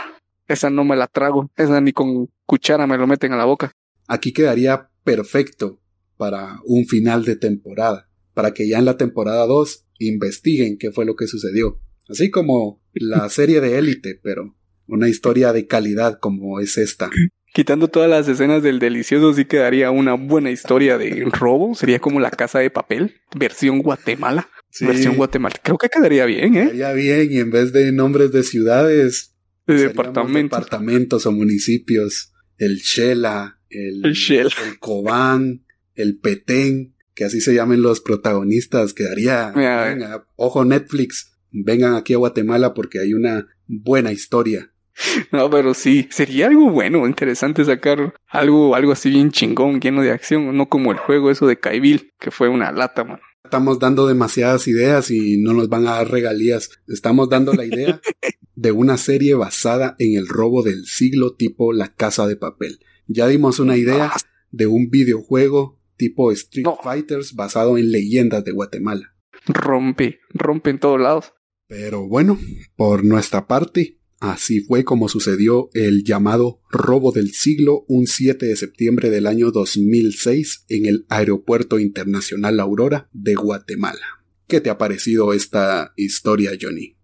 esa 0.48 0.70
no 0.70 0.84
me 0.84 0.96
la 0.96 1.06
trago, 1.06 1.50
esa 1.56 1.80
ni 1.80 1.92
con 1.92 2.28
cuchara 2.46 2.86
me 2.86 2.96
lo 2.96 3.06
meten 3.06 3.32
a 3.32 3.36
la 3.36 3.44
boca. 3.44 3.72
Aquí 4.08 4.32
quedaría 4.32 4.88
perfecto 5.02 5.80
para 6.16 6.60
un 6.64 6.86
final 6.86 7.24
de 7.24 7.36
temporada, 7.36 8.08
para 8.34 8.52
que 8.52 8.68
ya 8.68 8.78
en 8.78 8.84
la 8.84 8.96
temporada 8.96 9.46
2 9.46 9.86
investiguen 10.00 10.76
qué 10.78 10.90
fue 10.90 11.06
lo 11.06 11.16
que 11.16 11.26
sucedió. 11.26 11.80
Así 12.08 12.30
como 12.30 12.82
la 12.92 13.28
serie 13.30 13.60
de 13.60 13.78
élite, 13.78 14.20
pero 14.22 14.56
una 14.86 15.08
historia 15.08 15.52
de 15.52 15.66
calidad 15.66 16.18
como 16.20 16.60
es 16.60 16.76
esta. 16.76 17.10
Quitando 17.54 17.86
todas 17.86 18.10
las 18.10 18.26
escenas 18.26 18.64
del 18.64 18.80
delicioso, 18.80 19.32
sí 19.32 19.44
quedaría 19.44 19.92
una 19.92 20.14
buena 20.14 20.50
historia 20.50 20.98
de 20.98 21.24
robo. 21.30 21.74
Sería 21.76 22.00
como 22.00 22.18
la 22.18 22.30
casa 22.30 22.58
de 22.58 22.68
papel, 22.68 23.14
versión 23.36 23.78
Guatemala. 23.78 24.50
Versión 24.80 25.16
Guatemala. 25.16 25.54
Creo 25.62 25.78
que 25.78 25.88
quedaría 25.88 26.26
bien, 26.26 26.56
¿eh? 26.56 26.70
Quedaría 26.72 26.92
bien, 26.92 27.32
y 27.32 27.38
en 27.38 27.52
vez 27.52 27.72
de 27.72 27.92
nombres 27.92 28.32
de 28.32 28.42
ciudades, 28.42 29.36
de 29.68 29.74
departamentos. 29.74 30.58
departamentos 30.58 31.26
o 31.26 31.32
municipios. 31.32 32.32
El 32.58 32.78
Shela, 32.78 33.60
el, 33.70 34.04
el, 34.04 34.16
el 34.36 34.78
Cobán, 34.80 35.64
el 35.94 36.18
Petén, 36.18 36.93
que 37.14 37.24
así 37.24 37.40
se 37.40 37.54
llamen 37.54 37.82
los 37.82 38.00
protagonistas. 38.00 38.94
Quedaría. 38.94 39.52
Venga, 39.52 40.26
ojo 40.36 40.64
Netflix, 40.64 41.32
vengan 41.50 41.94
aquí 41.94 42.14
a 42.14 42.18
Guatemala 42.18 42.74
porque 42.74 42.98
hay 42.98 43.14
una 43.14 43.48
buena 43.66 44.12
historia. 44.12 44.70
No, 45.32 45.50
pero 45.50 45.74
sí, 45.74 46.08
sería 46.10 46.46
algo 46.46 46.70
bueno, 46.70 47.06
interesante 47.06 47.64
sacar 47.64 48.14
algo, 48.28 48.76
algo 48.76 48.92
así 48.92 49.10
bien 49.10 49.32
chingón, 49.32 49.80
lleno 49.80 50.02
de 50.02 50.12
acción, 50.12 50.56
no 50.56 50.68
como 50.68 50.92
el 50.92 50.98
juego 50.98 51.32
eso 51.32 51.46
de 51.48 51.58
Kaibil, 51.58 52.12
que 52.20 52.30
fue 52.30 52.48
una 52.48 52.70
lata, 52.70 53.02
man. 53.02 53.18
Estamos 53.42 53.78
dando 53.78 54.06
demasiadas 54.06 54.66
ideas 54.68 55.10
y 55.10 55.38
no 55.38 55.52
nos 55.52 55.68
van 55.68 55.86
a 55.86 55.92
dar 55.92 56.10
regalías. 56.10 56.70
Estamos 56.88 57.28
dando 57.28 57.52
la 57.52 57.64
idea 57.64 58.00
de 58.54 58.72
una 58.72 58.96
serie 58.96 59.34
basada 59.34 59.96
en 59.98 60.16
el 60.16 60.26
robo 60.28 60.62
del 60.62 60.86
siglo 60.86 61.34
tipo 61.34 61.72
La 61.72 61.94
Casa 61.94 62.26
de 62.26 62.36
Papel. 62.36 62.80
Ya 63.06 63.26
dimos 63.26 63.58
una 63.58 63.76
idea 63.76 64.12
de 64.50 64.66
un 64.66 64.88
videojuego 64.88 65.78
tipo 65.96 66.32
Street 66.32 66.66
Fighters 66.82 67.34
basado 67.34 67.78
en 67.78 67.90
leyendas 67.90 68.44
de 68.44 68.52
Guatemala. 68.52 69.14
Rompe, 69.46 70.20
rompe 70.30 70.70
en 70.70 70.78
todos 70.78 71.00
lados. 71.00 71.32
Pero 71.66 72.06
bueno, 72.08 72.38
por 72.76 73.04
nuestra 73.04 73.46
parte, 73.46 73.98
así 74.20 74.60
fue 74.60 74.84
como 74.84 75.08
sucedió 75.08 75.70
el 75.74 76.04
llamado 76.04 76.60
robo 76.70 77.12
del 77.12 77.32
siglo 77.32 77.84
un 77.88 78.06
7 78.06 78.46
de 78.46 78.56
septiembre 78.56 79.10
del 79.10 79.26
año 79.26 79.50
2006 79.50 80.66
en 80.68 80.86
el 80.86 81.06
Aeropuerto 81.08 81.78
Internacional 81.78 82.60
Aurora 82.60 83.08
de 83.12 83.34
Guatemala. 83.34 84.24
¿Qué 84.46 84.60
te 84.60 84.70
ha 84.70 84.78
parecido 84.78 85.32
esta 85.32 85.94
historia, 85.96 86.52
Johnny? 86.60 86.96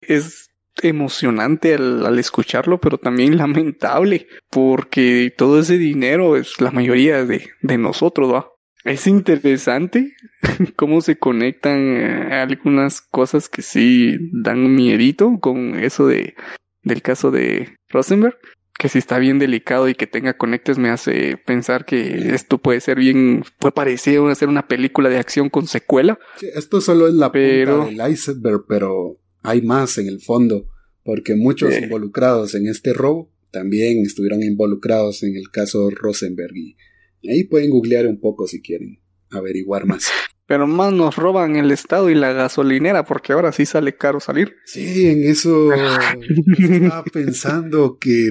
Es 0.00 0.47
emocionante 0.82 1.74
al, 1.74 2.18
escucharlo, 2.18 2.80
pero 2.80 2.98
también 2.98 3.36
lamentable, 3.36 4.26
porque 4.50 5.32
todo 5.36 5.60
ese 5.60 5.78
dinero 5.78 6.36
es 6.36 6.60
la 6.60 6.70
mayoría 6.70 7.24
de, 7.24 7.48
de 7.62 7.78
nosotros, 7.78 8.32
¿va? 8.32 8.48
Es 8.84 9.06
interesante 9.06 10.14
cómo 10.76 11.00
se 11.00 11.18
conectan 11.18 11.78
eh, 11.78 12.34
algunas 12.34 13.00
cosas 13.00 13.48
que 13.48 13.62
sí 13.62 14.16
dan 14.32 14.74
miedito 14.74 15.38
con 15.40 15.78
eso 15.78 16.06
de 16.06 16.34
del 16.82 17.02
caso 17.02 17.30
de 17.30 17.76
Rosenberg, 17.90 18.38
que 18.78 18.88
si 18.88 18.98
está 18.98 19.18
bien 19.18 19.38
delicado 19.38 19.88
y 19.88 19.94
que 19.94 20.06
tenga 20.06 20.36
conectes 20.36 20.78
me 20.78 20.90
hace 20.90 21.36
pensar 21.36 21.84
que 21.84 22.34
esto 22.34 22.58
puede 22.58 22.80
ser 22.80 22.98
bien, 22.98 23.44
puede 23.58 23.72
parecer 23.72 24.20
ser 24.36 24.48
una 24.48 24.66
película 24.68 25.08
de 25.08 25.18
acción 25.18 25.50
con 25.50 25.66
secuela. 25.66 26.18
esto 26.54 26.80
solo 26.80 27.08
es 27.08 27.14
la 27.14 27.32
punta 27.32 27.84
del 27.86 28.10
iceberg, 28.10 28.64
pero 28.68 29.18
hay 29.42 29.62
más 29.62 29.98
en 29.98 30.08
el 30.08 30.20
fondo, 30.20 30.68
porque 31.04 31.34
muchos 31.34 31.76
involucrados 31.76 32.54
en 32.54 32.66
este 32.66 32.92
robo 32.92 33.32
también 33.50 34.04
estuvieron 34.04 34.42
involucrados 34.42 35.22
en 35.22 35.36
el 35.36 35.50
caso 35.50 35.90
Rosenberg 35.90 36.54
y 36.56 36.76
Ahí 37.26 37.44
pueden 37.44 37.70
googlear 37.70 38.06
un 38.06 38.20
poco 38.20 38.46
si 38.46 38.60
quieren 38.62 39.00
averiguar 39.30 39.86
más. 39.86 40.08
Pero 40.46 40.66
más 40.66 40.92
nos 40.94 41.16
roban 41.16 41.56
el 41.56 41.70
estado 41.70 42.08
y 42.08 42.14
la 42.14 42.32
gasolinera 42.32 43.04
porque 43.04 43.34
ahora 43.34 43.52
sí 43.52 43.66
sale 43.66 43.96
caro 43.96 44.18
salir. 44.18 44.54
Sí, 44.64 45.06
en 45.06 45.24
eso 45.24 45.70
estaba 45.74 47.04
pensando 47.04 47.98
que 48.00 48.30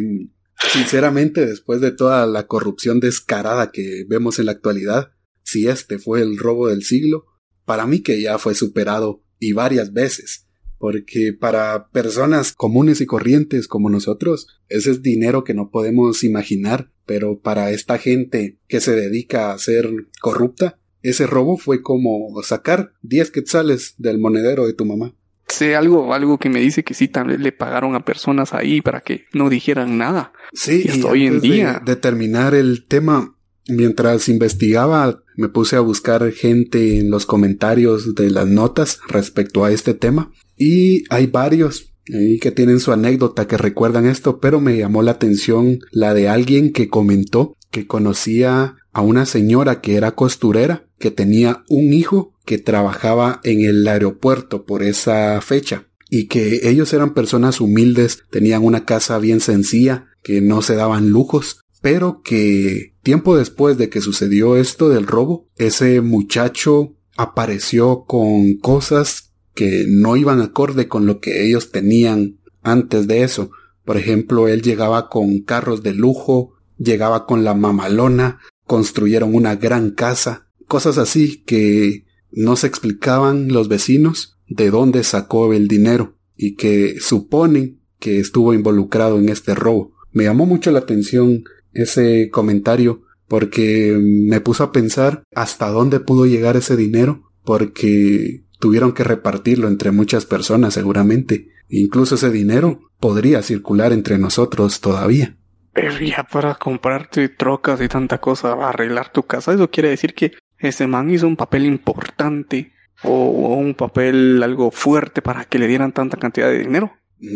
sinceramente 0.71 1.45
después 1.45 1.79
de 1.79 1.91
toda 1.91 2.25
la 2.25 2.47
corrupción 2.47 2.99
descarada 2.99 3.71
que 3.71 4.03
vemos 4.09 4.39
en 4.39 4.47
la 4.47 4.53
actualidad, 4.53 5.11
si 5.43 5.67
este 5.67 5.99
fue 5.99 6.21
el 6.21 6.39
robo 6.39 6.69
del 6.69 6.83
siglo, 6.83 7.25
para 7.65 7.85
mí 7.85 8.01
que 8.01 8.19
ya 8.19 8.39
fue 8.39 8.55
superado 8.55 9.23
y 9.37 9.53
varias 9.53 9.93
veces 9.93 10.46
porque 10.77 11.33
para 11.33 11.89
personas 11.89 12.53
comunes 12.53 13.01
y 13.01 13.05
corrientes 13.05 13.67
como 13.67 13.89
nosotros, 13.89 14.47
ese 14.69 14.91
es 14.91 15.01
dinero 15.01 15.43
que 15.43 15.53
no 15.53 15.69
podemos 15.69 16.23
imaginar, 16.23 16.91
pero 17.05 17.39
para 17.39 17.71
esta 17.71 17.97
gente 17.97 18.57
que 18.67 18.79
se 18.79 18.95
dedica 18.95 19.51
a 19.51 19.57
ser 19.57 19.89
corrupta, 20.21 20.79
ese 21.01 21.25
robo 21.27 21.57
fue 21.57 21.81
como 21.81 22.41
sacar 22.43 22.93
10 23.03 23.31
quetzales 23.31 23.95
del 23.97 24.19
monedero 24.19 24.67
de 24.67 24.73
tu 24.73 24.85
mamá. 24.85 25.13
Sí, 25.47 25.71
algo, 25.71 26.13
algo 26.13 26.37
que 26.37 26.49
me 26.49 26.59
dice 26.59 26.83
que 26.83 26.93
sí, 26.93 27.07
también 27.07 27.41
le 27.41 27.53
pagaron 27.53 27.95
a 27.95 28.03
personas 28.03 28.53
ahí 28.53 28.81
para 28.81 28.99
que 28.99 29.25
no 29.33 29.49
dijeran 29.49 29.97
nada. 29.97 30.33
Sí, 30.53 30.85
y 30.85 31.01
hoy 31.03 31.25
en 31.25 31.39
día. 31.39 31.81
De, 31.85 31.93
de 31.93 31.95
terminar 31.95 32.53
el 32.53 32.85
tema, 32.85 33.37
mientras 33.69 34.27
investigaba, 34.27 35.23
me 35.37 35.47
puse 35.47 35.77
a 35.77 35.79
buscar 35.79 36.29
gente 36.33 36.99
en 36.99 37.09
los 37.09 37.25
comentarios 37.25 38.13
de 38.13 38.29
las 38.29 38.47
notas 38.47 38.99
respecto 39.07 39.63
a 39.63 39.71
este 39.71 39.93
tema 39.93 40.33
y 40.57 41.03
hay 41.09 41.27
varios 41.27 41.93
que 42.41 42.51
tienen 42.51 42.79
su 42.79 42.91
anécdota 42.91 43.47
que 43.47 43.57
recuerdan 43.57 44.05
esto, 44.05 44.39
pero 44.39 44.61
me 44.61 44.77
llamó 44.77 45.01
la 45.01 45.11
atención 45.11 45.79
la 45.91 46.13
de 46.13 46.29
alguien 46.29 46.71
que 46.71 46.87
comentó 46.87 47.57
que 47.69 47.85
conocía 47.85 48.75
a 48.93 49.01
una 49.01 49.25
señora 49.25 49.81
que 49.81 49.95
era 49.95 50.15
costurera, 50.15 50.87
que 50.99 51.11
tenía 51.11 51.63
un 51.69 51.93
hijo 51.93 52.33
que 52.45 52.57
trabajaba 52.57 53.41
en 53.43 53.61
el 53.61 53.87
aeropuerto 53.87 54.65
por 54.65 54.83
esa 54.83 55.39
fecha 55.41 55.87
y 56.09 56.27
que 56.27 56.69
ellos 56.69 56.93
eran 56.93 57.13
personas 57.13 57.59
humildes, 57.59 58.23
tenían 58.31 58.63
una 58.63 58.85
casa 58.85 59.19
bien 59.19 59.41
sencilla, 59.41 60.07
que 60.23 60.39
no 60.39 60.61
se 60.61 60.75
daban 60.75 61.09
lujos, 61.09 61.59
pero 61.81 62.21
que 62.23 62.93
tiempo 63.03 63.37
después 63.37 63.77
de 63.77 63.89
que 63.89 64.01
sucedió 64.01 64.55
esto 64.55 64.89
del 64.89 65.05
robo, 65.05 65.49
ese 65.57 66.01
muchacho 66.01 66.95
apareció 67.17 68.05
con 68.05 68.55
cosas 68.57 69.26
que 69.57 69.85
no 69.89 70.15
iban 70.15 70.39
acorde 70.39 70.87
con 70.87 71.07
lo 71.07 71.19
que 71.19 71.43
ellos 71.43 71.71
tenían 71.71 72.37
antes 72.61 73.07
de 73.07 73.23
eso. 73.23 73.49
Por 73.83 73.97
ejemplo, 73.97 74.47
él 74.47 74.61
llegaba 74.61 75.09
con 75.09 75.39
carros 75.39 75.81
de 75.81 75.95
lujo, 75.95 76.53
llegaba 76.77 77.25
con 77.25 77.43
la 77.43 77.55
mamalona, 77.55 78.39
construyeron 78.67 79.33
una 79.33 79.55
gran 79.55 79.89
casa, 79.89 80.47
cosas 80.67 80.99
así 80.99 81.41
que 81.43 82.05
no 82.31 82.55
se 82.55 82.67
explicaban 82.67 83.47
los 83.47 83.67
vecinos 83.67 84.37
de 84.47 84.69
dónde 84.69 85.03
sacó 85.03 85.51
el 85.53 85.67
dinero 85.67 86.19
y 86.35 86.55
que 86.55 86.99
suponen 86.99 87.79
que 87.97 88.19
estuvo 88.19 88.53
involucrado 88.53 89.17
en 89.17 89.29
este 89.29 89.55
robo. 89.55 89.95
Me 90.11 90.25
llamó 90.25 90.45
mucho 90.45 90.69
la 90.69 90.79
atención 90.79 91.45
ese 91.73 92.29
comentario 92.29 93.01
porque 93.27 93.97
me 93.99 94.39
puso 94.39 94.63
a 94.63 94.71
pensar 94.71 95.23
hasta 95.33 95.69
dónde 95.69 95.99
pudo 95.99 96.27
llegar 96.27 96.57
ese 96.57 96.77
dinero 96.77 97.31
porque 97.43 98.43
tuvieron 98.59 98.93
que 98.93 99.03
repartirlo 99.03 99.67
entre 99.67 99.91
muchas 99.91 100.25
personas 100.25 100.73
seguramente. 100.73 101.49
Incluso 101.69 102.15
ese 102.15 102.29
dinero 102.31 102.79
podría 102.99 103.41
circular 103.41 103.93
entre 103.93 104.17
nosotros 104.17 104.81
todavía. 104.81 105.35
Pero 105.73 105.99
ya 105.99 106.23
para 106.23 106.55
comprarte 106.55 107.29
trocas 107.29 107.79
y 107.81 107.87
tanta 107.87 108.19
cosa, 108.19 108.53
arreglar 108.67 109.11
tu 109.11 109.23
casa, 109.23 109.53
eso 109.53 109.69
quiere 109.69 109.89
decir 109.89 110.13
que 110.13 110.33
ese 110.57 110.87
man 110.87 111.09
hizo 111.11 111.27
un 111.27 111.35
papel 111.35 111.65
importante 111.65 112.71
o, 113.03 113.55
un 113.55 113.75
papel 113.75 114.41
algo 114.41 114.71
fuerte 114.71 115.21
para 115.21 115.45
que 115.45 115.59
le 115.59 115.67
dieran 115.67 115.91
tanta 115.91 116.17
cantidad 116.17 116.49
de 116.49 116.59
dinero. 116.59 116.93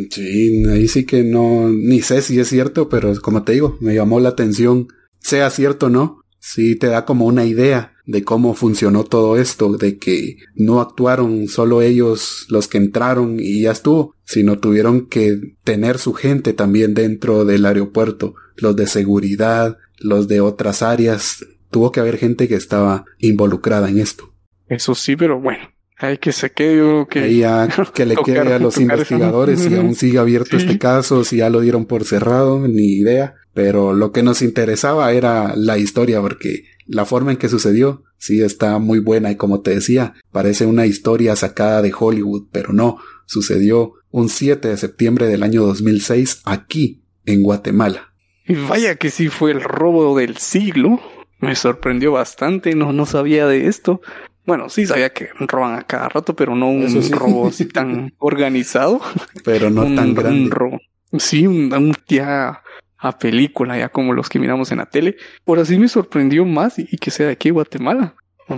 Sí, 0.10 0.64
ahí 0.70 0.88
sí 0.88 1.06
que 1.06 1.24
no, 1.24 1.70
ni 1.70 2.02
sé 2.02 2.22
si 2.22 2.40
es 2.40 2.48
cierto, 2.48 2.90
pero 2.90 3.14
como 3.22 3.44
te 3.44 3.54
digo, 3.54 3.78
me 3.80 3.96
llamó 3.96 4.20
la 4.20 4.30
atención, 4.30 4.88
sea 5.20 5.50
cierto 5.50 5.88
o 5.88 5.90
no, 5.90 6.21
sí 6.42 6.76
te 6.76 6.88
da 6.88 7.06
como 7.06 7.26
una 7.26 7.46
idea 7.46 7.94
de 8.06 8.24
cómo 8.24 8.56
funcionó 8.56 9.06
todo 9.06 9.38
esto, 9.38 9.78
de 9.78 9.98
que 9.98 10.38
no 10.56 10.82
actuaron 10.82 11.48
solo 11.48 11.82
ellos 11.82 12.48
los 12.50 12.68
que 12.68 12.80
entraron 12.80 13.38
y 13.40 13.62
ya 13.62 13.72
estuvo, 13.72 14.16
sino 14.24 14.60
tuvieron 14.60 15.08
que 15.08 15.56
tener 15.64 16.00
su 16.00 16.14
gente 16.14 16.52
también 16.54 16.94
dentro 16.94 17.46
del 17.46 17.66
aeropuerto, 17.66 18.34
los 18.58 18.76
de 18.76 18.88
seguridad, 18.88 19.78
los 20.00 20.28
de 20.28 20.42
otras 20.42 20.82
áreas, 20.82 21.46
tuvo 21.70 21.92
que 21.92 22.00
haber 22.00 22.18
gente 22.18 22.48
que 22.48 22.56
estaba 22.56 23.06
involucrada 23.20 23.90
en 23.90 24.00
esto. 24.00 24.34
Eso 24.68 24.96
sí, 24.96 25.16
pero 25.16 25.40
bueno, 25.40 25.64
hay 25.98 26.18
que 26.18 26.32
se 26.32 26.52
quede 26.52 27.06
que... 27.08 27.38
ya, 27.38 27.70
que 27.94 28.06
le 28.06 28.16
quede 28.16 28.54
a 28.54 28.60
los 28.60 28.78
investigadores 28.78 29.60
si 29.62 29.76
aún 29.78 29.94
sigue 29.94 30.18
abierto 30.18 30.58
este 30.58 30.80
caso, 30.80 31.24
si 31.24 31.38
ya 31.38 31.50
lo 31.50 31.62
dieron 31.62 31.86
por 31.86 32.04
cerrado, 32.04 32.68
ni 32.68 32.94
idea. 32.94 33.36
Pero 33.54 33.94
lo 33.94 34.12
que 34.12 34.24
nos 34.24 34.42
interesaba 34.42 35.12
era 35.14 35.56
la 35.56 35.78
historia 35.78 36.22
porque 36.22 36.66
la 36.86 37.06
forma 37.06 37.32
en 37.32 37.38
que 37.38 37.50
sucedió 37.50 38.04
sí 38.18 38.42
está 38.42 38.78
muy 38.80 39.00
buena 39.00 39.32
y 39.32 39.36
como 39.36 39.62
te 39.62 39.72
decía, 39.72 40.14
parece 40.32 40.66
una 40.66 40.86
historia 40.86 41.36
sacada 41.36 41.82
de 41.82 41.94
Hollywood, 41.98 42.48
pero 42.52 42.74
no, 42.74 42.98
sucedió 43.26 43.94
un 44.12 44.30
7 44.30 44.68
de 44.68 44.78
septiembre 44.78 45.28
del 45.28 45.44
año 45.44 45.64
2006 45.64 46.42
aquí, 46.46 47.02
en 47.26 47.44
Guatemala. 47.44 48.14
Y 48.46 48.56
vaya 48.56 48.96
que 48.96 49.10
sí 49.10 49.30
fue 49.30 49.52
el 49.52 49.62
robo 49.62 50.18
del 50.18 50.38
siglo. 50.38 51.00
Me 51.40 51.56
sorprendió 51.56 52.12
bastante, 52.12 52.76
no, 52.76 52.92
no 52.94 53.06
sabía 53.06 53.48
de 53.48 53.68
esto. 53.68 54.02
Bueno, 54.46 54.70
sí 54.70 54.86
sabía 54.86 55.12
que 55.12 55.30
roban 55.40 55.80
a 55.80 55.84
cada 55.84 56.10
rato, 56.10 56.36
pero 56.36 56.56
no 56.56 56.70
un 56.70 57.12
robo 57.12 57.48
así 57.48 57.66
tan 57.66 58.14
organizado. 58.20 59.00
Pero 59.44 59.70
no 59.70 59.84
tan 59.96 60.14
grande. 60.14 60.44
Un 60.44 60.52
robo. 60.52 60.80
Sí, 61.18 61.48
un, 61.48 61.74
un 61.74 61.96
ya 62.08 62.62
a 63.02 63.18
película, 63.18 63.78
ya 63.78 63.90
como 63.90 64.14
los 64.14 64.30
que 64.30 64.40
miramos 64.40 64.72
en 64.72 64.78
la 64.78 64.86
tele. 64.86 65.18
Por 65.44 65.60
así 65.60 65.78
me 65.78 65.88
sorprendió 65.88 66.46
más 66.46 66.78
y, 66.78 66.86
que 66.98 67.10
sea 67.10 67.26
de 67.26 67.34
aquí 67.34 67.50
Guatemala. 67.50 68.16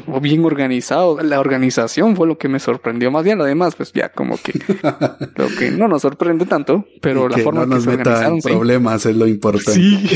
O 0.08 0.20
bien 0.20 0.44
organizado. 0.44 1.22
La 1.22 1.40
organización 1.40 2.16
fue 2.16 2.28
lo 2.28 2.38
que 2.38 2.50
me 2.50 2.60
sorprendió 2.60 3.12
más 3.12 3.24
bien. 3.24 3.40
Además, 3.40 3.76
pues 3.76 3.94
ya 3.94 4.10
como 4.10 4.38
que 4.38 4.54
lo 5.36 5.48
que 5.58 5.72
no 5.72 5.88
nos 5.88 6.02
sorprende 6.02 6.46
tanto, 6.46 6.86
pero 7.00 7.30
la 7.30 7.38
forma 7.38 7.62
no 7.62 7.76
nos 7.76 7.86
que 7.86 7.98
meta 7.98 8.28
en 8.28 8.40
problemas 8.40 9.06
es 9.06 9.16
lo 9.16 9.28
importante. 9.28 9.74
Sí. 9.74 10.10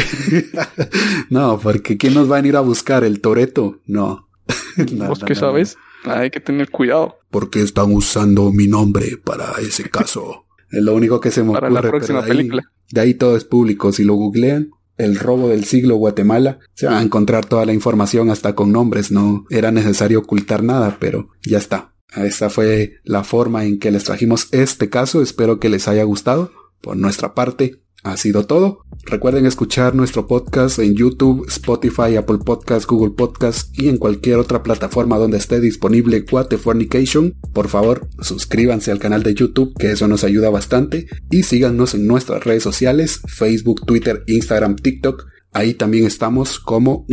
no, 1.29 1.59
porque 1.59 1.97
¿quién 1.97 2.15
nos 2.15 2.29
va 2.29 2.37
a 2.37 2.41
venir 2.41 2.55
a 2.55 2.61
buscar? 2.61 3.03
¿El 3.03 3.21
Toreto? 3.21 3.79
No. 3.85 4.27
¿Vos 5.07 5.23
qué 5.23 5.35
sabes? 5.35 5.77
Hay 6.05 6.31
que 6.31 6.39
tener 6.39 6.69
cuidado. 6.69 7.19
Porque 7.29 7.61
están 7.61 7.93
usando 7.93 8.51
mi 8.51 8.67
nombre 8.67 9.17
para 9.23 9.51
ese 9.61 9.89
caso. 9.89 10.46
Es 10.71 10.81
lo 10.81 10.95
único 10.95 11.19
que 11.19 11.31
se 11.31 11.43
me 11.43 11.53
para 11.53 11.67
ocurre. 11.67 11.81
la 11.83 11.89
próxima 11.89 12.21
película. 12.23 12.71
De 12.91 13.01
ahí 13.01 13.13
todo 13.13 13.35
es 13.35 13.43
público. 13.43 13.91
Si 13.91 14.03
lo 14.03 14.15
googlean, 14.15 14.71
el 14.97 15.17
robo 15.17 15.49
del 15.49 15.65
siglo 15.65 15.95
Guatemala, 15.95 16.59
se 16.73 16.87
va 16.87 16.99
a 16.99 17.03
encontrar 17.03 17.45
toda 17.45 17.65
la 17.65 17.73
información 17.73 18.29
hasta 18.29 18.55
con 18.55 18.71
nombres. 18.71 19.11
No 19.11 19.45
era 19.49 19.71
necesario 19.71 20.19
ocultar 20.19 20.63
nada, 20.63 20.97
pero 20.99 21.29
ya 21.43 21.57
está. 21.57 21.93
Esta 22.15 22.49
fue 22.49 22.99
la 23.03 23.23
forma 23.23 23.65
en 23.65 23.79
que 23.79 23.91
les 23.91 24.05
trajimos 24.05 24.47
este 24.51 24.89
caso. 24.89 25.21
Espero 25.21 25.59
que 25.59 25.69
les 25.69 25.87
haya 25.87 26.03
gustado. 26.03 26.51
Por 26.81 26.95
nuestra 26.95 27.33
parte, 27.33 27.81
ha 28.11 28.17
sido 28.17 28.45
todo. 28.45 28.79
Recuerden 29.05 29.45
escuchar 29.45 29.95
nuestro 29.95 30.27
podcast 30.27 30.79
en 30.79 30.95
YouTube, 30.95 31.45
Spotify, 31.47 32.15
Apple 32.17 32.39
Podcasts, 32.43 32.87
Google 32.87 33.13
Podcasts 33.15 33.71
y 33.73 33.87
en 33.87 33.97
cualquier 33.97 34.37
otra 34.37 34.63
plataforma 34.63 35.17
donde 35.17 35.37
esté 35.37 35.59
disponible 35.59 36.25
Fornication. 36.57 37.35
Por 37.53 37.67
favor, 37.67 38.09
suscríbanse 38.19 38.91
al 38.91 38.99
canal 38.99 39.23
de 39.23 39.33
YouTube, 39.33 39.73
que 39.77 39.91
eso 39.91 40.07
nos 40.07 40.23
ayuda 40.23 40.49
bastante, 40.49 41.07
y 41.31 41.43
síganos 41.43 41.93
en 41.93 42.07
nuestras 42.07 42.43
redes 42.43 42.63
sociales, 42.63 43.21
Facebook, 43.27 43.85
Twitter, 43.85 44.23
Instagram, 44.27 44.75
TikTok. 44.75 45.25
Ahí 45.53 45.73
también 45.73 46.05
estamos 46.05 46.59
como 46.59 47.05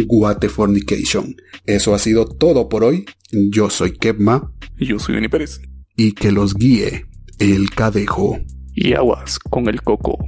Fornication. 0.48 1.36
Eso 1.66 1.94
ha 1.94 1.98
sido 1.98 2.26
todo 2.26 2.68
por 2.68 2.84
hoy. 2.84 3.06
Yo 3.30 3.70
soy 3.70 3.92
Kevma. 3.92 4.52
Y 4.78 4.86
yo 4.86 4.98
soy 4.98 5.14
Benny 5.14 5.28
Pérez. 5.28 5.60
Y 5.96 6.12
que 6.12 6.32
los 6.32 6.54
guíe 6.54 7.06
el 7.38 7.70
cadejo 7.70 8.38
y 8.74 8.94
aguas 8.94 9.38
con 9.38 9.68
el 9.68 9.82
coco. 9.82 10.18